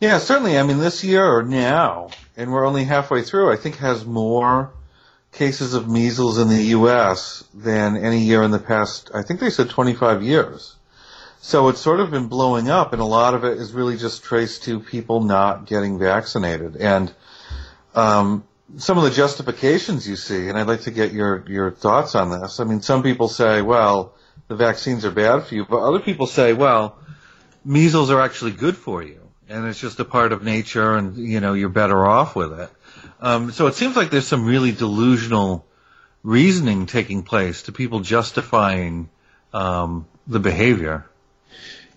Yeah, 0.00 0.18
certainly. 0.18 0.58
I 0.58 0.64
mean, 0.64 0.78
this 0.78 1.04
year 1.04 1.42
now, 1.42 2.10
and 2.36 2.52
we're 2.52 2.66
only 2.66 2.82
halfway 2.82 3.22
through, 3.22 3.52
I 3.52 3.56
think 3.56 3.76
has 3.76 4.04
more 4.04 4.72
cases 5.32 5.74
of 5.74 5.88
measles 5.88 6.38
in 6.38 6.48
the 6.48 6.62
U.S. 6.64 7.44
than 7.54 7.96
any 7.96 8.20
year 8.20 8.42
in 8.42 8.50
the 8.50 8.58
past, 8.58 9.10
I 9.14 9.22
think 9.22 9.40
they 9.40 9.50
said 9.50 9.70
25 9.70 10.22
years. 10.22 10.74
So 11.40 11.68
it's 11.68 11.80
sort 11.80 12.00
of 12.00 12.10
been 12.10 12.26
blowing 12.26 12.68
up, 12.68 12.92
and 12.92 13.00
a 13.00 13.06
lot 13.06 13.34
of 13.34 13.44
it 13.44 13.58
is 13.58 13.72
really 13.72 13.96
just 13.96 14.24
traced 14.24 14.64
to 14.64 14.80
people 14.80 15.22
not 15.22 15.66
getting 15.66 15.98
vaccinated. 15.98 16.76
And 16.76 17.14
um, 17.94 18.44
some 18.78 18.98
of 18.98 19.04
the 19.04 19.10
justifications 19.10 20.08
you 20.08 20.16
see, 20.16 20.48
and 20.48 20.58
I'd 20.58 20.66
like 20.66 20.82
to 20.82 20.90
get 20.90 21.12
your 21.12 21.44
your 21.48 21.70
thoughts 21.70 22.14
on 22.14 22.30
this. 22.30 22.60
I 22.60 22.64
mean, 22.64 22.82
some 22.82 23.02
people 23.02 23.28
say, 23.28 23.62
well, 23.62 24.14
the 24.48 24.56
vaccines 24.56 25.04
are 25.04 25.10
bad 25.10 25.44
for 25.44 25.54
you, 25.54 25.64
but 25.64 25.78
other 25.78 26.00
people 26.00 26.26
say, 26.26 26.52
well, 26.52 26.98
measles 27.64 28.10
are 28.10 28.20
actually 28.20 28.52
good 28.52 28.76
for 28.76 29.02
you, 29.02 29.20
and 29.48 29.66
it's 29.66 29.80
just 29.80 30.00
a 30.00 30.04
part 30.04 30.32
of 30.32 30.42
nature, 30.42 30.96
and 30.96 31.16
you 31.16 31.40
know 31.40 31.52
you're 31.52 31.68
better 31.68 32.06
off 32.06 32.34
with 32.34 32.58
it. 32.58 32.70
Um, 33.20 33.52
so 33.52 33.66
it 33.66 33.74
seems 33.74 33.96
like 33.96 34.10
there's 34.10 34.26
some 34.26 34.44
really 34.44 34.72
delusional 34.72 35.64
reasoning 36.22 36.86
taking 36.86 37.22
place 37.22 37.62
to 37.62 37.72
people 37.72 38.00
justifying 38.00 39.08
um, 39.52 40.06
the 40.26 40.40
behavior. 40.40 41.06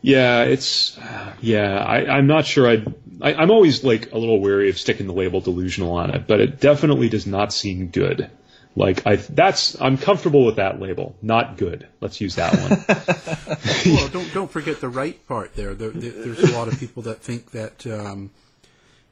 Yeah, 0.01 0.43
it's 0.43 0.97
yeah. 1.41 1.78
I, 1.78 2.17
I'm 2.17 2.28
not 2.28 2.45
sure. 2.45 2.70
I'd, 2.70 2.93
I 3.22 3.34
I'm 3.34 3.51
always 3.51 3.84
like 3.84 4.11
a 4.11 4.17
little 4.17 4.39
wary 4.39 4.70
of 4.70 4.78
sticking 4.78 5.07
the 5.07 5.13
label 5.13 5.41
delusional 5.41 5.93
on 5.93 6.11
it, 6.11 6.28
but 6.28 6.39
it 6.39 6.59
definitely 6.59 7.09
does 7.09 7.28
not 7.28 7.53
seem 7.53 7.88
good. 7.88 8.30
Like 8.76 9.05
I, 9.05 9.17
that's 9.17 9.80
I'm 9.82 9.97
comfortable 9.97 10.45
with 10.45 10.57
that 10.57 10.80
label. 10.80 11.15
Not 11.22 11.57
good. 11.57 11.88
Let's 12.01 12.22
use 12.22 12.36
that 12.36 12.53
one. 12.53 13.55
well, 13.95 14.07
don't 14.09 14.34
don't 14.34 14.51
forget 14.51 14.80
the 14.80 14.89
right 14.89 15.26
part 15.28 15.55
there. 15.55 15.74
there, 15.74 15.89
there 15.89 16.11
there's 16.11 16.39
a 16.39 16.53
lot 16.53 16.67
of 16.67 16.80
people 16.80 17.03
that 17.03 17.22
think 17.22 17.51
that 17.51 17.86
um, 17.88 18.32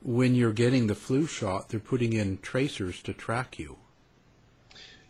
when 0.02 0.36
you're 0.36 0.54
getting 0.54 0.88
the 0.88 0.96
flu 0.96 1.26
shot, 1.26 1.70
they're 1.70 1.80
putting 1.80 2.14
in 2.14 2.38
tracers 2.38 3.02
to 3.04 3.14
track 3.14 3.60
you. 3.60 3.78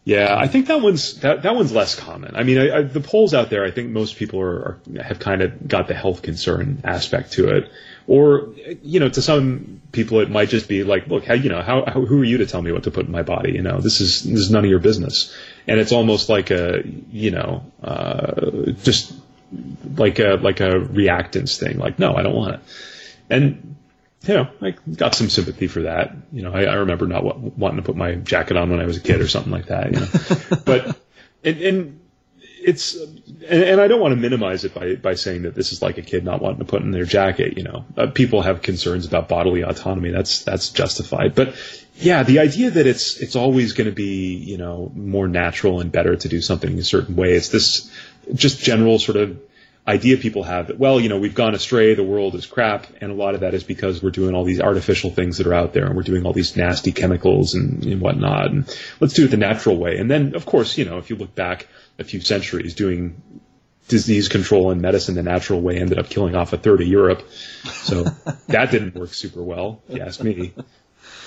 Yeah, 0.07 0.37
I 0.39 0.47
think 0.47 0.67
that 0.67 0.79
one's 0.79 1.19
that, 1.19 1.41
that 1.41 1.53
one's 1.53 1.73
less 1.73 1.93
common. 1.93 2.37
I 2.37 2.43
mean, 2.43 2.57
I, 2.59 2.77
I, 2.77 2.81
the 2.83 3.01
polls 3.01 3.33
out 3.33 3.49
there, 3.49 3.65
I 3.65 3.71
think 3.71 3.89
most 3.89 4.15
people 4.15 4.39
are, 4.39 4.79
are 4.95 5.03
have 5.03 5.19
kind 5.19 5.41
of 5.41 5.67
got 5.67 5.89
the 5.89 5.93
health 5.93 6.21
concern 6.21 6.79
aspect 6.85 7.33
to 7.33 7.49
it, 7.49 7.69
or 8.07 8.53
you 8.83 9.01
know, 9.01 9.09
to 9.09 9.21
some 9.21 9.81
people 9.91 10.21
it 10.21 10.29
might 10.29 10.47
just 10.47 10.69
be 10.69 10.85
like, 10.85 11.07
look, 11.07 11.25
how 11.25 11.33
you 11.33 11.49
know, 11.49 11.61
how, 11.61 11.83
how 11.85 12.05
who 12.05 12.21
are 12.21 12.23
you 12.23 12.37
to 12.37 12.45
tell 12.45 12.61
me 12.61 12.71
what 12.71 12.83
to 12.83 12.91
put 12.91 13.05
in 13.05 13.11
my 13.11 13.23
body? 13.23 13.51
You 13.51 13.63
know, 13.63 13.81
this 13.81 13.99
is 13.99 14.23
this 14.23 14.39
is 14.39 14.49
none 14.49 14.63
of 14.63 14.69
your 14.69 14.79
business, 14.79 15.35
and 15.67 15.77
it's 15.77 15.91
almost 15.91 16.29
like 16.29 16.51
a 16.51 16.83
you 17.11 17.31
know, 17.31 17.69
uh, 17.83 18.71
just 18.83 19.13
like 19.97 20.19
a 20.19 20.39
like 20.41 20.61
a 20.61 20.69
reactance 20.69 21.59
thing. 21.59 21.79
Like, 21.79 21.99
no, 21.99 22.15
I 22.15 22.23
don't 22.23 22.33
want 22.33 22.53
it, 22.53 22.59
and 23.29 23.75
you 24.23 24.33
know, 24.33 24.49
I 24.61 24.71
got 24.71 25.15
some 25.15 25.29
sympathy 25.29 25.67
for 25.67 25.83
that. 25.83 26.15
You 26.31 26.41
know, 26.41 26.53
I, 26.53 26.63
I 26.63 26.73
remember 26.75 27.07
not 27.07 27.23
w- 27.23 27.53
wanting 27.55 27.77
to 27.77 27.83
put 27.83 27.95
my 27.95 28.15
jacket 28.15 28.57
on 28.57 28.69
when 28.69 28.79
I 28.79 28.85
was 28.85 28.97
a 28.97 29.01
kid 29.01 29.21
or 29.21 29.27
something 29.27 29.51
like 29.51 29.67
that. 29.67 29.93
You 29.93 29.99
know, 29.99 30.61
but 30.65 30.99
and, 31.43 31.61
and 31.61 31.99
it's 32.61 32.95
and, 32.95 33.63
and, 33.63 33.81
I 33.81 33.87
don't 33.87 34.01
want 34.01 34.13
to 34.13 34.19
minimize 34.19 34.65
it 34.65 34.73
by 34.73 34.95
by 34.95 35.13
saying 35.13 35.43
that 35.43 35.55
this 35.55 35.71
is 35.71 35.81
like 35.81 35.97
a 35.97 36.01
kid 36.01 36.25
not 36.25 36.41
wanting 36.41 36.59
to 36.59 36.65
put 36.65 36.81
in 36.81 36.91
their 36.91 37.05
jacket. 37.05 37.57
You 37.57 37.63
know, 37.63 37.85
uh, 37.95 38.07
people 38.07 38.41
have 38.41 38.61
concerns 38.61 39.05
about 39.05 39.29
bodily 39.29 39.61
autonomy. 39.61 40.09
That's 40.09 40.43
that's 40.43 40.69
justified. 40.69 41.35
But 41.35 41.55
yeah, 41.95 42.23
the 42.23 42.39
idea 42.39 42.71
that 42.71 42.87
it's 42.87 43.17
it's 43.17 43.35
always 43.35 43.73
going 43.73 43.89
to 43.89 43.95
be 43.95 44.35
you 44.35 44.57
know 44.57 44.91
more 44.95 45.27
natural 45.27 45.79
and 45.79 45.91
better 45.91 46.15
to 46.15 46.27
do 46.27 46.41
something 46.41 46.71
in 46.71 46.79
a 46.79 46.83
certain 46.83 47.15
way. 47.15 47.33
It's 47.33 47.49
this 47.49 47.91
just 48.33 48.59
general 48.59 48.99
sort 48.99 49.17
of 49.17 49.39
idea 49.87 50.17
people 50.17 50.43
have 50.43 50.67
that, 50.67 50.77
well, 50.77 50.99
you 50.99 51.07
know, 51.07 51.17
we've 51.17 51.35
gone 51.35 51.55
astray, 51.55 51.93
the 51.93 52.03
world 52.03 52.35
is 52.35 52.45
crap, 52.45 52.87
and 52.99 53.11
a 53.11 53.13
lot 53.13 53.35
of 53.35 53.41
that 53.41 53.53
is 53.53 53.63
because 53.63 54.03
we're 54.03 54.11
doing 54.11 54.35
all 54.35 54.43
these 54.43 54.59
artificial 54.59 55.11
things 55.11 55.37
that 55.37 55.47
are 55.47 55.53
out 55.53 55.73
there, 55.73 55.85
and 55.85 55.95
we're 55.95 56.03
doing 56.03 56.25
all 56.25 56.33
these 56.33 56.57
nasty 56.57 56.91
chemicals 56.91 57.53
and, 57.53 57.85
and 57.85 58.01
whatnot, 58.01 58.47
and 58.47 58.77
let's 58.99 59.13
do 59.13 59.25
it 59.25 59.31
the 59.31 59.37
natural 59.37 59.77
way. 59.77 59.97
And 59.97 60.11
then, 60.11 60.35
of 60.35 60.45
course, 60.45 60.77
you 60.77 60.85
know, 60.85 60.97
if 60.97 61.09
you 61.09 61.15
look 61.15 61.33
back 61.33 61.67
a 61.97 62.03
few 62.03 62.19
centuries, 62.19 62.75
doing 62.75 63.21
disease 63.87 64.27
control 64.27 64.71
and 64.71 64.81
medicine 64.81 65.15
the 65.15 65.23
natural 65.23 65.61
way 65.61 65.77
ended 65.77 65.97
up 65.97 66.09
killing 66.09 66.35
off 66.35 66.51
a 66.51 66.57
third 66.57 66.81
of 66.81 66.87
Europe. 66.87 67.25
So 67.71 68.03
that 68.47 68.71
didn't 68.71 68.95
work 68.95 69.13
super 69.13 69.41
well, 69.41 69.81
if 69.87 69.95
you 69.95 70.01
ask 70.01 70.21
me. 70.21 70.53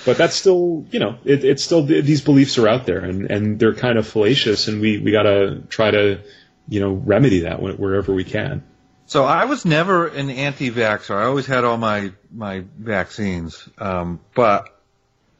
But 0.05 0.17
that's 0.17 0.35
still, 0.35 0.85
you 0.91 0.99
know, 0.99 1.17
it, 1.23 1.43
it's 1.43 1.63
still 1.63 1.83
these 1.83 2.21
beliefs 2.21 2.57
are 2.57 2.67
out 2.67 2.85
there, 2.85 2.99
and 2.99 3.29
and 3.29 3.59
they're 3.59 3.75
kind 3.75 3.99
of 3.99 4.07
fallacious, 4.07 4.67
and 4.67 4.81
we 4.81 4.99
we 4.99 5.11
got 5.11 5.23
to 5.23 5.61
try 5.69 5.91
to 5.91 6.21
you 6.67 6.79
know, 6.79 6.91
remedy 6.91 7.41
that 7.41 7.61
wherever 7.61 8.13
we 8.13 8.23
can. 8.23 8.63
So 9.05 9.25
I 9.25 9.45
was 9.45 9.65
never 9.65 10.07
an 10.07 10.29
anti-vaxxer. 10.29 11.15
I 11.15 11.25
always 11.25 11.45
had 11.45 11.65
all 11.65 11.77
my 11.77 12.13
my 12.31 12.63
vaccines, 12.77 13.67
um, 13.77 14.21
but 14.33 14.69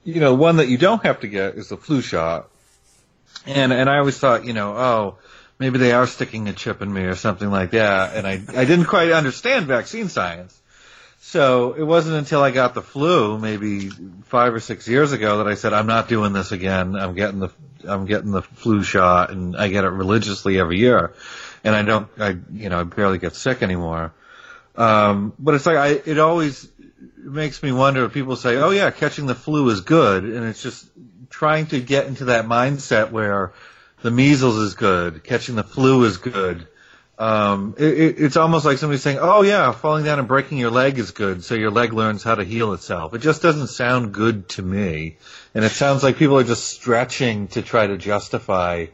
you 0.03 0.19
know, 0.19 0.33
one 0.33 0.57
that 0.57 0.67
you 0.67 0.77
don't 0.77 1.03
have 1.05 1.21
to 1.21 1.27
get 1.27 1.55
is 1.55 1.69
the 1.69 1.77
flu 1.77 2.01
shot. 2.01 2.49
And 3.45 3.71
and 3.71 3.89
I 3.89 3.99
always 3.99 4.17
thought, 4.17 4.45
you 4.45 4.53
know, 4.53 4.75
oh, 4.75 5.17
maybe 5.57 5.77
they 5.79 5.93
are 5.93 6.05
sticking 6.05 6.49
a 6.49 6.53
chip 6.53 6.81
in 6.81 6.91
me 6.91 7.03
or 7.03 7.15
something 7.15 7.49
like 7.49 7.71
that. 7.71 8.15
And 8.17 8.27
I 8.27 8.41
I 8.53 8.65
didn't 8.65 8.85
quite 8.85 9.11
understand 9.11 9.67
vaccine 9.67 10.09
science. 10.09 10.60
So 11.23 11.73
it 11.73 11.83
wasn't 11.83 12.17
until 12.17 12.41
I 12.41 12.49
got 12.49 12.73
the 12.73 12.81
flu, 12.81 13.37
maybe 13.37 13.89
five 14.25 14.53
or 14.53 14.59
six 14.59 14.87
years 14.87 15.11
ago, 15.11 15.37
that 15.37 15.47
I 15.47 15.53
said, 15.53 15.71
I'm 15.71 15.85
not 15.85 16.07
doing 16.07 16.33
this 16.33 16.51
again. 16.51 16.95
I'm 16.95 17.13
getting 17.13 17.39
the 17.39 17.49
I'm 17.87 18.05
getting 18.05 18.31
the 18.31 18.41
flu 18.41 18.83
shot, 18.83 19.31
and 19.31 19.55
I 19.55 19.67
get 19.69 19.85
it 19.85 19.89
religiously 19.89 20.59
every 20.59 20.79
year, 20.79 21.13
and 21.63 21.75
I 21.75 21.83
don't, 21.83 22.07
I 22.19 22.37
you 22.51 22.69
know, 22.69 22.79
I 22.79 22.83
barely 22.83 23.17
get 23.17 23.35
sick 23.35 23.61
anymore. 23.61 24.13
Um, 24.75 25.33
but 25.39 25.55
it's 25.55 25.65
like 25.65 25.77
I, 25.77 25.87
it 25.89 26.17
always 26.19 26.67
makes 27.17 27.61
me 27.61 27.71
wonder. 27.71 28.05
If 28.05 28.13
people 28.13 28.35
say, 28.35 28.57
"Oh 28.57 28.71
yeah, 28.71 28.89
catching 28.91 29.27
the 29.27 29.35
flu 29.35 29.69
is 29.69 29.81
good," 29.81 30.23
and 30.23 30.45
it's 30.45 30.61
just 30.61 30.87
trying 31.29 31.67
to 31.67 31.79
get 31.79 32.07
into 32.07 32.25
that 32.25 32.45
mindset 32.45 33.11
where 33.11 33.53
the 34.01 34.11
measles 34.11 34.57
is 34.57 34.73
good, 34.73 35.23
catching 35.23 35.55
the 35.55 35.63
flu 35.63 36.03
is 36.03 36.17
good. 36.17 36.67
Um, 37.21 37.75
it, 37.77 38.19
it's 38.19 38.35
almost 38.35 38.65
like 38.65 38.79
somebody 38.79 38.97
saying, 38.97 39.19
"Oh 39.21 39.43
yeah, 39.43 39.71
falling 39.73 40.05
down 40.05 40.17
and 40.17 40.27
breaking 40.27 40.57
your 40.57 40.71
leg 40.71 40.97
is 40.97 41.11
good, 41.11 41.43
so 41.43 41.53
your 41.53 41.69
leg 41.69 41.93
learns 41.93 42.23
how 42.23 42.33
to 42.33 42.43
heal 42.43 42.73
itself." 42.73 43.13
It 43.13 43.19
just 43.19 43.43
doesn't 43.43 43.67
sound 43.67 44.11
good 44.11 44.49
to 44.49 44.63
me, 44.63 45.17
and 45.53 45.63
it 45.63 45.69
sounds 45.69 46.01
like 46.01 46.17
people 46.17 46.39
are 46.39 46.43
just 46.43 46.67
stretching 46.67 47.47
to 47.49 47.61
try 47.61 47.85
to 47.85 47.95
justify 47.95 48.87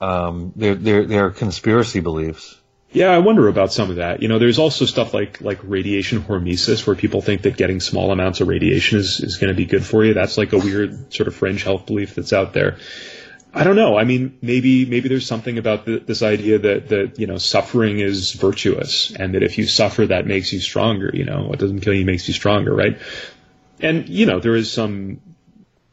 um, 0.00 0.52
their 0.56 0.74
their 0.74 1.06
their 1.06 1.30
conspiracy 1.30 2.00
beliefs. 2.00 2.58
Yeah, 2.90 3.12
I 3.12 3.18
wonder 3.18 3.46
about 3.46 3.72
some 3.72 3.90
of 3.90 3.96
that. 3.96 4.22
You 4.22 4.28
know, 4.28 4.40
there's 4.40 4.58
also 4.58 4.84
stuff 4.84 5.14
like 5.14 5.40
like 5.40 5.60
radiation 5.62 6.20
hormesis, 6.20 6.84
where 6.84 6.96
people 6.96 7.22
think 7.22 7.42
that 7.42 7.56
getting 7.56 7.78
small 7.78 8.10
amounts 8.10 8.40
of 8.40 8.48
radiation 8.48 8.98
is 8.98 9.20
is 9.20 9.36
going 9.36 9.52
to 9.52 9.56
be 9.56 9.66
good 9.66 9.86
for 9.86 10.04
you. 10.04 10.14
That's 10.14 10.36
like 10.36 10.52
a 10.52 10.58
weird 10.58 11.14
sort 11.14 11.28
of 11.28 11.36
fringe 11.36 11.62
health 11.62 11.86
belief 11.86 12.16
that's 12.16 12.32
out 12.32 12.54
there. 12.54 12.78
I 13.54 13.64
don't 13.64 13.76
know. 13.76 13.98
I 13.98 14.04
mean, 14.04 14.38
maybe 14.40 14.86
maybe 14.86 15.08
there's 15.08 15.26
something 15.26 15.58
about 15.58 15.84
the, 15.84 15.98
this 15.98 16.22
idea 16.22 16.58
that 16.58 16.88
that 16.88 17.18
you 17.18 17.26
know 17.26 17.36
suffering 17.36 18.00
is 18.00 18.32
virtuous, 18.32 19.12
and 19.14 19.34
that 19.34 19.42
if 19.42 19.58
you 19.58 19.66
suffer, 19.66 20.06
that 20.06 20.26
makes 20.26 20.52
you 20.52 20.60
stronger. 20.60 21.10
You 21.12 21.24
know, 21.24 21.42
what 21.42 21.58
doesn't 21.58 21.80
kill 21.80 21.92
you 21.92 22.06
makes 22.06 22.26
you 22.28 22.34
stronger, 22.34 22.74
right? 22.74 22.98
And 23.80 24.08
you 24.08 24.24
know, 24.24 24.40
there 24.40 24.56
is 24.56 24.72
some 24.72 25.20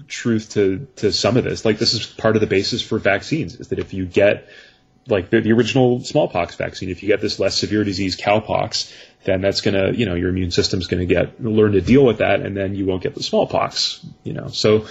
truth 0.07 0.51
to 0.51 0.87
to 0.97 1.11
some 1.11 1.35
of 1.35 1.43
this. 1.43 1.65
Like 1.65 1.79
this 1.79 1.93
is 1.93 2.05
part 2.05 2.35
of 2.37 2.41
the 2.41 2.47
basis 2.47 2.81
for 2.81 2.97
vaccines 2.97 3.55
is 3.55 3.69
that 3.69 3.79
if 3.79 3.93
you 3.93 4.05
get 4.05 4.47
like 5.07 5.29
the, 5.29 5.41
the 5.41 5.51
original 5.51 6.01
smallpox 6.01 6.55
vaccine, 6.55 6.89
if 6.89 7.03
you 7.03 7.09
get 7.09 7.19
this 7.19 7.39
less 7.39 7.57
severe 7.57 7.83
disease, 7.83 8.15
cowpox, 8.15 8.93
then 9.25 9.41
that's 9.41 9.59
gonna 9.61 9.91
you 9.91 10.05
know 10.05 10.15
your 10.15 10.29
immune 10.29 10.51
system's 10.51 10.87
gonna 10.87 11.05
get 11.05 11.43
learn 11.43 11.73
to 11.73 11.81
deal 11.81 12.05
with 12.05 12.19
that, 12.19 12.41
and 12.41 12.55
then 12.55 12.75
you 12.75 12.85
won't 12.85 13.03
get 13.03 13.15
the 13.15 13.23
smallpox. 13.23 14.05
You 14.23 14.33
know, 14.33 14.47
so 14.47 14.87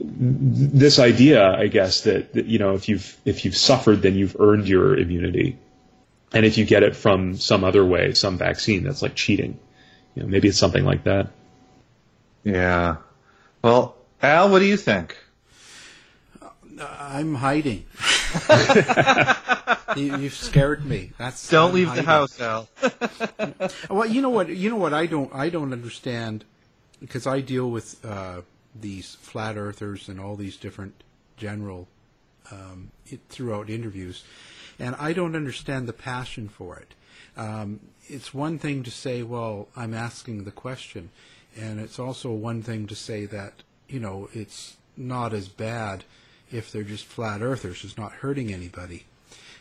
this 0.00 0.98
idea, 0.98 1.44
I 1.44 1.66
guess, 1.66 2.02
that, 2.02 2.32
that, 2.34 2.46
you 2.46 2.58
know 2.58 2.74
if 2.74 2.88
you've 2.88 3.16
if 3.24 3.44
you've 3.44 3.56
suffered, 3.56 4.02
then 4.02 4.14
you've 4.14 4.36
earned 4.38 4.68
your 4.68 4.96
immunity, 4.96 5.58
and 6.32 6.46
if 6.46 6.58
you 6.58 6.64
get 6.64 6.82
it 6.82 6.96
from 6.96 7.36
some 7.36 7.64
other 7.64 7.84
way, 7.84 8.14
some 8.14 8.38
vaccine, 8.38 8.84
that's 8.84 9.02
like 9.02 9.14
cheating. 9.14 9.58
You 10.14 10.22
know, 10.22 10.28
maybe 10.28 10.48
it's 10.48 10.58
something 10.58 10.84
like 10.84 11.04
that. 11.04 11.30
Yeah. 12.44 12.96
Well, 13.62 13.96
Al, 14.22 14.50
what 14.50 14.58
do 14.58 14.66
you 14.66 14.76
think? 14.76 15.16
I'm 16.80 17.34
hiding. 17.34 17.84
you, 19.96 20.10
have 20.10 20.34
scared 20.34 20.84
me. 20.84 21.12
That's 21.18 21.48
don't 21.48 21.68
I'm 21.68 21.74
leave 21.74 21.88
hiding. 21.88 22.04
the 22.04 22.10
house, 22.10 22.40
Al. 22.40 22.68
well, 23.90 24.08
you 24.08 24.22
know 24.22 24.30
what? 24.30 24.48
You 24.48 24.70
know 24.70 24.76
what? 24.76 24.94
I 24.94 25.06
don't. 25.06 25.32
I 25.34 25.48
don't 25.48 25.72
understand 25.72 26.44
because 27.00 27.26
I 27.26 27.40
deal 27.40 27.70
with 27.70 28.02
uh, 28.04 28.42
these 28.74 29.14
flat 29.16 29.56
earthers 29.56 30.08
and 30.08 30.18
all 30.18 30.36
these 30.36 30.56
different 30.56 31.02
general 31.36 31.88
um, 32.50 32.90
it, 33.06 33.20
throughout 33.28 33.70
interviews, 33.70 34.24
and 34.78 34.94
I 34.96 35.12
don't 35.12 35.36
understand 35.36 35.86
the 35.86 35.92
passion 35.92 36.48
for 36.48 36.78
it. 36.78 36.94
Um, 37.36 37.80
it's 38.08 38.34
one 38.34 38.58
thing 38.58 38.82
to 38.82 38.90
say, 38.90 39.22
"Well, 39.22 39.68
I'm 39.76 39.94
asking 39.94 40.44
the 40.44 40.50
question," 40.50 41.10
and 41.56 41.80
it's 41.80 41.98
also 41.98 42.30
one 42.32 42.62
thing 42.62 42.86
to 42.88 42.94
say 42.94 43.26
that 43.26 43.62
you 43.88 44.00
know 44.00 44.28
it's 44.32 44.76
not 44.96 45.32
as 45.32 45.48
bad 45.48 46.04
if 46.50 46.70
they're 46.70 46.82
just 46.82 47.04
flat 47.04 47.42
earthers. 47.42 47.84
It's 47.84 47.96
not 47.96 48.12
hurting 48.12 48.52
anybody. 48.52 49.04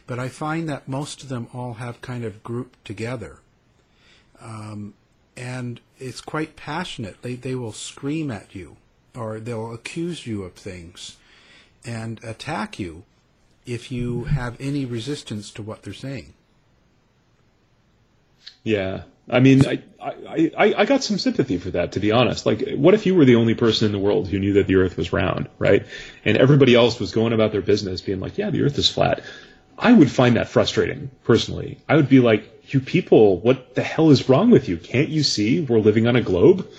But 0.07 0.20
I 0.20 0.28
find 0.28 0.68
that 0.68 0.88
most 0.88 1.24
of 1.24 1.30
them 1.30 1.47
all 1.53 1.76
have 1.76 2.01
kind 2.01 2.26
of 2.26 2.43
grouped 2.43 2.84
together. 2.84 3.39
Um, 4.41 4.93
and 5.38 5.80
it's 5.99 6.20
quite 6.22 6.55
passionate. 6.55 7.22
They, 7.22 7.36
they 7.36 7.55
will 7.55 7.72
scream 7.72 8.30
at 8.32 8.53
you 8.53 8.76
or 9.16 9.39
they'll 9.39 9.74
accuse 9.74 10.26
you 10.26 10.43
of 10.43 10.53
things 10.53 11.18
and 11.86 12.24
attack 12.24 12.80
you 12.80 13.03
if 13.66 13.91
you 13.91 14.26
have 14.26 14.59
any 14.59 14.86
resistance 14.86 15.51
to 15.51 15.62
what 15.62 15.84
they're 15.84 15.93
saying. 15.93 16.34
Yeah. 18.64 19.03
I 19.30 19.39
mean, 19.39 19.66
I, 19.66 19.82
I, 20.01 20.74
I, 20.78 20.86
got 20.86 21.03
some 21.03 21.18
sympathy 21.18 21.57
for 21.57 21.72
that, 21.72 21.93
to 21.93 21.99
be 21.99 22.12
honest. 22.12 22.45
Like, 22.45 22.72
what 22.72 22.93
if 22.93 23.05
you 23.05 23.16
were 23.16 23.24
the 23.24 23.36
only 23.36 23.53
person 23.53 23.86
in 23.86 23.91
the 23.91 23.99
world 23.99 24.28
who 24.28 24.39
knew 24.39 24.53
that 24.53 24.68
the 24.68 24.76
earth 24.76 24.97
was 24.97 25.14
round, 25.14 25.47
right? 25.57 25.86
And 26.26 26.38
everybody 26.38 26.76
else 26.76 26.99
was 26.99 27.12
going 27.12 27.32
about 27.32 27.51
their 27.51 27.62
business 27.62 28.01
being 28.01 28.20
like, 28.20 28.38
yeah, 28.38 28.49
the 28.49 28.64
earth 28.64 28.78
is 28.78 28.89
flat. 28.89 29.24
I 29.78 29.93
would 29.93 30.12
find 30.12 30.36
that 30.36 30.49
frustrating 30.49 31.12
personally. 31.24 31.80
I 31.88 31.95
would 31.95 32.09
be 32.09 32.20
like, 32.20 32.74
you 32.74 32.80
people, 32.80 33.39
what 33.39 33.74
the 33.76 33.84
hell 33.84 34.12
is 34.12 34.28
wrong 34.28 34.49
with 34.49 34.68
you? 34.68 34.78
Can't 34.78 35.09
you 35.09 35.24
see 35.24 35.62
we're 35.62 35.80
living 35.80 36.07
on 36.07 36.16
a 36.16 36.22
globe? 36.22 36.70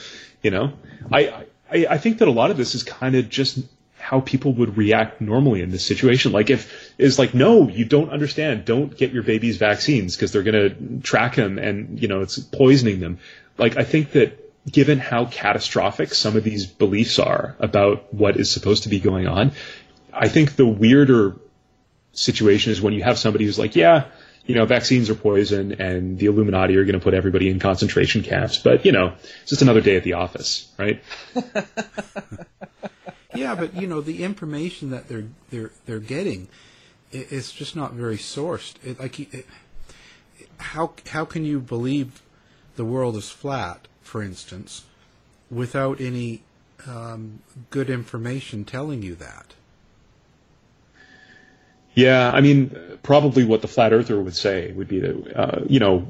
You 0.42 0.50
know, 0.50 0.72
I, 1.10 1.46
I, 1.72 1.86
I 1.90 1.98
think 1.98 2.18
that 2.18 2.28
a 2.28 2.32
lot 2.32 2.50
of 2.50 2.56
this 2.56 2.74
is 2.74 2.82
kind 2.82 3.14
of 3.14 3.28
just 3.28 3.58
how 3.98 4.20
people 4.20 4.52
would 4.52 4.76
react 4.76 5.20
normally 5.20 5.62
in 5.62 5.70
this 5.70 5.84
situation. 5.86 6.32
Like 6.32 6.50
if 6.50 6.92
is 6.98 7.18
like, 7.18 7.34
no, 7.34 7.68
you 7.68 7.84
don't 7.84 8.10
understand. 8.10 8.64
Don't 8.64 8.96
get 8.96 9.12
your 9.12 9.22
babies 9.22 9.58
vaccines 9.58 10.16
because 10.16 10.32
they're 10.32 10.42
going 10.42 10.54
to 10.70 11.00
track 11.00 11.36
them 11.36 11.58
and, 11.58 12.00
you 12.02 12.08
know, 12.08 12.20
it's 12.20 12.38
poisoning 12.38 12.98
them. 13.00 13.18
Like 13.58 13.76
I 13.76 13.84
think 13.84 14.12
that 14.12 14.38
given 14.70 14.98
how 14.98 15.26
catastrophic 15.26 16.14
some 16.14 16.36
of 16.36 16.44
these 16.44 16.66
beliefs 16.66 17.18
are 17.18 17.56
about 17.58 18.12
what 18.12 18.36
is 18.36 18.50
supposed 18.50 18.84
to 18.84 18.88
be 18.88 19.00
going 19.00 19.28
on, 19.28 19.52
I 20.12 20.28
think 20.28 20.56
the 20.56 20.66
weirder 20.66 21.36
situation 22.12 22.72
is 22.72 22.82
when 22.82 22.92
you 22.92 23.02
have 23.02 23.18
somebody 23.18 23.44
who's 23.44 23.58
like, 23.58 23.76
yeah, 23.76 24.06
you 24.46 24.54
know, 24.54 24.66
vaccines 24.66 25.08
are 25.08 25.14
poison 25.14 25.80
and 25.80 26.18
the 26.18 26.26
Illuminati 26.26 26.76
are 26.76 26.84
going 26.84 26.98
to 26.98 27.04
put 27.04 27.14
everybody 27.14 27.48
in 27.48 27.60
concentration 27.60 28.22
camps, 28.22 28.58
but 28.58 28.84
you 28.84 28.92
know, 28.92 29.14
it's 29.42 29.50
just 29.50 29.62
another 29.62 29.80
day 29.80 29.96
at 29.96 30.02
the 30.02 30.14
office, 30.14 30.70
right? 30.78 31.02
yeah, 33.34 33.54
but 33.54 33.74
you 33.74 33.86
know, 33.86 34.00
the 34.00 34.24
information 34.24 34.90
that 34.90 35.08
they're 35.08 35.28
they're 35.50 35.70
they're 35.86 36.00
getting, 36.00 36.48
it, 37.12 37.30
it's 37.30 37.52
just 37.52 37.76
not 37.76 37.92
very 37.92 38.16
sourced. 38.16 38.74
It, 38.84 38.98
like, 38.98 39.20
it, 39.20 39.46
how 40.58 40.92
how 41.08 41.24
can 41.24 41.44
you 41.44 41.60
believe 41.60 42.22
the 42.76 42.84
world 42.84 43.16
is 43.16 43.30
flat, 43.30 43.86
for 44.00 44.22
instance, 44.22 44.84
without 45.50 46.00
any 46.00 46.42
um, 46.86 47.40
good 47.70 47.88
information 47.88 48.64
telling 48.64 49.02
you 49.02 49.14
that? 49.14 49.54
Yeah, 51.94 52.30
I 52.30 52.40
mean, 52.40 52.76
probably 53.02 53.44
what 53.44 53.62
the 53.62 53.68
flat 53.68 53.92
earther 53.92 54.20
would 54.20 54.36
say 54.36 54.72
would 54.72 54.88
be 54.88 55.00
that, 55.00 55.36
uh, 55.36 55.60
you 55.66 55.80
know, 55.80 56.08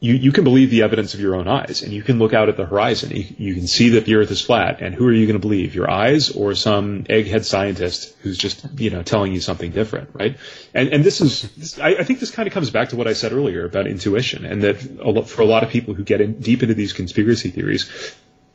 you, 0.00 0.14
you 0.14 0.30
can 0.30 0.44
believe 0.44 0.70
the 0.70 0.82
evidence 0.82 1.14
of 1.14 1.20
your 1.20 1.34
own 1.34 1.48
eyes 1.48 1.82
and 1.82 1.92
you 1.92 2.02
can 2.02 2.20
look 2.20 2.32
out 2.32 2.48
at 2.48 2.56
the 2.56 2.64
horizon. 2.64 3.10
You, 3.10 3.24
you 3.36 3.54
can 3.54 3.66
see 3.66 3.90
that 3.90 4.04
the 4.04 4.14
earth 4.14 4.30
is 4.30 4.40
flat. 4.40 4.80
And 4.80 4.94
who 4.94 5.08
are 5.08 5.12
you 5.12 5.26
going 5.26 5.40
to 5.40 5.40
believe? 5.40 5.74
Your 5.74 5.90
eyes 5.90 6.30
or 6.30 6.54
some 6.54 7.02
egghead 7.04 7.44
scientist 7.44 8.14
who's 8.20 8.38
just, 8.38 8.64
you 8.78 8.90
know, 8.90 9.02
telling 9.02 9.32
you 9.32 9.40
something 9.40 9.72
different, 9.72 10.10
right? 10.12 10.36
And, 10.72 10.90
and 10.90 11.02
this 11.02 11.20
is, 11.20 11.50
this, 11.54 11.80
I, 11.80 11.96
I, 11.96 12.04
think 12.04 12.20
this 12.20 12.30
kind 12.30 12.46
of 12.46 12.52
comes 12.52 12.70
back 12.70 12.90
to 12.90 12.96
what 12.96 13.08
I 13.08 13.12
said 13.12 13.32
earlier 13.32 13.64
about 13.64 13.88
intuition 13.88 14.44
and 14.44 14.62
that 14.62 15.00
a 15.00 15.10
lot, 15.10 15.28
for 15.28 15.42
a 15.42 15.46
lot 15.46 15.64
of 15.64 15.70
people 15.70 15.94
who 15.94 16.04
get 16.04 16.20
in, 16.20 16.38
deep 16.38 16.62
into 16.62 16.74
these 16.74 16.92
conspiracy 16.92 17.50
theories, 17.50 17.90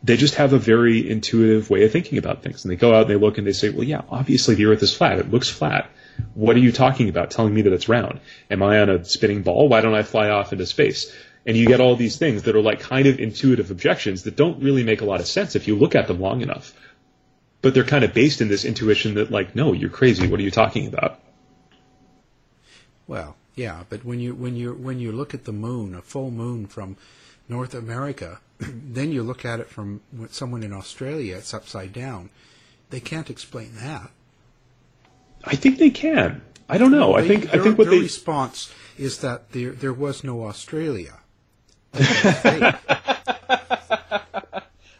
they 0.02 0.16
just 0.16 0.36
have 0.36 0.54
a 0.54 0.60
very 0.60 1.10
intuitive 1.10 1.70
way 1.70 1.84
of 1.84 1.92
thinking 1.92 2.18
about 2.20 2.42
things. 2.42 2.64
And 2.64 2.72
they 2.72 2.78
go 2.78 2.94
out 2.94 3.02
and 3.02 3.10
they 3.10 3.18
look 3.18 3.38
and 3.38 3.46
they 3.46 3.54
say, 3.54 3.70
well, 3.70 3.84
yeah, 3.84 4.04
obviously 4.10 4.56
the 4.56 4.68
earth 4.68 4.82
is 4.82 4.96
flat. 4.96 5.20
It 5.20 5.30
looks 5.30 5.50
flat 5.50 5.90
what 6.34 6.56
are 6.56 6.60
you 6.60 6.72
talking 6.72 7.10
about 7.10 7.32
telling 7.32 7.54
me 7.54 7.62
that 7.64 7.74
it's 7.74 7.90
round? 7.90 8.20
Am 8.50 8.64
I 8.64 8.80
on 8.80 8.90
a 8.90 9.06
spinning 9.06 9.44
ball? 9.44 9.70
Why 9.70 9.82
don't 9.82 9.94
I 9.94 10.04
fly 10.04 10.30
off 10.30 10.52
into 10.52 10.66
space? 10.66 11.14
And 11.46 11.58
you 11.58 11.68
get 11.68 11.82
all 11.82 11.96
these 11.96 12.18
things 12.18 12.44
that 12.44 12.56
are 12.56 12.62
like 12.62 12.80
kind 12.80 13.08
of 13.08 13.20
intuitive 13.20 13.70
objections 13.70 14.24
that 14.24 14.36
don't 14.36 14.64
really 14.64 14.84
make 14.84 15.02
a 15.02 15.06
lot 15.06 15.20
of 15.20 15.28
sense 15.28 15.56
if 15.56 15.68
you 15.68 15.76
look 15.76 15.96
at 15.96 16.08
them 16.08 16.20
long 16.20 16.42
enough. 16.42 16.74
But 17.62 17.74
they're 17.74 17.84
kind 17.84 18.04
of 18.04 18.14
based 18.14 18.42
in 18.42 18.48
this 18.48 18.66
intuition 18.66 19.16
that 19.16 19.32
like, 19.32 19.56
no, 19.56 19.74
you're 19.74 19.90
crazy. 19.90 20.28
What 20.28 20.40
are 20.40 20.44
you 20.44 20.52
talking 20.52 20.88
about? 20.88 21.20
Well, 23.08 23.36
yeah, 23.56 23.84
but 23.90 24.04
when 24.06 24.20
you 24.20 24.34
when 24.34 24.56
you 24.56 24.74
when 24.74 25.00
you 25.00 25.12
look 25.12 25.34
at 25.34 25.44
the 25.44 25.52
moon, 25.52 25.94
a 25.94 26.02
full 26.02 26.32
moon 26.32 26.66
from 26.66 26.98
North 27.48 27.74
America, 27.74 28.40
then 28.60 29.12
you 29.12 29.22
look 29.22 29.46
at 29.46 29.60
it 29.60 29.70
from 29.70 30.02
someone 30.30 30.64
in 30.64 30.74
Australia, 30.74 31.38
it's 31.38 31.54
upside 31.54 31.94
down. 31.94 32.30
They 32.90 33.00
can't 33.00 33.30
explain 33.30 33.76
that. 33.76 34.12
I 35.44 35.56
think 35.56 35.78
they 35.78 35.90
can. 35.90 36.42
I 36.70 36.78
don't 36.78 36.92
know. 36.92 37.14
They, 37.14 37.24
I 37.24 37.28
think 37.28 37.52
their, 37.52 37.60
I 37.62 37.64
think 37.64 37.78
what 37.78 37.86
their 37.90 37.98
they 37.98 38.04
response 38.04 38.74
is 38.98 39.20
that 39.20 39.52
there 39.52 39.72
there 39.72 39.94
was 39.94 40.24
no 40.24 40.46
Australia. 40.46 41.20
well, 41.94 42.80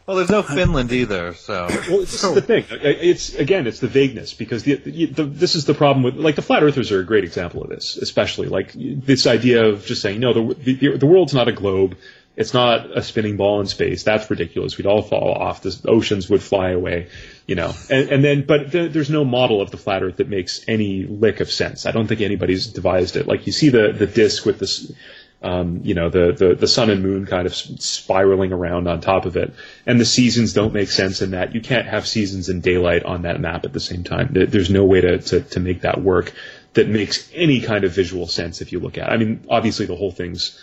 there's 0.06 0.30
no 0.30 0.42
Finland 0.42 0.92
either, 0.92 1.34
so. 1.34 1.66
Well, 1.88 2.00
this 2.00 2.22
is 2.22 2.34
the 2.34 2.40
thing. 2.40 2.64
It's 2.70 3.34
again, 3.34 3.66
it's 3.66 3.80
the 3.80 3.88
vagueness 3.88 4.32
because 4.32 4.62
the, 4.62 4.76
the, 4.76 5.06
the, 5.06 5.24
this 5.24 5.56
is 5.56 5.64
the 5.64 5.74
problem 5.74 6.04
with 6.04 6.14
like 6.14 6.36
the 6.36 6.42
flat 6.42 6.62
earthers 6.62 6.92
are 6.92 7.00
a 7.00 7.04
great 7.04 7.24
example 7.24 7.64
of 7.64 7.70
this, 7.70 7.96
especially 7.96 8.48
like 8.48 8.72
this 8.74 9.26
idea 9.26 9.64
of 9.64 9.84
just 9.86 10.02
saying 10.02 10.20
no, 10.20 10.32
the 10.32 10.54
the, 10.54 10.96
the 10.98 11.06
world's 11.06 11.34
not 11.34 11.48
a 11.48 11.52
globe. 11.52 11.96
It's 12.36 12.52
not 12.52 12.96
a 12.96 13.00
spinning 13.02 13.36
ball 13.36 13.60
in 13.60 13.66
space. 13.66 14.02
That's 14.02 14.28
ridiculous. 14.28 14.76
We'd 14.76 14.86
all 14.86 15.02
fall 15.02 15.32
off. 15.32 15.62
The 15.62 15.78
oceans 15.86 16.28
would 16.28 16.42
fly 16.42 16.70
away, 16.70 17.08
you 17.46 17.54
know. 17.54 17.72
And, 17.88 18.08
and 18.10 18.24
then, 18.24 18.44
but 18.44 18.72
th- 18.72 18.92
there's 18.92 19.10
no 19.10 19.24
model 19.24 19.60
of 19.62 19.70
the 19.70 19.76
flat 19.76 20.02
Earth 20.02 20.16
that 20.16 20.28
makes 20.28 20.64
any 20.66 21.04
lick 21.04 21.38
of 21.40 21.50
sense. 21.50 21.86
I 21.86 21.92
don't 21.92 22.08
think 22.08 22.20
anybody's 22.20 22.66
devised 22.66 23.16
it. 23.16 23.28
Like 23.28 23.46
you 23.46 23.52
see 23.52 23.68
the 23.68 23.92
the 23.92 24.08
disc 24.08 24.44
with 24.44 24.58
this, 24.58 24.90
um, 25.42 25.82
you 25.84 25.94
know, 25.94 26.10
the, 26.10 26.32
the 26.32 26.54
the 26.56 26.66
sun 26.66 26.90
and 26.90 27.04
moon 27.04 27.24
kind 27.24 27.46
of 27.46 27.54
spiraling 27.54 28.52
around 28.52 28.88
on 28.88 29.00
top 29.00 29.26
of 29.26 29.36
it, 29.36 29.54
and 29.86 30.00
the 30.00 30.04
seasons 30.04 30.54
don't 30.54 30.72
make 30.74 30.90
sense 30.90 31.22
in 31.22 31.30
that. 31.32 31.54
You 31.54 31.60
can't 31.60 31.86
have 31.86 32.04
seasons 32.04 32.48
and 32.48 32.60
daylight 32.60 33.04
on 33.04 33.22
that 33.22 33.40
map 33.40 33.64
at 33.64 33.72
the 33.72 33.80
same 33.80 34.02
time. 34.02 34.30
There's 34.32 34.70
no 34.70 34.84
way 34.84 35.00
to 35.02 35.18
to, 35.18 35.40
to 35.40 35.60
make 35.60 35.82
that 35.82 36.00
work 36.00 36.32
that 36.72 36.88
makes 36.88 37.30
any 37.32 37.60
kind 37.60 37.84
of 37.84 37.92
visual 37.92 38.26
sense 38.26 38.60
if 38.60 38.72
you 38.72 38.80
look 38.80 38.98
at. 38.98 39.08
it. 39.08 39.12
I 39.12 39.16
mean, 39.18 39.46
obviously 39.48 39.86
the 39.86 39.94
whole 39.94 40.10
thing's 40.10 40.60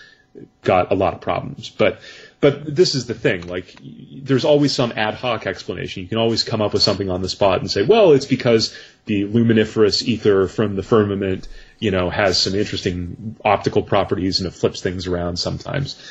got 0.63 0.91
a 0.91 0.95
lot 0.95 1.13
of 1.13 1.21
problems. 1.21 1.69
But 1.69 1.99
but 2.39 2.75
this 2.75 2.95
is 2.95 3.05
the 3.05 3.13
thing. 3.13 3.47
Like, 3.47 3.75
there's 3.83 4.45
always 4.45 4.73
some 4.73 4.93
ad 4.95 5.13
hoc 5.13 5.45
explanation. 5.45 6.01
You 6.01 6.09
can 6.09 6.17
always 6.17 6.43
come 6.43 6.59
up 6.59 6.73
with 6.73 6.81
something 6.81 7.09
on 7.09 7.21
the 7.21 7.29
spot 7.29 7.59
and 7.59 7.69
say, 7.69 7.83
well, 7.83 8.13
it's 8.13 8.25
because 8.25 8.75
the 9.05 9.25
luminiferous 9.25 10.01
ether 10.01 10.47
from 10.47 10.75
the 10.75 10.81
firmament, 10.81 11.47
you 11.77 11.91
know, 11.91 12.09
has 12.09 12.39
some 12.39 12.55
interesting 12.55 13.35
optical 13.45 13.83
properties 13.83 14.39
and 14.39 14.47
it 14.47 14.55
flips 14.55 14.81
things 14.81 15.05
around 15.05 15.37
sometimes. 15.37 16.01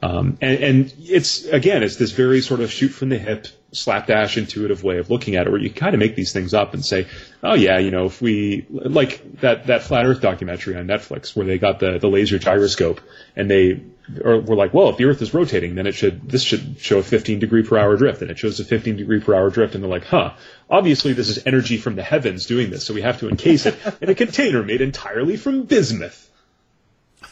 Um, 0.00 0.38
and, 0.40 0.62
and 0.62 0.94
it's 1.00 1.44
again, 1.46 1.82
it's 1.82 1.96
this 1.96 2.12
very 2.12 2.40
sort 2.40 2.60
of 2.60 2.70
shoot 2.70 2.90
from 2.90 3.08
the 3.08 3.18
hip, 3.18 3.48
slapdash 3.72 4.36
intuitive 4.36 4.82
way 4.82 4.98
of 4.98 5.10
looking 5.10 5.36
at 5.36 5.46
it, 5.46 5.50
where 5.50 5.60
you 5.60 5.70
kind 5.70 5.94
of 5.94 6.00
make 6.00 6.16
these 6.16 6.32
things 6.32 6.54
up 6.54 6.74
and 6.74 6.84
say, 6.84 7.06
oh 7.42 7.54
yeah, 7.54 7.78
you 7.78 7.90
know, 7.90 8.06
if 8.06 8.20
we 8.20 8.66
like 8.70 9.40
that 9.40 9.66
that 9.68 9.82
flat 9.82 10.06
Earth 10.06 10.20
documentary 10.20 10.76
on 10.76 10.86
Netflix 10.86 11.36
where 11.36 11.46
they 11.46 11.58
got 11.58 11.78
the 11.78 11.98
the 11.98 12.08
laser 12.08 12.38
gyroscope 12.38 13.00
and 13.36 13.50
they 13.50 13.80
or 14.24 14.40
were 14.40 14.56
like, 14.56 14.74
well, 14.74 14.88
if 14.88 14.96
the 14.96 15.04
Earth 15.04 15.22
is 15.22 15.32
rotating, 15.32 15.76
then 15.76 15.86
it 15.86 15.94
should 15.94 16.28
this 16.28 16.42
should 16.42 16.80
show 16.80 16.98
a 16.98 17.02
15 17.02 17.38
degree 17.38 17.62
per 17.62 17.78
hour 17.78 17.96
drift, 17.96 18.22
and 18.22 18.30
it 18.30 18.38
shows 18.38 18.58
a 18.60 18.64
15 18.64 18.96
degree 18.96 19.20
per 19.20 19.34
hour 19.34 19.50
drift, 19.50 19.74
and 19.74 19.84
they're 19.84 19.90
like, 19.90 20.04
huh, 20.04 20.34
obviously 20.68 21.12
this 21.12 21.28
is 21.28 21.46
energy 21.46 21.76
from 21.76 21.94
the 21.96 22.02
heavens 22.02 22.46
doing 22.46 22.70
this, 22.70 22.84
so 22.84 22.94
we 22.94 23.02
have 23.02 23.20
to 23.20 23.28
encase 23.28 23.66
it 23.66 23.76
in 24.00 24.08
a 24.08 24.14
container 24.14 24.62
made 24.62 24.80
entirely 24.80 25.36
from 25.36 25.62
bismuth. 25.64 26.28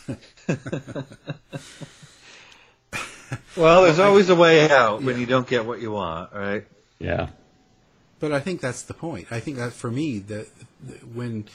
well, 3.58 3.82
there's 3.82 3.98
always 3.98 4.28
a 4.30 4.34
way 4.34 4.70
out 4.70 5.02
when 5.02 5.18
you 5.18 5.26
don't 5.26 5.46
get 5.46 5.66
what 5.66 5.80
you 5.80 5.92
want, 5.92 6.32
right? 6.32 6.66
Yeah. 6.98 7.28
But 8.20 8.32
I 8.32 8.40
think 8.40 8.60
that's 8.60 8.82
the 8.82 8.94
point. 8.94 9.28
I 9.30 9.40
think 9.40 9.58
that 9.58 9.72
for 9.72 9.90
me, 9.90 10.18
that 10.20 10.48
when 11.12 11.46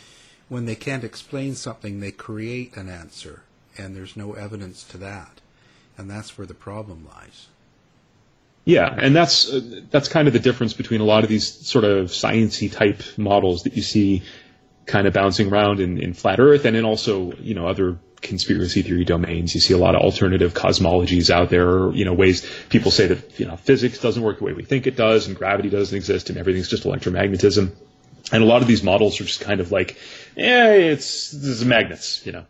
when 0.49 0.66
they 0.66 0.76
can't 0.76 1.04
explain 1.04 1.56
something, 1.56 1.99
they 1.99 2.12
create 2.12 2.78
an 2.78 2.89
answer, 2.89 3.43
and 3.78 3.95
there's 3.95 4.16
no 4.16 4.34
evidence 4.34 4.84
to 4.86 4.97
that, 4.97 5.41
and 5.97 6.10
that's 6.10 6.38
where 6.38 6.47
the 6.47 6.54
problem 6.54 7.08
lies. 7.14 7.47
Yeah, 8.66 8.93
and 8.97 9.16
that's 9.16 9.51
uh, 9.51 9.82
that's 9.89 10.08
kind 10.08 10.28
of 10.28 10.34
the 10.34 10.39
difference 10.39 10.74
between 10.74 11.01
a 11.01 11.06
lot 11.06 11.24
of 11.24 11.30
these 11.30 11.47
sort 11.47 11.84
of 11.84 12.12
sciency 12.12 12.72
type 12.72 13.01
models 13.18 13.64
that 13.64 13.76
you 13.76 13.82
see 13.82 14.24
kind 14.86 15.08
of 15.08 15.14
bouncing 15.14 15.51
around 15.51 15.80
in, 15.80 16.01
in 16.01 16.14
flat 16.14 16.39
Earth 16.39 16.66
and 16.66 16.76
in 16.76 16.86
also 16.86 17.34
you 17.34 17.56
know 17.56 17.68
other 17.68 17.97
conspiracy 18.24 18.82
theory 18.82 19.06
domains. 19.06 19.54
You 19.54 19.62
see 19.62 19.74
a 19.74 19.78
lot 19.78 19.96
of 19.96 20.02
alternative 20.02 20.54
cosmologies 20.54 21.30
out 21.30 21.50
there, 21.50 21.92
you 21.92 22.06
know, 22.06 22.14
ways 22.14 22.50
people 22.70 22.90
say 22.90 23.08
that, 23.08 23.40
you 23.40 23.46
know, 23.46 23.58
physics 23.58 24.00
doesn't 24.00 24.24
work 24.24 24.40
the 24.40 24.46
way 24.46 24.54
we 24.54 24.64
think 24.64 24.88
it 24.88 24.96
does 24.96 25.28
and 25.28 25.36
gravity 25.36 25.70
doesn't 25.70 25.96
exist 25.96 26.30
and 26.30 26.40
everything's 26.40 26.70
just 26.70 26.84
electromagnetism. 26.84 27.72
And 28.32 28.42
a 28.42 28.46
lot 28.46 28.62
of 28.62 28.68
these 28.68 28.84
models 28.84 29.20
are 29.20 29.26
just 29.26 29.42
kind 29.42 29.60
of 29.60 29.72
like, 29.72 29.98
yeah, 30.36 30.72
it's, 30.72 31.32
this 31.32 31.44
is 31.44 31.66
magnets, 31.66 32.26
you 32.26 32.32
know. 32.32 32.46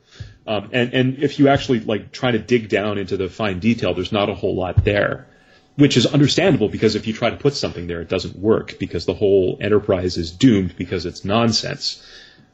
Um, 0.45 0.69
and, 0.71 0.93
and 0.93 1.23
if 1.23 1.39
you 1.39 1.47
actually 1.47 1.79
like 1.79 2.11
try 2.11 2.31
to 2.31 2.39
dig 2.39 2.69
down 2.69 2.97
into 2.97 3.17
the 3.17 3.29
fine 3.29 3.59
detail, 3.59 3.93
there's 3.93 4.11
not 4.11 4.29
a 4.29 4.35
whole 4.35 4.55
lot 4.55 4.83
there, 4.83 5.27
which 5.75 5.97
is 5.97 6.05
understandable 6.05 6.69
because 6.69 6.95
if 6.95 7.07
you 7.07 7.13
try 7.13 7.29
to 7.29 7.37
put 7.37 7.55
something 7.55 7.87
there, 7.87 8.01
it 8.01 8.09
doesn't 8.09 8.37
work 8.37 8.77
because 8.79 9.05
the 9.05 9.13
whole 9.13 9.57
enterprise 9.59 10.17
is 10.17 10.31
doomed 10.31 10.75
because 10.77 11.05
it's 11.05 11.25
nonsense. 11.25 12.05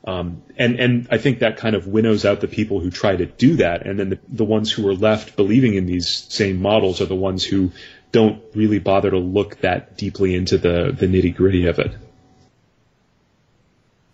Um, 0.06 0.44
and 0.58 0.80
and 0.80 1.08
I 1.12 1.18
think 1.18 1.40
that 1.40 1.58
kind 1.58 1.76
of 1.76 1.86
winnows 1.86 2.24
out 2.26 2.40
the 2.40 2.48
people 2.48 2.80
who 2.80 2.90
try 2.90 3.16
to 3.16 3.26
do 3.26 3.58
that, 3.58 3.86
and 3.86 4.00
then 4.00 4.10
the, 4.12 4.20
the 4.30 4.46
ones 4.46 4.72
who 4.72 4.88
are 4.88 4.96
left 4.96 5.36
believing 5.36 5.74
in 5.74 5.86
these 5.86 6.08
same 6.08 6.62
models 6.62 7.02
are 7.02 7.06
the 7.06 7.16
ones 7.16 7.44
who 7.44 7.72
don't 8.12 8.42
really 8.56 8.80
bother 8.80 9.12
to 9.12 9.18
look 9.18 9.60
that 9.62 9.98
deeply 9.98 10.36
into 10.36 10.58
the 10.58 10.96
the 10.98 11.06
nitty 11.06 11.36
gritty 11.36 11.68
of 11.68 11.80
it. 11.80 11.96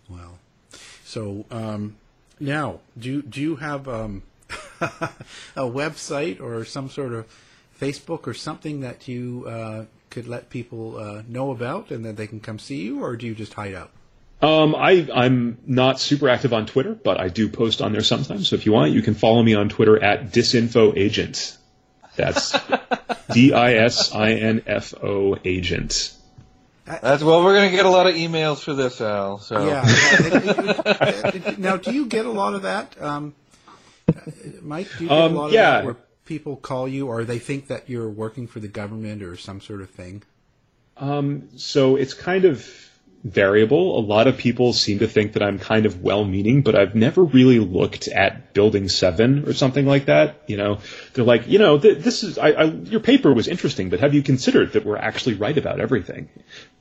Well, 0.08 0.38
so 1.04 1.44
um, 1.52 1.96
now 2.40 2.80
do 2.98 3.22
do 3.22 3.40
you 3.40 3.56
have 3.56 3.86
um, 3.86 4.24
a 4.80 5.62
website 5.62 6.40
or 6.40 6.64
some 6.64 6.90
sort 6.90 7.12
of 7.12 7.26
Facebook 7.80 8.26
or 8.26 8.34
something 8.34 8.80
that 8.80 9.06
you 9.06 9.44
uh, 9.46 9.84
could 10.10 10.26
let 10.26 10.50
people 10.50 10.98
uh, 10.98 11.22
know 11.28 11.52
about, 11.52 11.92
and 11.92 12.04
that 12.04 12.16
they 12.16 12.26
can 12.26 12.40
come 12.40 12.58
see 12.58 12.82
you, 12.82 13.04
or 13.04 13.16
do 13.16 13.26
you 13.26 13.36
just 13.36 13.54
hide 13.54 13.74
out? 13.74 13.90
Um, 14.42 14.74
I, 14.74 15.08
I'm 15.14 15.58
not 15.66 15.98
super 15.98 16.28
active 16.28 16.52
on 16.52 16.66
Twitter, 16.66 16.94
but 16.94 17.18
I 17.18 17.28
do 17.28 17.48
post 17.48 17.80
on 17.80 17.92
there 17.92 18.02
sometimes. 18.02 18.48
So 18.48 18.56
if 18.56 18.66
you 18.66 18.72
want, 18.72 18.92
you 18.92 19.00
can 19.02 19.14
follow 19.14 19.42
me 19.42 19.54
on 19.54 19.68
Twitter 19.70 20.02
at 20.02 20.30
disinfoagent. 20.30 21.56
That's 22.16 22.54
D 23.32 23.52
I 23.54 23.74
S 23.74 24.14
I 24.14 24.32
N 24.32 24.62
F 24.66 24.94
O 25.02 25.36
agent. 25.44 26.12
That's 26.84 27.22
well. 27.22 27.42
We're 27.42 27.54
going 27.54 27.70
to 27.70 27.76
get 27.76 27.86
a 27.86 27.90
lot 27.90 28.06
of 28.06 28.14
emails 28.14 28.58
for 28.58 28.74
this, 28.74 29.00
Al. 29.00 29.38
So 29.38 29.66
Yeah. 29.66 31.54
now, 31.58 31.76
do 31.78 31.92
you 31.92 32.06
get 32.06 32.26
a 32.26 32.30
lot 32.30 32.54
of 32.54 32.62
that, 32.62 33.00
um, 33.02 33.34
Mike? 34.62 34.88
Do 34.96 35.04
you 35.04 35.08
get 35.08 35.18
Um, 35.18 35.32
a 35.32 35.38
lot 35.38 35.46
of 35.46 35.52
that 35.52 35.84
where 35.84 35.96
people 36.26 36.56
call 36.56 36.86
you, 36.86 37.08
or 37.08 37.24
they 37.24 37.38
think 37.40 37.68
that 37.68 37.90
you're 37.90 38.08
working 38.08 38.46
for 38.46 38.60
the 38.60 38.68
government 38.68 39.22
or 39.22 39.36
some 39.36 39.60
sort 39.60 39.80
of 39.80 39.90
thing? 39.90 40.22
Um, 40.96 41.48
so 41.56 41.96
it's 41.96 42.14
kind 42.14 42.44
of 42.44 42.64
variable. 43.26 43.98
A 43.98 44.00
lot 44.00 44.28
of 44.28 44.36
people 44.36 44.72
seem 44.72 45.00
to 45.00 45.08
think 45.08 45.32
that 45.32 45.42
I'm 45.42 45.58
kind 45.58 45.84
of 45.84 46.02
well-meaning, 46.02 46.62
but 46.62 46.76
I've 46.76 46.94
never 46.94 47.24
really 47.24 47.58
looked 47.58 48.08
at 48.08 48.54
Building 48.54 48.88
Seven 48.88 49.48
or 49.48 49.52
something 49.52 49.84
like 49.84 50.06
that. 50.06 50.42
You 50.46 50.56
know, 50.56 50.78
they're 51.12 51.24
like, 51.24 51.48
you 51.48 51.58
know, 51.58 51.78
th- 51.78 51.98
this 51.98 52.22
is 52.22 52.38
I, 52.38 52.50
I, 52.50 52.64
your 52.64 53.00
paper 53.00 53.32
was 53.32 53.48
interesting, 53.48 53.90
but 53.90 54.00
have 54.00 54.14
you 54.14 54.22
considered 54.22 54.72
that 54.74 54.86
we're 54.86 54.96
actually 54.96 55.34
right 55.34 55.56
about 55.56 55.80
everything? 55.80 56.28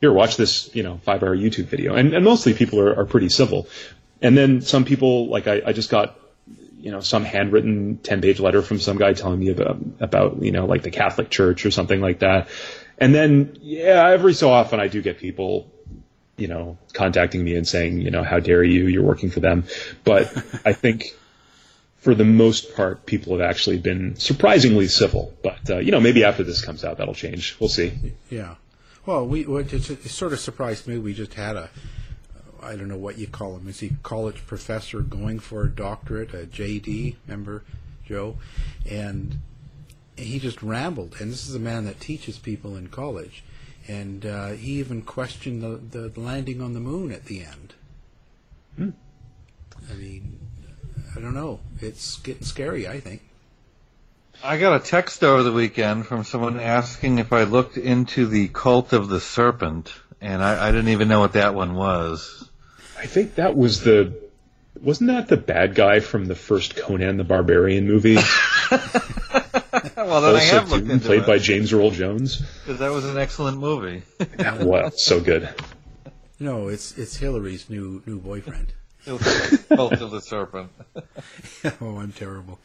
Here, 0.01 0.13
watch 0.13 0.37
this, 0.37 0.73
you 0.75 0.83
know, 0.83 0.99
five-hour 1.03 1.35
YouTube 1.35 1.65
video, 1.65 1.95
and, 1.95 2.13
and 2.13 2.23
mostly 2.23 2.53
people 2.53 2.79
are, 2.79 2.99
are 2.99 3.05
pretty 3.05 3.29
civil. 3.29 3.67
And 4.21 4.37
then 4.37 4.61
some 4.61 4.85
people, 4.85 5.27
like 5.27 5.47
I, 5.47 5.61
I 5.65 5.73
just 5.73 5.89
got 5.89 6.15
you 6.79 6.91
know, 6.91 6.99
some 6.99 7.23
handwritten 7.23 7.97
10 7.97 8.21
page 8.21 8.39
letter 8.39 8.61
from 8.61 8.79
some 8.79 8.97
guy 8.97 9.13
telling 9.13 9.39
me 9.39 9.49
about, 9.49 9.79
about, 9.99 10.43
you 10.43 10.51
know, 10.51 10.67
like 10.67 10.83
the 10.83 10.91
Catholic 10.91 11.31
Church 11.31 11.65
or 11.65 11.71
something 11.71 11.99
like 11.99 12.19
that. 12.19 12.47
And 12.99 13.13
then, 13.13 13.57
yeah, 13.61 14.07
every 14.09 14.33
so 14.33 14.51
often 14.51 14.79
I 14.79 14.87
do 14.87 15.01
get 15.01 15.17
people, 15.17 15.71
you 16.37 16.47
know, 16.47 16.77
contacting 16.93 17.43
me 17.43 17.55
and 17.55 17.67
saying, 17.67 17.99
you 18.01 18.11
know, 18.11 18.23
how 18.23 18.39
dare 18.39 18.63
you, 18.63 18.87
you're 18.87 19.03
working 19.03 19.29
for 19.29 19.39
them. 19.39 19.65
But 20.03 20.31
I 20.65 20.73
think 20.73 21.15
for 21.97 22.13
the 22.13 22.25
most 22.25 22.75
part, 22.75 23.05
people 23.05 23.37
have 23.37 23.49
actually 23.49 23.79
been 23.79 24.15
surprisingly 24.17 24.87
civil. 24.87 25.33
But, 25.43 25.69
uh, 25.69 25.77
you 25.77 25.91
know, 25.91 25.99
maybe 25.99 26.23
after 26.23 26.43
this 26.43 26.63
comes 26.63 26.83
out, 26.83 26.97
that'll 26.97 27.13
change. 27.13 27.57
We'll 27.59 27.69
see. 27.69 27.93
Yeah. 28.29 28.55
Well, 29.05 29.27
we 29.27 29.45
it 29.45 29.83
sort 30.09 30.33
of 30.33 30.39
surprised 30.39 30.87
me. 30.87 30.97
We 30.97 31.13
just 31.13 31.35
had 31.35 31.55
a 31.55 31.69
I 32.65 32.75
don't 32.75 32.87
know 32.87 32.97
what 32.97 33.19
you 33.19 33.27
call 33.27 33.57
him. 33.57 33.67
Is 33.67 33.79
he 33.79 33.91
college 34.01 34.45
professor 34.47 35.01
going 35.01 35.39
for 35.39 35.63
a 35.63 35.69
doctorate, 35.69 36.33
a 36.33 36.47
JD? 36.47 37.15
Remember, 37.27 37.63
Joe? 38.05 38.37
And 38.89 39.39
he 40.17 40.39
just 40.39 40.63
rambled. 40.63 41.17
And 41.19 41.31
this 41.31 41.47
is 41.47 41.53
a 41.53 41.59
man 41.59 41.85
that 41.85 41.99
teaches 41.99 42.39
people 42.39 42.75
in 42.75 42.87
college. 42.87 43.43
And 43.87 44.25
uh, 44.25 44.49
he 44.49 44.73
even 44.79 45.03
questioned 45.03 45.61
the, 45.61 46.09
the 46.09 46.19
landing 46.19 46.61
on 46.61 46.73
the 46.73 46.79
moon 46.79 47.11
at 47.11 47.25
the 47.25 47.43
end. 47.43 47.73
Hmm. 48.77 48.89
I 49.89 49.93
mean, 49.93 50.39
I 51.15 51.19
don't 51.19 51.33
know. 51.33 51.59
It's 51.79 52.17
getting 52.17 52.43
scary. 52.43 52.87
I 52.87 52.99
think. 52.99 53.21
I 54.43 54.57
got 54.57 54.81
a 54.81 54.83
text 54.83 55.23
over 55.23 55.43
the 55.43 55.51
weekend 55.51 56.05
from 56.07 56.23
someone 56.23 56.59
asking 56.59 57.19
if 57.19 57.31
I 57.31 57.43
looked 57.43 57.77
into 57.77 58.25
the 58.27 58.47
cult 58.49 58.93
of 58.93 59.07
the 59.07 59.19
serpent, 59.19 59.93
and 60.19 60.43
I, 60.43 60.67
I 60.67 60.71
didn't 60.71 60.89
even 60.89 61.07
know 61.07 61.19
what 61.19 61.33
that 61.33 61.55
one 61.55 61.75
was. 61.75 62.49
I 62.97 63.05
think 63.05 63.35
that 63.35 63.55
was 63.55 63.81
the, 63.81 64.13
wasn't 64.81 65.09
that 65.09 65.27
the 65.29 65.37
bad 65.37 65.75
guy 65.75 65.99
from 65.99 66.25
the 66.25 66.35
first 66.35 66.75
Conan 66.75 67.17
the 67.17 67.23
Barbarian 67.23 67.87
movie? 67.87 68.17
well, 70.05 70.21
then 70.21 70.35
I 70.35 70.39
also 70.39 70.59
have 70.59 70.71
looked 70.71 70.89
into 70.89 71.05
played 71.05 71.21
it. 71.21 71.27
by 71.27 71.37
James 71.37 71.71
Earl 71.73 71.91
Jones. 71.91 72.41
Because 72.65 72.79
that 72.79 72.91
was 72.91 73.05
an 73.05 73.17
excellent 73.17 73.57
movie. 73.59 74.03
wow, 74.61 74.89
so 74.89 75.19
good. 75.19 75.49
No, 76.39 76.67
it's 76.67 76.97
it's 76.97 77.15
Hillary's 77.15 77.69
new 77.69 78.01
new 78.05 78.19
boyfriend. 78.19 78.73
Cult 79.05 79.93
of 80.01 80.11
the 80.11 80.19
serpent. 80.21 80.71
oh, 81.81 81.97
I'm 81.97 82.11
terrible. 82.11 82.59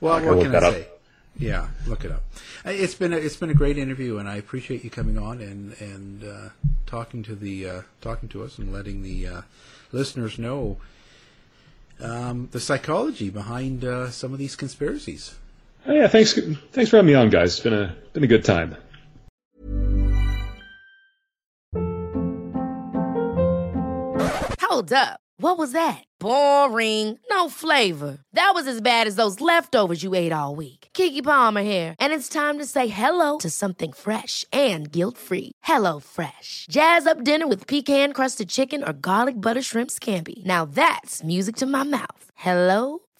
Well, 0.00 0.14
I 0.14 0.20
can 0.20 0.28
what 0.28 0.38
can 0.42 0.48
I 0.48 0.60
that 0.60 0.62
up. 0.64 0.74
say? 0.74 0.88
Yeah, 1.36 1.68
look 1.86 2.04
it 2.04 2.10
up. 2.12 2.22
Uh, 2.64 2.70
It's 2.70 2.94
been 2.94 3.12
a, 3.12 3.16
it's 3.16 3.36
been 3.36 3.50
a 3.50 3.54
great 3.54 3.76
interview, 3.76 4.18
and 4.18 4.28
I 4.28 4.36
appreciate 4.36 4.82
you 4.84 4.90
coming 4.90 5.18
on 5.18 5.40
and 5.40 5.74
and 5.80 6.24
uh, 6.24 6.48
talking 6.86 7.22
to 7.24 7.34
the 7.34 7.68
uh, 7.68 7.82
talking 8.00 8.28
to 8.30 8.42
us 8.42 8.58
and 8.58 8.72
letting 8.72 9.02
the 9.02 9.26
uh, 9.26 9.40
listeners 9.92 10.38
know 10.38 10.78
um, 12.00 12.48
the 12.52 12.60
psychology 12.60 13.30
behind 13.30 13.84
uh, 13.84 14.10
some 14.10 14.32
of 14.32 14.38
these 14.38 14.56
conspiracies. 14.56 15.34
Oh, 15.86 15.92
yeah, 15.92 16.08
thanks. 16.08 16.32
Thanks 16.72 16.90
for 16.90 16.96
having 16.96 17.08
me 17.08 17.14
on, 17.14 17.28
guys. 17.28 17.54
It's 17.54 17.60
been 17.60 17.74
a 17.74 17.94
been 18.14 18.24
a 18.24 18.26
good 18.26 18.44
time. 18.44 18.76
Hold 24.62 24.92
up. 24.92 25.20
What 25.38 25.58
was 25.58 25.72
that? 25.72 26.02
Boring. 26.20 27.18
No 27.28 27.48
flavor. 27.48 28.18
That 28.32 28.52
was 28.54 28.66
as 28.66 28.80
bad 28.80 29.06
as 29.06 29.16
those 29.16 29.40
leftovers 29.40 30.02
you 30.02 30.14
ate 30.14 30.32
all 30.32 30.54
week. 30.56 30.88
Keke 30.94 31.22
Palmer 31.22 31.62
here, 31.62 31.94
and 31.98 32.12
it's 32.12 32.28
time 32.28 32.58
to 32.58 32.64
say 32.64 32.86
hello 32.86 33.38
to 33.38 33.50
something 33.50 33.92
fresh 33.92 34.44
and 34.52 34.90
guilt-free. 34.90 35.52
Hello 35.64 36.00
Fresh. 36.00 36.66
Jazz 36.70 37.06
up 37.06 37.24
dinner 37.24 37.46
with 37.46 37.66
pecan-crusted 37.66 38.48
chicken 38.48 38.82
or 38.82 38.92
garlic 38.92 39.40
butter 39.40 39.62
shrimp 39.62 39.90
scampi. 39.90 40.44
Now 40.46 40.64
that's 40.64 41.22
music 41.22 41.56
to 41.56 41.66
my 41.66 41.82
mouth. 41.82 42.30
Hello 42.34 43.00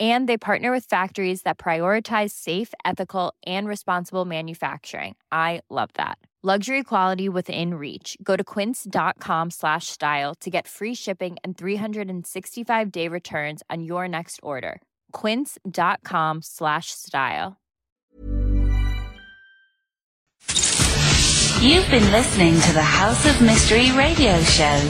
And 0.00 0.26
they 0.26 0.38
partner 0.38 0.72
with 0.72 0.86
factories 0.86 1.42
that 1.42 1.58
prioritize 1.58 2.30
safe, 2.30 2.72
ethical, 2.86 3.34
and 3.44 3.68
responsible 3.68 4.24
manufacturing. 4.24 5.16
I 5.30 5.60
love 5.68 5.90
that. 5.94 6.16
Luxury 6.42 6.82
quality 6.82 7.28
within 7.28 7.74
reach. 7.74 8.16
Go 8.22 8.34
to 8.34 8.42
quince.com 8.42 9.50
slash 9.50 9.88
style 9.88 10.34
to 10.36 10.48
get 10.48 10.66
free 10.66 10.94
shipping 10.94 11.36
and 11.44 11.54
365 11.58 12.90
day 12.90 13.08
returns 13.08 13.62
on 13.68 13.82
your 13.82 14.08
next 14.08 14.40
order. 14.42 14.80
Quince.com 15.12 16.40
slash 16.40 16.92
style. 16.92 17.58
You've 21.60 21.90
been 21.90 22.10
listening 22.10 22.58
to 22.58 22.72
the 22.72 22.82
House 22.82 23.26
of 23.26 23.42
Mystery 23.42 23.92
radio 23.92 24.40
show. 24.40 24.80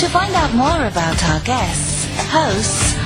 To 0.00 0.08
find 0.08 0.34
out 0.34 0.52
more 0.54 0.86
about 0.88 1.22
our 1.22 1.40
guests, 1.44 2.04
hosts, 2.32 2.95